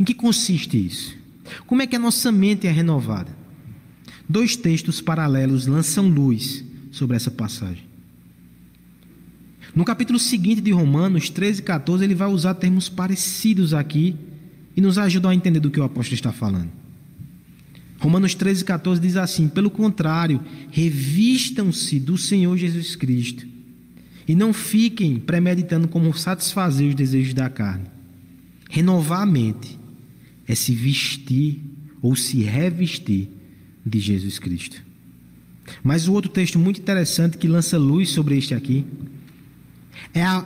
Em 0.00 0.04
que 0.04 0.14
consiste 0.14 0.86
isso? 0.86 1.14
Como 1.66 1.82
é 1.82 1.86
que 1.86 1.96
a 1.96 1.98
nossa 1.98 2.32
mente 2.32 2.66
é 2.66 2.70
renovada? 2.70 3.43
Dois 4.28 4.56
textos 4.56 5.00
paralelos 5.00 5.66
lançam 5.66 6.08
luz 6.08 6.64
sobre 6.90 7.16
essa 7.16 7.30
passagem. 7.30 7.84
No 9.74 9.84
capítulo 9.84 10.18
seguinte 10.18 10.60
de 10.60 10.70
Romanos 10.70 11.28
13 11.28 11.60
e 11.60 11.64
14, 11.64 12.04
ele 12.04 12.14
vai 12.14 12.28
usar 12.28 12.54
termos 12.54 12.88
parecidos 12.88 13.74
aqui 13.74 14.14
e 14.76 14.80
nos 14.80 14.98
ajudam 14.98 15.30
a 15.30 15.34
entender 15.34 15.60
do 15.60 15.70
que 15.70 15.80
o 15.80 15.84
apóstolo 15.84 16.14
está 16.14 16.32
falando. 16.32 16.70
Romanos 17.98 18.34
13 18.34 18.62
e 18.62 18.64
14 18.64 19.00
diz 19.00 19.16
assim: 19.16 19.48
Pelo 19.48 19.70
contrário, 19.70 20.40
revistam-se 20.70 21.98
do 21.98 22.16
Senhor 22.16 22.56
Jesus 22.56 22.94
Cristo 22.94 23.46
e 24.26 24.34
não 24.34 24.52
fiquem 24.52 25.18
premeditando 25.18 25.88
como 25.88 26.14
satisfazer 26.16 26.88
os 26.88 26.94
desejos 26.94 27.34
da 27.34 27.48
carne. 27.48 27.86
Renovar 28.70 29.22
a 29.22 29.26
mente 29.26 29.78
é 30.46 30.54
se 30.54 30.74
vestir 30.74 31.60
ou 32.00 32.14
se 32.14 32.42
revestir 32.42 33.28
de 33.84 34.00
Jesus 34.00 34.38
Cristo. 34.38 34.82
Mas 35.82 36.08
o 36.08 36.12
outro 36.12 36.30
texto 36.30 36.58
muito 36.58 36.80
interessante 36.80 37.38
que 37.38 37.48
lança 37.48 37.78
luz 37.78 38.10
sobre 38.10 38.36
este 38.36 38.54
aqui 38.54 38.84
é 40.12 40.22
a 40.22 40.44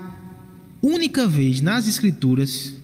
única 0.82 1.26
vez 1.26 1.60
nas 1.60 1.88
Escrituras 1.88 2.74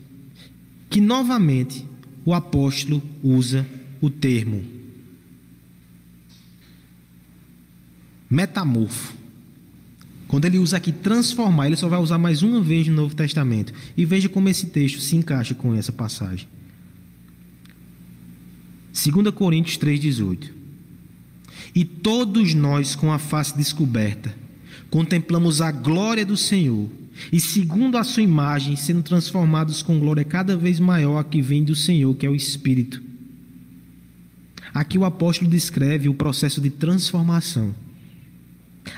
que 0.90 1.00
novamente 1.00 1.86
o 2.24 2.32
apóstolo 2.32 3.02
usa 3.22 3.66
o 4.00 4.10
termo 4.10 4.64
metamorfo. 8.28 9.14
Quando 10.26 10.46
ele 10.46 10.58
usa 10.58 10.76
aqui 10.76 10.90
transformar, 10.90 11.66
ele 11.66 11.76
só 11.76 11.88
vai 11.88 12.00
usar 12.00 12.18
mais 12.18 12.42
uma 12.42 12.60
vez 12.60 12.88
no 12.88 12.94
Novo 12.94 13.14
Testamento. 13.14 13.72
E 13.96 14.04
veja 14.04 14.28
como 14.28 14.48
esse 14.48 14.66
texto 14.66 15.00
se 15.00 15.14
encaixa 15.14 15.54
com 15.54 15.74
essa 15.74 15.92
passagem. 15.92 16.48
2 18.94 19.34
Coríntios 19.34 19.76
3,18 19.76 20.50
E 21.74 21.84
todos 21.84 22.54
nós, 22.54 22.94
com 22.94 23.12
a 23.12 23.18
face 23.18 23.56
descoberta, 23.56 24.32
contemplamos 24.88 25.60
a 25.60 25.72
glória 25.72 26.24
do 26.24 26.36
Senhor, 26.36 26.88
e 27.32 27.40
segundo 27.40 27.98
a 27.98 28.04
sua 28.04 28.22
imagem, 28.22 28.76
sendo 28.76 29.02
transformados 29.02 29.82
com 29.82 29.98
glória 29.98 30.24
cada 30.24 30.56
vez 30.56 30.78
maior 30.78 31.18
a 31.18 31.24
que 31.24 31.42
vem 31.42 31.64
do 31.64 31.74
Senhor, 31.74 32.14
que 32.14 32.24
é 32.24 32.30
o 32.30 32.36
Espírito. 32.36 33.02
Aqui 34.72 34.96
o 34.96 35.04
apóstolo 35.04 35.50
descreve 35.50 36.08
o 36.08 36.14
processo 36.14 36.60
de 36.60 36.70
transformação, 36.70 37.74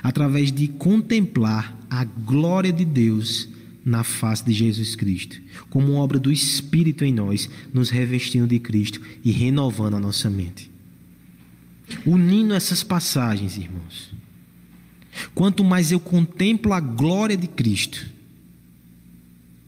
através 0.03 0.53
de 0.53 0.69
contemplar 0.69 1.75
a 1.89 2.05
glória 2.05 2.73
de 2.73 2.85
Deus 2.85 3.49
na 3.87 4.05
face 4.05 4.45
de 4.45 4.53
Jesus 4.53 4.95
Cristo, 4.95 5.41
como 5.70 5.95
obra 5.95 6.18
do 6.18 6.30
Espírito 6.30 7.05
em 7.05 7.14
nós, 7.14 7.49
nos 7.72 7.89
revestindo 7.89 8.47
de 8.47 8.59
Cristo 8.59 9.01
e 9.24 9.30
renovando 9.30 9.95
a 9.95 10.01
nossa 10.01 10.28
mente. 10.28 10.70
Unindo 12.05 12.53
essas 12.53 12.82
passagens, 12.82 13.57
irmãos, 13.57 14.12
Quanto 15.34 15.64
mais 15.64 15.93
eu 15.93 16.01
contemplo 16.01 16.72
a 16.72 16.80
glória 16.80 17.37
de 17.37 17.47
Cristo, 17.47 18.07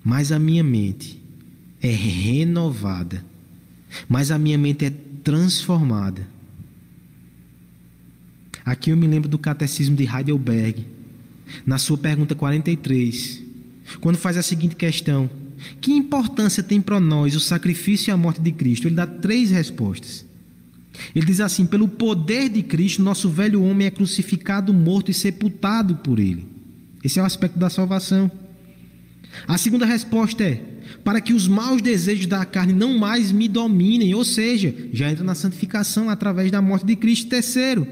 mais 0.04 0.32
a 0.32 0.38
minha 0.38 0.62
mente 0.62 1.20
é 1.80 1.90
renovada, 1.90 3.24
mais 4.08 4.30
a 4.30 4.38
minha 4.38 4.58
mente 4.58 4.84
é 4.84 4.90
transformada. 5.22 6.26
Aqui 8.64 8.90
eu 8.90 8.96
me 8.96 9.06
lembro 9.06 9.28
do 9.28 9.38
catecismo 9.38 9.96
de 9.96 10.04
Heidelberg, 10.04 10.86
na 11.64 11.78
sua 11.78 11.96
pergunta 11.96 12.34
43, 12.34 13.42
quando 14.00 14.16
faz 14.16 14.36
a 14.36 14.42
seguinte 14.42 14.76
questão: 14.76 15.30
Que 15.80 15.92
importância 15.92 16.62
tem 16.62 16.80
para 16.80 17.00
nós 17.00 17.34
o 17.34 17.40
sacrifício 17.40 18.10
e 18.10 18.12
a 18.12 18.16
morte 18.16 18.40
de 18.40 18.52
Cristo? 18.52 18.88
Ele 18.88 18.94
dá 18.94 19.06
três 19.06 19.50
respostas. 19.50 20.26
Ele 21.14 21.26
diz 21.26 21.40
assim: 21.40 21.66
pelo 21.66 21.88
poder 21.88 22.48
de 22.48 22.62
Cristo, 22.62 23.02
nosso 23.02 23.28
velho 23.28 23.62
homem 23.62 23.86
é 23.86 23.90
crucificado, 23.90 24.72
morto 24.72 25.10
e 25.10 25.14
sepultado 25.14 25.96
por 25.96 26.18
ele. 26.18 26.46
Esse 27.02 27.18
é 27.18 27.22
o 27.22 27.26
aspecto 27.26 27.58
da 27.58 27.70
salvação. 27.70 28.30
A 29.46 29.56
segunda 29.58 29.86
resposta 29.86 30.44
é: 30.44 30.62
para 31.04 31.20
que 31.20 31.32
os 31.32 31.46
maus 31.46 31.80
desejos 31.80 32.26
da 32.26 32.44
carne 32.44 32.72
não 32.72 32.98
mais 32.98 33.30
me 33.30 33.48
dominem, 33.48 34.14
ou 34.14 34.24
seja, 34.24 34.74
já 34.92 35.10
entra 35.10 35.24
na 35.24 35.34
santificação 35.34 36.10
através 36.10 36.50
da 36.50 36.60
morte 36.60 36.86
de 36.86 36.96
Cristo. 36.96 37.28
Terceiro, 37.28 37.86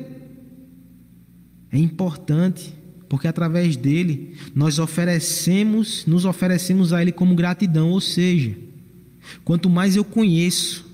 é 1.70 1.78
importante, 1.78 2.74
porque 3.08 3.28
através 3.28 3.76
dele 3.76 4.34
nós 4.54 4.78
oferecemos, 4.78 6.04
nos 6.06 6.24
oferecemos 6.24 6.92
a 6.92 7.00
ele 7.00 7.12
como 7.12 7.34
gratidão, 7.34 7.90
ou 7.90 8.00
seja, 8.00 8.56
quanto 9.44 9.70
mais 9.70 9.96
eu 9.96 10.04
conheço 10.04 10.84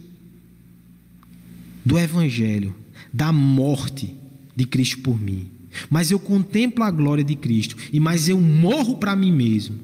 do 1.85 1.99
Evangelho, 1.99 2.75
da 3.13 3.33
morte 3.33 4.15
de 4.55 4.67
Cristo 4.67 5.01
por 5.01 5.21
mim. 5.21 5.49
Mas 5.89 6.11
eu 6.11 6.19
contemplo 6.19 6.85
a 6.85 6.91
glória 6.91 7.25
de 7.25 7.35
Cristo, 7.35 7.77
e 7.93 7.99
mais 7.99 8.29
eu 8.29 8.41
morro 8.41 8.99
para 8.99 9.17
mim 9.17 9.33
mesmo. 9.33 9.77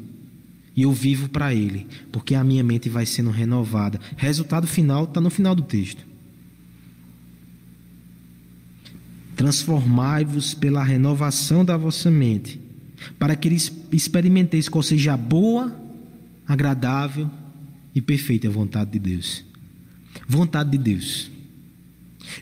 E 0.76 0.82
eu 0.82 0.92
vivo 0.92 1.28
para 1.28 1.52
Ele, 1.52 1.88
porque 2.12 2.34
a 2.34 2.44
minha 2.44 2.62
mente 2.62 2.88
vai 2.88 3.04
sendo 3.04 3.30
renovada. 3.30 3.98
Resultado 4.16 4.66
final 4.66 5.04
está 5.04 5.20
no 5.20 5.30
final 5.30 5.54
do 5.54 5.62
texto. 5.62 6.06
Transformai-vos 9.38 10.52
pela 10.52 10.82
renovação 10.82 11.64
da 11.64 11.76
vossa 11.76 12.10
mente, 12.10 12.60
para 13.20 13.36
que 13.36 13.48
experimenteis 13.92 14.68
qual 14.68 14.82
seja 14.82 15.14
a 15.14 15.16
boa, 15.16 15.72
agradável 16.44 17.30
e 17.94 18.02
perfeita 18.02 18.50
vontade 18.50 18.90
de 18.90 18.98
Deus. 18.98 19.44
Vontade 20.28 20.70
de 20.72 20.78
Deus. 20.78 21.30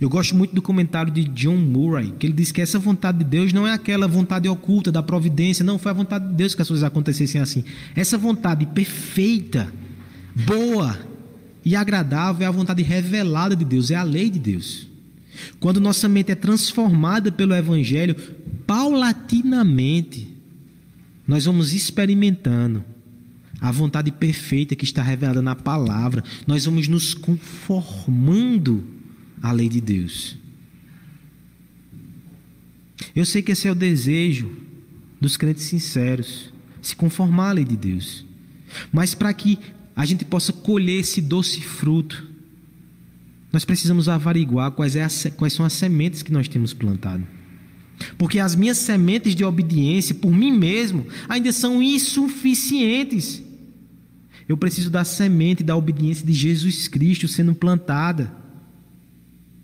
Eu 0.00 0.08
gosto 0.08 0.34
muito 0.34 0.54
do 0.54 0.62
comentário 0.62 1.12
de 1.12 1.24
John 1.24 1.58
Murray, 1.58 2.14
que 2.18 2.26
ele 2.26 2.32
diz 2.32 2.50
que 2.50 2.62
essa 2.62 2.78
vontade 2.78 3.18
de 3.18 3.24
Deus 3.24 3.52
não 3.52 3.66
é 3.66 3.74
aquela 3.74 4.08
vontade 4.08 4.48
oculta 4.48 4.90
da 4.90 5.02
providência, 5.02 5.62
não 5.62 5.78
foi 5.78 5.90
a 5.90 5.94
vontade 5.94 6.26
de 6.26 6.32
Deus 6.32 6.54
que 6.54 6.62
as 6.62 6.68
coisas 6.68 6.82
acontecessem 6.82 7.42
assim. 7.42 7.62
Essa 7.94 8.16
vontade 8.16 8.64
perfeita, 8.64 9.70
boa 10.46 10.98
e 11.62 11.76
agradável 11.76 12.46
é 12.46 12.48
a 12.48 12.50
vontade 12.50 12.82
revelada 12.82 13.54
de 13.54 13.66
Deus, 13.66 13.90
é 13.90 13.96
a 13.96 14.02
lei 14.02 14.30
de 14.30 14.38
Deus. 14.38 14.88
Quando 15.58 15.80
nossa 15.80 16.08
mente 16.08 16.32
é 16.32 16.34
transformada 16.34 17.30
pelo 17.30 17.54
Evangelho, 17.54 18.14
paulatinamente, 18.66 20.28
nós 21.26 21.44
vamos 21.44 21.72
experimentando 21.72 22.84
a 23.60 23.70
vontade 23.70 24.12
perfeita 24.12 24.76
que 24.76 24.84
está 24.84 25.02
revelada 25.02 25.40
na 25.40 25.54
palavra, 25.54 26.22
nós 26.46 26.64
vamos 26.64 26.88
nos 26.88 27.14
conformando 27.14 28.84
a 29.42 29.50
lei 29.52 29.68
de 29.68 29.80
Deus. 29.80 30.36
Eu 33.14 33.24
sei 33.24 33.42
que 33.42 33.52
esse 33.52 33.66
é 33.66 33.72
o 33.72 33.74
desejo 33.74 34.50
dos 35.20 35.36
crentes 35.36 35.64
sinceros, 35.64 36.52
se 36.82 36.94
conformar 36.94 37.50
à 37.50 37.52
lei 37.52 37.64
de 37.64 37.76
Deus. 37.76 38.24
Mas 38.92 39.14
para 39.14 39.32
que 39.32 39.58
a 39.94 40.04
gente 40.04 40.24
possa 40.24 40.52
colher 40.52 41.00
esse 41.00 41.20
doce 41.20 41.60
fruto, 41.60 42.28
nós 43.52 43.64
precisamos 43.64 44.08
averiguar 44.08 44.70
quais, 44.72 44.96
é 44.96 45.04
a, 45.04 45.08
quais 45.36 45.52
são 45.52 45.64
as 45.64 45.72
sementes 45.72 46.22
que 46.22 46.32
nós 46.32 46.48
temos 46.48 46.74
plantado. 46.74 47.26
Porque 48.18 48.38
as 48.38 48.54
minhas 48.54 48.78
sementes 48.78 49.34
de 49.34 49.44
obediência 49.44 50.14
por 50.14 50.32
mim 50.32 50.52
mesmo 50.52 51.06
ainda 51.28 51.52
são 51.52 51.82
insuficientes. 51.82 53.42
Eu 54.48 54.56
preciso 54.56 54.90
da 54.90 55.04
semente 55.04 55.64
da 55.64 55.76
obediência 55.76 56.24
de 56.24 56.32
Jesus 56.32 56.88
Cristo 56.88 57.26
sendo 57.26 57.54
plantada 57.54 58.32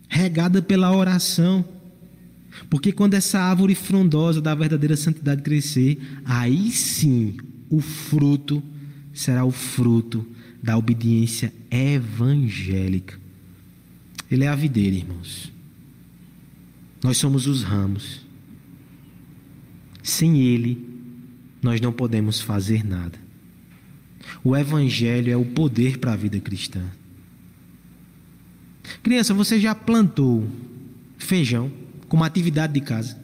regada 0.09 0.61
pela 0.61 0.95
oração. 0.95 1.65
Porque 2.69 2.91
quando 2.91 3.15
essa 3.15 3.39
árvore 3.39 3.75
frondosa 3.75 4.41
da 4.41 4.53
verdadeira 4.53 4.95
santidade 4.95 5.41
crescer, 5.41 5.99
aí 6.23 6.71
sim 6.71 7.37
o 7.69 7.79
fruto 7.79 8.61
será 9.11 9.43
o 9.43 9.51
fruto 9.51 10.25
da 10.61 10.77
obediência 10.77 11.51
evangélica. 11.71 13.22
Ele 14.33 14.45
é 14.45 14.47
a 14.47 14.55
videira, 14.55 14.95
irmãos. 14.95 15.53
Nós 17.03 17.17
somos 17.17 17.45
os 17.45 17.61
ramos. 17.61 18.21
Sem 20.01 20.41
ele, 20.41 20.83
nós 21.61 21.79
não 21.79 21.93
podemos 21.93 22.41
fazer 22.41 22.83
nada. 22.83 23.19
O 24.43 24.57
Evangelho 24.57 25.31
é 25.31 25.37
o 25.37 25.45
poder 25.45 25.99
para 25.99 26.13
a 26.13 26.15
vida 26.15 26.39
cristã. 26.39 26.81
Criança, 29.03 29.35
você 29.35 29.59
já 29.59 29.75
plantou 29.75 30.47
feijão 31.15 31.71
como 32.07 32.23
atividade 32.23 32.73
de 32.73 32.81
casa? 32.81 33.21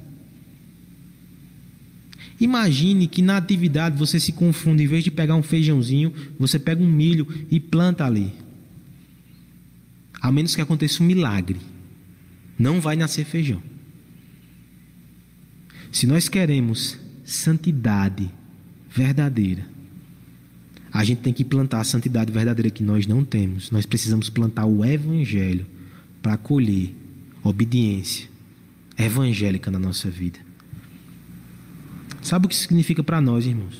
Imagine 2.39 3.07
que 3.07 3.24
na 3.24 3.38
atividade 3.38 3.97
você 3.97 4.20
se 4.20 4.32
confunde, 4.32 4.84
em 4.84 4.88
vez 4.88 5.03
de 5.03 5.10
pegar 5.10 5.34
um 5.34 5.41
feijãozinho, 5.41 6.14
você 6.38 6.60
pega 6.60 6.84
um 6.84 6.88
milho 6.88 7.28
e 7.49 7.60
planta 7.60 8.05
ali. 8.05 8.32
A 10.22 10.32
menos 10.32 10.55
que 10.55 10.61
aconteça 10.61 11.01
um 11.01 11.05
milagre, 11.05 11.59
não 12.57 12.82
vai 12.82 12.95
nascer 12.95 13.26
feijão. 13.26 13.61
Se 15.91 16.05
nós 16.05 16.28
queremos 16.30 16.99
santidade 17.24 18.30
verdadeira, 18.89 19.65
a 20.91 21.03
gente 21.03 21.22
tem 21.22 21.34
que 21.34 21.45
plantar 21.45 21.80
a 21.80 21.84
santidade 21.84 22.32
verdadeira 22.32 22.70
que 22.70 22.84
nós 22.84 23.05
não 23.05 23.24
temos. 23.24 23.72
Nós 23.72 23.86
precisamos 23.86 24.30
plantar 24.30 24.65
o 24.65 24.84
evangelho 24.84 25.65
para 26.22 26.36
colher 26.38 26.95
obediência 27.43 28.28
evangélica 28.97 29.72
na 29.72 29.80
nossa 29.80 30.09
vida. 30.09 30.39
Sabe 32.22 32.45
o 32.45 32.49
que 32.49 32.55
significa 32.55 33.03
para 33.03 33.22
nós, 33.22 33.45
irmãos? 33.45 33.78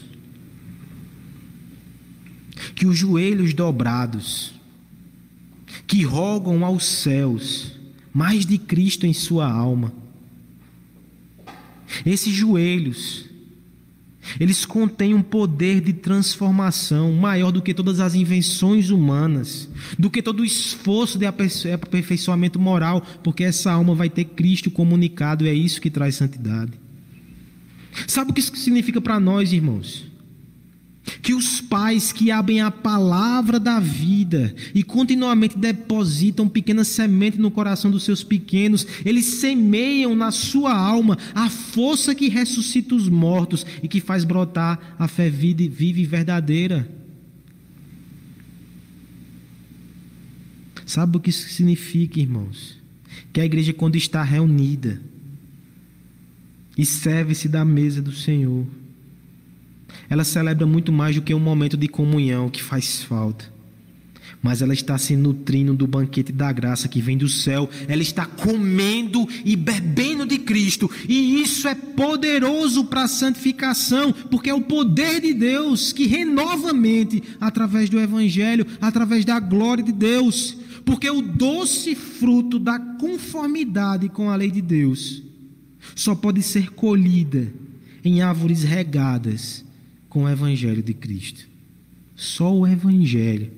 Que 2.76 2.86
os 2.86 2.98
joelhos 2.98 3.54
dobrados, 3.54 4.54
que 5.90 6.04
rogam 6.04 6.64
aos 6.64 6.86
céus 6.86 7.72
mais 8.14 8.46
de 8.46 8.60
Cristo 8.60 9.08
em 9.08 9.14
sua 9.14 9.52
alma, 9.52 9.92
esses 12.06 12.32
joelhos, 12.32 13.26
eles 14.40 14.66
contêm 14.66 15.16
um 15.16 15.24
poder 15.24 15.82
de 15.82 15.92
transformação 15.94 17.12
maior 17.14 17.52
do 17.52 17.60
que 17.60 17.74
todas 17.74 18.00
as 18.00 18.14
invenções 18.14 18.92
humanas, 18.92 19.68
do 19.98 20.12
que 20.12 20.22
todo 20.22 20.42
o 20.42 20.46
esforço 20.46 21.18
de 21.18 21.26
aperfeiçoamento 21.26 22.60
moral, 22.60 23.02
porque 23.24 23.44
essa 23.44 23.72
alma 23.72 23.96
vai 23.96 24.12
ter 24.12 24.26
Cristo 24.26 24.70
comunicado 24.70 25.44
e 25.44 25.50
é 25.50 25.54
isso 25.54 25.82
que 25.82 25.90
traz 25.90 26.14
santidade. 26.14 26.74
Sabe 28.06 28.30
o 28.30 28.34
que 28.34 28.42
isso 28.42 28.56
significa 28.56 29.02
para 29.02 29.20
nós, 29.20 29.52
irmãos? 29.52 30.09
Que 31.22 31.34
os 31.34 31.62
pais 31.62 32.12
que 32.12 32.30
abrem 32.30 32.62
a 32.62 32.70
palavra 32.70 33.60
da 33.60 33.80
vida 33.80 34.54
e 34.76 34.84
continuamente 34.84 35.58
depositam 35.58 36.48
pequena 36.48 36.84
semente 36.84 37.40
no 37.40 37.50
coração 37.50 37.90
dos 37.90 38.04
seus 38.04 38.24
pequenos, 38.24 38.86
eles 39.06 39.26
semeiam 39.26 40.16
na 40.16 40.32
sua 40.32 40.76
alma 40.76 41.18
a 41.34 41.50
força 41.50 42.14
que 42.14 42.30
ressuscita 42.30 42.96
os 42.96 43.08
mortos 43.08 43.66
e 43.82 43.88
que 43.88 44.02
faz 44.02 44.24
brotar 44.24 44.96
a 45.00 45.08
fé 45.08 45.30
viva 45.30 45.64
e 45.64 46.06
verdadeira. 46.06 47.00
Sabe 50.86 51.18
o 51.18 51.20
que 51.20 51.30
isso 51.30 51.48
significa, 51.50 52.20
irmãos? 52.20 52.78
Que 53.32 53.40
a 53.40 53.46
igreja, 53.46 53.72
quando 53.74 53.96
está 53.96 54.24
reunida 54.24 55.00
e 56.76 56.84
serve-se 56.84 57.48
da 57.48 57.64
mesa 57.64 58.02
do 58.02 58.12
Senhor, 58.12 58.66
ela 60.10 60.24
celebra 60.24 60.66
muito 60.66 60.92
mais 60.92 61.16
do 61.16 61.22
que 61.22 61.34
um 61.34 61.40
momento 61.40 61.78
de 61.78 61.88
comunhão 61.88 62.50
que 62.50 62.64
faz 62.64 63.04
falta. 63.04 63.60
Mas 64.42 64.62
ela 64.62 64.74
está 64.74 64.98
se 64.98 65.16
nutrindo 65.16 65.74
do 65.74 65.86
banquete 65.86 66.32
da 66.32 66.52
graça 66.52 66.88
que 66.88 67.02
vem 67.02 67.18
do 67.18 67.28
céu. 67.28 67.70
Ela 67.88 68.02
está 68.02 68.26
comendo 68.26 69.28
e 69.44 69.56
bebendo 69.56 70.26
de 70.26 70.38
Cristo. 70.38 70.90
E 71.08 71.42
isso 71.42 71.68
é 71.68 71.76
poderoso 71.76 72.86
para 72.86 73.04
a 73.04 73.08
santificação, 73.08 74.14
porque 74.14 74.50
é 74.50 74.54
o 74.54 74.62
poder 74.62 75.20
de 75.20 75.34
Deus 75.34 75.92
que 75.92 76.08
renova 76.08 76.70
a 76.70 76.74
mente 76.74 77.22
através 77.40 77.90
do 77.90 78.00
Evangelho, 78.00 78.66
através 78.80 79.26
da 79.26 79.40
glória 79.40 79.84
de 79.84 79.92
Deus. 79.92 80.56
Porque 80.86 81.10
o 81.10 81.22
doce 81.22 81.94
fruto 81.94 82.58
da 82.58 82.80
conformidade 82.80 84.08
com 84.08 84.30
a 84.30 84.36
lei 84.36 84.50
de 84.50 84.62
Deus 84.62 85.22
só 85.96 86.16
pode 86.16 86.42
ser 86.42 86.72
colhida 86.72 87.52
em 88.04 88.22
árvores 88.22 88.64
regadas 88.64 89.66
com 90.10 90.24
o 90.24 90.30
Evangelho 90.30 90.82
de 90.82 90.94
Cristo. 90.94 91.48
Só 92.16 92.54
o 92.54 92.68
Evangelho 92.68 93.52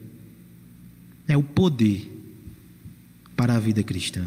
é 1.27 1.35
o 1.35 1.41
poder 1.41 2.11
para 3.35 3.55
a 3.55 3.59
vida 3.59 3.81
cristã. 3.81 4.25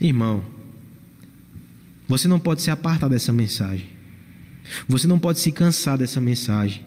Irmão, 0.00 0.44
você 2.06 2.28
não 2.28 2.38
pode 2.38 2.62
se 2.62 2.70
apartar 2.70 3.08
dessa 3.08 3.32
mensagem. 3.32 3.88
Você 4.86 5.06
não 5.06 5.18
pode 5.18 5.40
se 5.40 5.50
cansar 5.50 5.96
dessa 5.96 6.20
mensagem. 6.20 6.84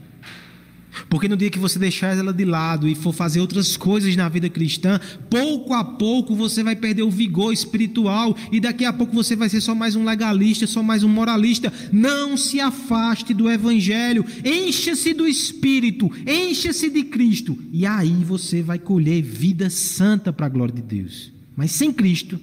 Porque 1.09 1.27
no 1.27 1.37
dia 1.37 1.49
que 1.49 1.59
você 1.59 1.77
deixar 1.77 2.17
ela 2.17 2.33
de 2.33 2.45
lado 2.45 2.87
e 2.87 2.95
for 2.95 3.13
fazer 3.13 3.39
outras 3.39 3.75
coisas 3.77 4.15
na 4.15 4.29
vida 4.29 4.49
cristã, 4.49 4.99
pouco 5.29 5.73
a 5.73 5.83
pouco 5.83 6.35
você 6.35 6.63
vai 6.63 6.75
perder 6.75 7.03
o 7.03 7.11
vigor 7.11 7.51
espiritual 7.51 8.35
e 8.51 8.59
daqui 8.59 8.85
a 8.85 8.93
pouco 8.93 9.13
você 9.13 9.35
vai 9.35 9.49
ser 9.49 9.61
só 9.61 9.75
mais 9.75 9.95
um 9.95 10.03
legalista, 10.03 10.67
só 10.67 10.81
mais 10.81 11.03
um 11.03 11.09
moralista. 11.09 11.71
Não 11.91 12.37
se 12.37 12.59
afaste 12.59 13.33
do 13.33 13.49
evangelho, 13.49 14.25
encha-se 14.43 15.13
do 15.13 15.27
espírito, 15.27 16.11
encha-se 16.25 16.89
de 16.89 17.03
Cristo 17.03 17.57
e 17.71 17.85
aí 17.85 18.23
você 18.23 18.61
vai 18.61 18.79
colher 18.79 19.21
vida 19.21 19.69
santa 19.69 20.31
para 20.31 20.45
a 20.45 20.49
glória 20.49 20.73
de 20.73 20.81
Deus. 20.81 21.31
Mas 21.55 21.71
sem 21.71 21.91
Cristo, 21.91 22.39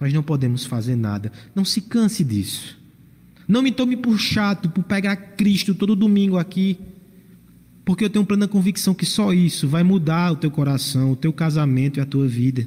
nós 0.00 0.12
não 0.12 0.22
podemos 0.22 0.66
fazer 0.66 0.96
nada. 0.96 1.32
Não 1.54 1.64
se 1.64 1.80
canse 1.80 2.22
disso. 2.22 2.76
Não 3.46 3.62
me 3.62 3.70
tome 3.70 3.96
por 3.96 4.18
chato 4.18 4.68
por 4.68 4.84
pegar 4.84 5.16
Cristo 5.16 5.74
todo 5.74 5.94
domingo 5.94 6.38
aqui 6.38 6.78
porque 7.84 8.04
eu 8.04 8.10
tenho 8.10 8.24
plena 8.24 8.48
convicção 8.48 8.94
que 8.94 9.04
só 9.04 9.32
isso 9.32 9.68
vai 9.68 9.82
mudar 9.82 10.32
o 10.32 10.36
teu 10.36 10.50
coração, 10.50 11.12
o 11.12 11.16
teu 11.16 11.32
casamento 11.32 11.98
e 11.98 12.00
a 12.00 12.06
tua 12.06 12.26
vida. 12.26 12.66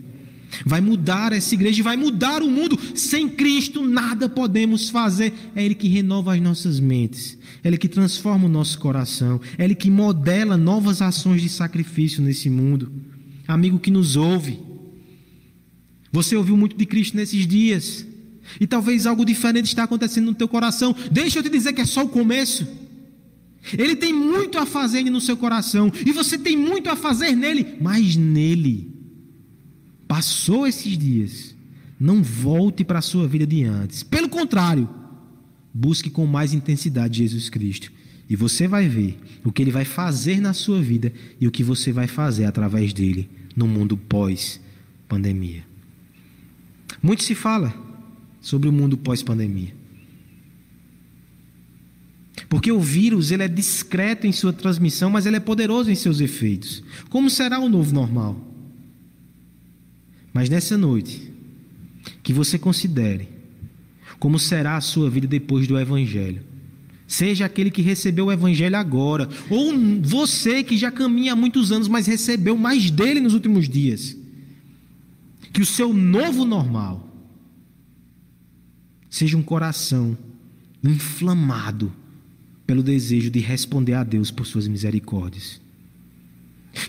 Vai 0.66 0.80
mudar 0.80 1.34
essa 1.34 1.54
igreja, 1.54 1.84
vai 1.84 1.98
mudar 1.98 2.42
o 2.42 2.50
mundo. 2.50 2.80
Sem 2.96 3.28
Cristo 3.28 3.86
nada 3.86 4.30
podemos 4.30 4.90
fazer. 4.90 5.34
É 5.56 5.64
Ele 5.64 5.76
que 5.76 5.88
renova 5.88 6.34
as 6.34 6.42
nossas 6.42 6.80
mentes, 6.80 7.38
é 7.64 7.68
Ele 7.68 7.78
que 7.78 7.88
transforma 7.88 8.46
o 8.46 8.50
nosso 8.50 8.80
coração, 8.80 9.42
é 9.58 9.64
Ele 9.64 9.76
que 9.76 9.90
modela 9.90 10.56
novas 10.56 11.02
ações 11.02 11.42
de 11.42 11.50
sacrifício 11.50 12.22
nesse 12.22 12.50
mundo. 12.50 12.92
Amigo 13.48 13.80
que 13.80 13.92
nos 13.92 14.16
ouve, 14.16 14.60
você 16.12 16.36
ouviu 16.36 16.56
muito 16.58 16.78
de 16.78 16.86
Cristo 16.86 17.16
nesses 17.16 17.46
dias, 17.48 18.06
e 18.60 18.68
talvez 18.68 19.06
algo 19.06 19.26
diferente 19.26 19.66
está 19.66 19.84
acontecendo 19.84 20.26
no 20.26 20.34
teu 20.34 20.48
coração. 20.48 20.96
Deixa 21.12 21.40
eu 21.40 21.44
te 21.44 21.50
dizer 21.50 21.74
que 21.74 21.82
é 21.82 21.86
só 21.86 22.04
o 22.04 22.10
começo. 22.10 22.66
Ele 23.78 23.96
tem 23.96 24.14
muito 24.14 24.58
a 24.58 24.66
fazer 24.66 25.04
no 25.04 25.20
seu 25.20 25.36
coração 25.36 25.92
e 26.06 26.12
você 26.12 26.38
tem 26.38 26.56
muito 26.56 26.90
a 26.90 26.96
fazer 26.96 27.36
nele, 27.36 27.76
mas 27.82 28.16
nele. 28.16 28.92
Passou 30.08 30.66
esses 30.66 30.98
dias, 30.98 31.56
não 32.00 32.24
volte 32.24 32.84
para 32.84 33.00
a 33.00 33.02
sua 33.02 33.28
vida 33.28 33.46
de 33.46 33.64
antes. 33.64 34.04
Pelo 34.04 34.30
contrário, 34.30 34.90
busque 35.74 36.10
com 36.10 36.26
mais 36.26 36.54
intensidade 36.54 37.18
Jesus 37.18 37.50
Cristo 37.50 37.92
e 38.30 38.36
você 38.36 38.68
vai 38.68 38.88
ver 38.88 39.18
o 39.44 39.52
que 39.52 39.62
ele 39.62 39.72
vai 39.72 39.86
fazer 39.86 40.40
na 40.40 40.54
sua 40.54 40.82
vida 40.82 41.12
e 41.40 41.48
o 41.48 41.52
que 41.52 41.64
você 41.64 41.92
vai 41.92 42.08
fazer 42.08 42.46
através 42.46 42.94
dele 42.94 43.30
no 43.56 43.68
mundo 43.68 43.98
pós-pandemia. 43.98 45.66
Muito 47.02 47.24
se 47.24 47.36
fala 47.36 47.74
sobre 48.42 48.68
o 48.70 48.72
mundo 48.72 48.98
pós-pandemia. 48.98 49.74
Porque 52.50 52.72
o 52.72 52.80
vírus 52.80 53.32
ele 53.32 53.44
é 53.44 53.48
discreto 53.48 54.26
em 54.26 54.32
sua 54.32 54.54
transmissão, 54.54 55.10
mas 55.10 55.26
ele 55.26 55.36
é 55.36 55.40
poderoso 55.40 55.92
em 55.92 55.96
seus 55.96 56.22
efeitos. 56.22 56.84
Como 57.10 57.30
será 57.30 57.60
o 57.60 57.68
novo 57.68 57.94
normal? 57.94 58.40
Mas 60.34 60.50
nessa 60.50 60.78
noite, 60.78 61.34
que 62.24 62.32
você 62.32 62.58
considere 62.58 63.38
como 64.20 64.40
será 64.40 64.78
a 64.78 64.82
sua 64.82 65.10
vida 65.10 65.28
depois 65.28 65.68
do 65.68 65.80
Evangelho. 65.80 66.44
Seja 67.08 67.46
aquele 67.46 67.72
que 67.72 67.82
recebeu 67.82 68.26
o 68.26 68.32
Evangelho 68.32 68.76
agora, 68.76 69.30
ou 69.50 69.74
você 70.02 70.64
que 70.64 70.76
já 70.76 70.92
caminha 70.92 71.34
há 71.34 71.36
muitos 71.36 71.72
anos, 71.72 71.88
mas 71.88 72.08
recebeu 72.08 72.58
mais 72.58 72.92
dele 72.92 73.20
nos 73.20 73.34
últimos 73.34 73.70
dias. 73.70 74.18
Que 75.54 75.62
o 75.62 75.66
seu 75.66 75.94
novo 75.94 76.44
normal 76.44 77.08
seja 79.10 79.38
um 79.38 79.42
coração 79.42 80.18
inflamado 80.84 81.94
pelo 82.68 82.84
desejo 82.84 83.32
de 83.32 83.40
responder 83.40 83.94
a 83.94 84.04
Deus 84.04 84.30
por 84.30 84.46
suas 84.46 84.68
misericórdias. 84.68 85.62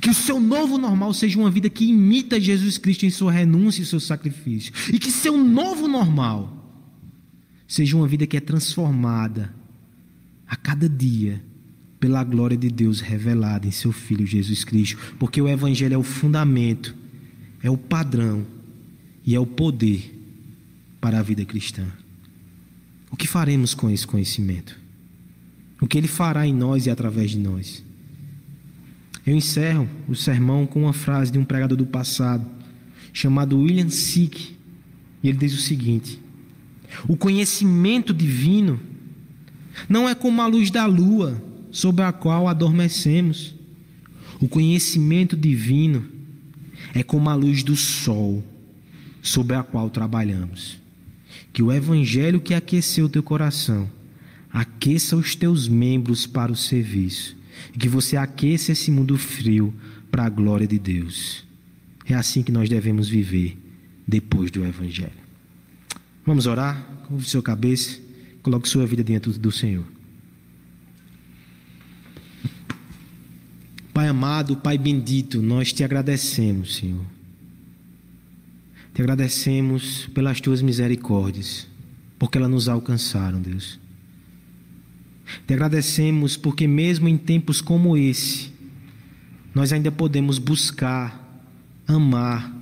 Que 0.03 0.11
o 0.11 0.15
seu 0.15 0.39
novo 0.39 0.77
normal 0.77 1.15
seja 1.15 1.39
uma 1.39 1.51
vida 1.51 1.71
que 1.71 1.87
imita 1.87 2.39
Jesus 2.39 2.77
Cristo 2.77 3.07
em 3.07 3.11
sua 3.11 3.33
renúncia 3.33 3.81
e 3.81 3.87
seu 3.87 4.01
sacrifício. 4.01 4.73
E 4.93 4.99
que 4.99 5.11
seu 5.11 5.39
novo 5.39 5.89
normal 5.89 6.59
seja 7.67 7.97
uma 7.97 8.07
vida 8.07 8.27
que 8.27 8.37
é 8.37 8.41
transformada 8.41 9.55
a 10.47 10.57
cada 10.57 10.89
dia 10.89 11.43
pela 12.01 12.23
glória 12.23 12.57
de 12.57 12.71
Deus 12.71 13.01
revelada 13.01 13.67
em 13.67 13.71
seu 13.71 13.93
Filho 13.93 14.27
Jesus 14.27 14.65
Cristo, 14.65 14.99
porque 15.19 15.41
o 15.41 15.49
Evangelho 15.49 15.95
é 15.95 15.99
o 15.99 16.03
fundamento, 16.03 16.95
é 17.63 17.71
o 17.71 17.77
padrão 17.77 18.47
e 19.25 19.35
é 19.35 19.41
o 19.41 19.47
poder 19.47 20.15
para 21.01 21.19
a 21.19 21.23
vida 21.23 21.45
cristã. 21.45 21.87
O 23.11 23.17
que 23.17 23.27
faremos 23.27 23.75
com 23.75 23.91
esse 23.91 24.07
conhecimento? 24.07 24.78
O 25.81 25.87
que 25.87 25.97
ele 25.97 26.09
fará 26.09 26.47
em 26.47 26.55
nós 26.55 26.87
e 26.87 26.91
através 26.91 27.31
de 27.31 27.39
nós? 27.39 27.85
Eu 29.27 29.35
encerro 29.35 29.89
o 30.09 30.15
sermão 30.15 30.67
com 30.67 30.83
uma 30.83 30.93
frase 30.93 31.31
de 31.31 31.39
um 31.39 31.45
pregador 31.45 31.77
do 31.77 31.87
passado, 31.87 32.47
chamado 33.13 33.59
William 33.59 33.91
Sick, 33.91 34.57
e 35.23 35.29
ele 35.29 35.39
diz 35.39 35.55
o 35.55 35.61
seguinte: 35.61 36.19
O 37.07 37.17
conhecimento 37.17 38.13
divino 38.13 38.81
não 39.89 40.09
é 40.09 40.15
como 40.15 40.41
a 40.41 40.47
luz 40.47 40.71
da 40.71 40.87
lua 40.87 41.41
sobre 41.71 42.03
a 42.03 42.13
qual 42.13 42.49
adormecemos. 42.49 43.55
O 44.41 44.49
conhecimento 44.49 45.37
divino 45.37 46.05
é 46.95 47.03
como 47.03 47.29
a 47.29 47.35
luz 47.35 47.63
do 47.63 47.77
sol 47.77 48.43
sobre 49.21 49.57
a 49.57 49.63
qual 49.63 49.91
trabalhamos. 49.91 50.79
Que 51.53 51.63
o 51.63 51.73
evangelho 51.73 52.41
que 52.41 52.55
aqueceu 52.55 53.09
teu 53.09 53.23
coração 53.23 53.89
aqueça 54.53 55.17
os 55.17 55.35
teus 55.35 55.69
membros 55.69 56.27
para 56.27 56.53
o 56.53 56.57
serviço. 56.57 57.37
E 57.75 57.79
que 57.79 57.89
você 57.89 58.17
aqueça 58.17 58.73
esse 58.73 58.91
mundo 58.91 59.17
frio 59.17 59.75
para 60.11 60.25
a 60.25 60.29
glória 60.29 60.67
de 60.67 60.79
Deus. 60.79 61.45
É 62.07 62.15
assim 62.15 62.43
que 62.43 62.53
nós 62.53 62.69
devemos 62.69 63.09
viver 63.09 63.59
depois 64.07 64.51
do 64.51 64.65
evangelho. 64.65 65.13
Vamos 66.25 66.47
orar? 66.47 66.83
Curve 67.07 67.25
sua 67.25 67.43
cabeça, 67.43 67.99
coloque 68.43 68.69
sua 68.69 68.87
vida 68.87 69.05
diante 69.05 69.31
do 69.31 69.53
Senhor. 69.53 69.85
Pai 73.93 74.09
amado, 74.09 74.57
Pai 74.57 74.79
bendito, 74.79 75.43
nós 75.43 75.73
te 75.73 75.83
agradecemos, 75.83 76.77
Senhor. 76.77 77.05
Te 78.95 79.03
agradecemos 79.03 80.07
pelas 80.15 80.41
tuas 80.41 80.63
misericórdias, 80.63 81.67
porque 82.19 82.39
elas 82.39 82.51
nos 82.51 82.69
alcançaram, 82.69 83.41
Deus. 83.41 83.79
Te 85.47 85.55
agradecemos 85.55 86.37
porque, 86.37 86.67
mesmo 86.67 87.09
em 87.09 87.17
tempos 87.17 87.61
como 87.61 87.97
esse, 87.97 88.53
nós 89.55 89.73
ainda 89.73 89.91
podemos 89.91 90.39
buscar, 90.39 91.43
amar 91.87 92.55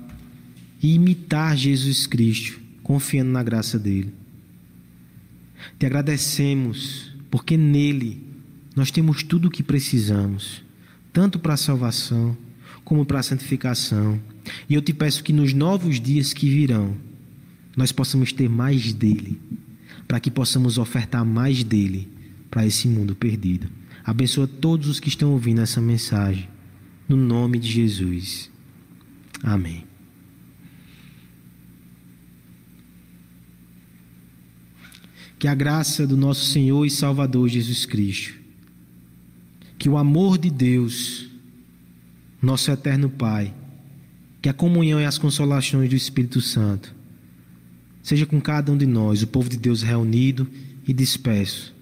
e 0.81 0.93
imitar 0.93 1.55
Jesus 1.55 2.07
Cristo, 2.07 2.59
confiando 2.83 3.31
na 3.31 3.43
graça 3.43 3.77
dele. 3.77 4.13
Te 5.77 5.85
agradecemos 5.85 7.11
porque 7.29 7.57
nele 7.57 8.23
nós 8.75 8.91
temos 8.91 9.23
tudo 9.23 9.47
o 9.47 9.51
que 9.51 9.63
precisamos 9.63 10.65
tanto 11.17 11.39
para 11.39 11.55
a 11.55 11.57
salvação 11.57 12.37
como 12.85 13.03
para 13.03 13.19
a 13.19 13.23
santificação. 13.23 14.19
E 14.69 14.75
eu 14.75 14.83
te 14.83 14.93
peço 14.93 15.23
que 15.23 15.33
nos 15.33 15.51
novos 15.51 15.99
dias 15.99 16.31
que 16.31 16.47
virão, 16.47 16.95
nós 17.75 17.91
possamos 17.91 18.31
ter 18.31 18.47
mais 18.47 18.93
dele, 18.93 19.41
para 20.07 20.19
que 20.19 20.29
possamos 20.29 20.77
ofertar 20.77 21.25
mais 21.25 21.63
dele 21.63 22.07
para 22.49 22.65
esse 22.65 22.87
mundo 22.87 23.15
perdido. 23.15 23.67
Abençoa 24.03 24.47
todos 24.47 24.87
os 24.87 24.99
que 24.99 25.09
estão 25.09 25.31
ouvindo 25.31 25.61
essa 25.61 25.81
mensagem, 25.81 26.47
no 27.07 27.17
nome 27.17 27.59
de 27.59 27.69
Jesus. 27.69 28.49
Amém. 29.43 29.85
Que 35.37 35.47
a 35.47 35.53
graça 35.53 36.07
do 36.07 36.17
nosso 36.17 36.45
Senhor 36.45 36.85
e 36.85 36.89
Salvador 36.89 37.47
Jesus 37.47 37.85
Cristo 37.85 38.37
que 39.77 39.87
o 39.87 39.97
amor 39.97 40.37
de 40.37 40.49
Deus, 40.49 41.29
nosso 42.41 42.71
eterno 42.71 43.09
Pai, 43.09 43.53
que 44.41 44.49
a 44.49 44.53
comunhão 44.53 44.99
e 44.99 45.05
as 45.05 45.17
consolações 45.17 45.89
do 45.89 45.95
Espírito 45.95 46.41
Santo, 46.41 46.93
seja 48.01 48.25
com 48.25 48.41
cada 48.41 48.71
um 48.71 48.77
de 48.77 48.85
nós, 48.85 49.21
o 49.21 49.27
povo 49.27 49.49
de 49.49 49.57
Deus 49.57 49.81
reunido 49.81 50.47
e 50.87 50.93
disperso, 50.93 51.75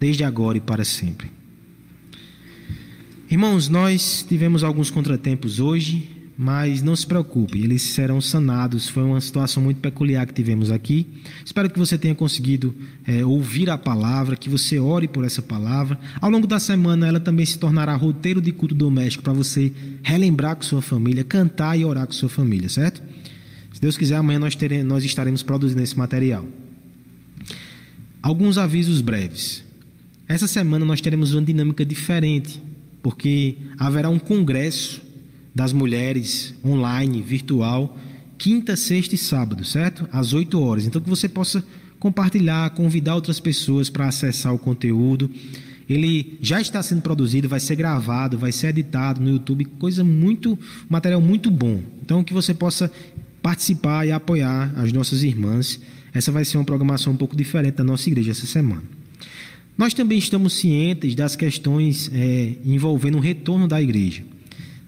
desde 0.00 0.24
agora 0.24 0.56
e 0.56 0.60
para 0.60 0.84
sempre. 0.84 1.30
Irmãos, 3.30 3.68
nós 3.68 4.24
tivemos 4.28 4.64
alguns 4.64 4.90
contratempos 4.90 5.60
hoje, 5.60 6.08
mas 6.36 6.82
não 6.82 6.96
se 6.96 7.06
preocupe, 7.06 7.62
eles 7.62 7.82
serão 7.82 8.18
sanados. 8.20 8.88
Foi 8.88 9.04
uma 9.04 9.20
situação 9.20 9.62
muito 9.62 9.78
peculiar 9.78 10.26
que 10.26 10.32
tivemos 10.32 10.70
aqui. 10.72 11.06
Espero 11.44 11.70
que 11.70 11.78
você 11.78 11.98
tenha 11.98 12.14
conseguido 12.14 12.74
é, 13.06 13.24
ouvir 13.24 13.68
a 13.68 13.76
palavra, 13.78 14.36
que 14.36 14.48
você 14.48 14.80
ore 14.80 15.06
por 15.06 15.24
essa 15.24 15.42
palavra. 15.42 16.00
Ao 16.20 16.30
longo 16.30 16.46
da 16.46 16.58
semana, 16.58 17.06
ela 17.06 17.20
também 17.20 17.44
se 17.44 17.58
tornará 17.58 17.94
roteiro 17.94 18.40
de 18.40 18.50
culto 18.50 18.74
doméstico 18.74 19.22
para 19.22 19.34
você 19.34 19.70
relembrar 20.02 20.56
com 20.56 20.62
sua 20.62 20.80
família, 20.82 21.22
cantar 21.22 21.78
e 21.78 21.84
orar 21.84 22.06
com 22.06 22.12
sua 22.12 22.28
família, 22.28 22.68
certo? 22.68 23.02
Se 23.72 23.80
Deus 23.80 23.96
quiser, 23.96 24.16
amanhã 24.16 24.38
nós, 24.38 24.56
teremos, 24.56 24.86
nós 24.86 25.04
estaremos 25.04 25.42
produzindo 25.42 25.82
esse 25.82 25.96
material. 25.96 26.44
Alguns 28.22 28.58
avisos 28.58 29.00
breves. 29.00 29.69
Essa 30.30 30.46
semana 30.46 30.84
nós 30.84 31.00
teremos 31.00 31.34
uma 31.34 31.42
dinâmica 31.42 31.84
diferente, 31.84 32.62
porque 33.02 33.56
haverá 33.76 34.08
um 34.08 34.18
congresso 34.20 35.02
das 35.52 35.72
mulheres 35.72 36.54
online, 36.64 37.20
virtual, 37.20 37.98
quinta, 38.38 38.76
sexta 38.76 39.16
e 39.16 39.18
sábado, 39.18 39.64
certo? 39.64 40.08
Às 40.12 40.32
8 40.32 40.60
horas. 40.62 40.86
Então 40.86 41.02
que 41.02 41.10
você 41.10 41.28
possa 41.28 41.64
compartilhar, 41.98 42.70
convidar 42.70 43.16
outras 43.16 43.40
pessoas 43.40 43.90
para 43.90 44.06
acessar 44.06 44.54
o 44.54 44.58
conteúdo. 44.58 45.28
Ele 45.88 46.38
já 46.40 46.60
está 46.60 46.80
sendo 46.80 47.02
produzido, 47.02 47.48
vai 47.48 47.58
ser 47.58 47.74
gravado, 47.74 48.38
vai 48.38 48.52
ser 48.52 48.68
editado 48.68 49.20
no 49.20 49.30
YouTube, 49.30 49.64
coisa 49.80 50.04
muito, 50.04 50.56
material 50.88 51.20
muito 51.20 51.50
bom. 51.50 51.82
Então 52.04 52.22
que 52.22 52.32
você 52.32 52.54
possa 52.54 52.88
participar 53.42 54.06
e 54.06 54.12
apoiar 54.12 54.72
as 54.76 54.92
nossas 54.92 55.24
irmãs. 55.24 55.80
Essa 56.14 56.30
vai 56.30 56.44
ser 56.44 56.56
uma 56.56 56.64
programação 56.64 57.14
um 57.14 57.16
pouco 57.16 57.34
diferente 57.34 57.74
da 57.74 57.84
nossa 57.84 58.08
igreja 58.08 58.30
essa 58.30 58.46
semana. 58.46 58.99
Nós 59.80 59.94
também 59.94 60.18
estamos 60.18 60.52
cientes 60.52 61.14
das 61.14 61.34
questões 61.34 62.10
é, 62.12 62.52
envolvendo 62.66 63.16
o 63.16 63.20
retorno 63.20 63.66
da 63.66 63.80
igreja. 63.80 64.22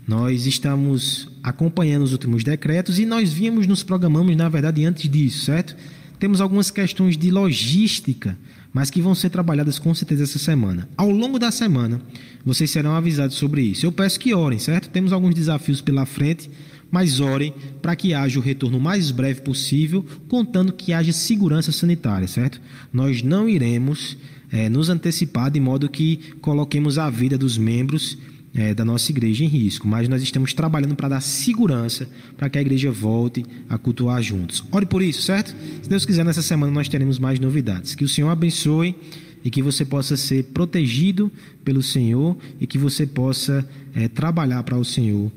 Nós 0.07 0.45
estamos 0.45 1.31
acompanhando 1.43 2.03
os 2.03 2.13
últimos 2.13 2.45
decretos 2.45 2.99
e 2.99 3.07
nós 3.07 3.33
vimos, 3.33 3.67
nos 3.67 3.83
programamos, 3.83 4.37
na 4.37 4.51
verdade, 4.51 4.85
antes 4.85 5.09
disso, 5.09 5.47
certo? 5.47 5.75
Temos 6.19 6.43
algumas 6.43 6.71
questões 6.71 7.17
de 7.17 7.31
logística, 7.31 8.37
mas 8.71 8.91
que 8.91 9.01
vão 9.01 9.15
ser 9.15 9.31
trabalhadas 9.31 9.79
com 9.79 9.95
certeza 9.95 10.25
essa 10.25 10.39
semana. 10.39 10.87
Ao 10.95 11.11
longo 11.11 11.39
da 11.39 11.51
semana, 11.51 11.99
vocês 12.45 12.71
serão 12.71 12.95
avisados 12.95 13.37
sobre 13.37 13.63
isso. 13.63 13.87
Eu 13.87 13.93
peço 13.93 14.21
que 14.21 14.35
orem, 14.35 14.59
certo? 14.59 14.91
Temos 14.91 15.11
alguns 15.11 15.35
desafios 15.35 15.81
pela 15.81 16.05
frente, 16.05 16.51
mas 16.91 17.19
orem 17.19 17.55
para 17.81 17.97
que 17.97 18.13
haja 18.13 18.39
o 18.39 18.43
retorno 18.43 18.79
mais 18.79 19.11
breve 19.11 19.41
possível, 19.41 20.05
contando 20.29 20.71
que 20.71 20.93
haja 20.93 21.15
segurança 21.15 21.73
sanitária, 21.73 22.29
certo? 22.29 22.61
Nós 22.93 23.23
não 23.23 23.49
iremos 23.49 24.19
é, 24.53 24.69
nos 24.69 24.91
antecipar 24.91 25.51
de 25.51 25.59
modo 25.59 25.89
que 25.89 26.19
coloquemos 26.41 26.99
a 26.99 27.09
vida 27.09 27.39
dos 27.39 27.57
membros 27.57 28.19
é, 28.55 28.75
da 28.75 28.85
nossa 28.85 29.11
igreja 29.11 29.45
em 29.45 29.49
risco, 29.49 29.89
mas 29.89 30.09
nós 30.09 30.23
estamos 30.23 30.53
trabalhando 30.53 30.95
para 30.95 31.09
dar 31.09 31.21
segurança 31.23 32.07
para 32.37 32.51
que 32.51 32.59
a 32.59 32.61
igreja 32.61 32.91
volte 32.91 33.45
a 33.69 33.79
cultuar 33.79 34.23
juntos. 34.23 34.63
Ore 34.71 34.85
por 34.85 35.03
isso, 35.03 35.23
certo? 35.23 35.55
Se 35.83 35.89
Deus 35.89 36.05
quiser, 36.05 36.25
nessa 36.25 36.43
semana 36.43 36.71
nós 36.71 36.89
teremos 36.89 37.19
mais 37.19 37.41
novidades. 37.41 37.95
Que 37.95 38.05
o 38.05 38.09
Senhor 38.09 38.29
abençoe 38.29 38.95
e 39.43 39.51
que 39.51 39.63
você 39.63 39.85
possa 39.85 40.17
ser 40.17 40.45
protegido 40.45 41.33
pelo 41.65 41.83
Senhor 41.83 42.37
e 42.61 42.67
que 42.67 42.77
você 42.77 43.07
possa 43.07 43.67
é, 43.95 44.07
trabalhar 44.07 44.63
para 44.63 44.77
o 44.77 44.85
Senhor, 44.85 45.33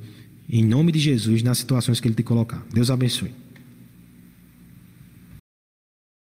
em 0.49 0.63
nome 0.63 0.91
de 0.91 0.99
Jesus, 0.99 1.41
nas 1.41 1.57
situações 1.57 1.99
que 1.99 2.07
Ele 2.07 2.15
te 2.15 2.23
colocar. 2.23 2.63
Deus 2.73 2.91
abençoe. 2.91 3.44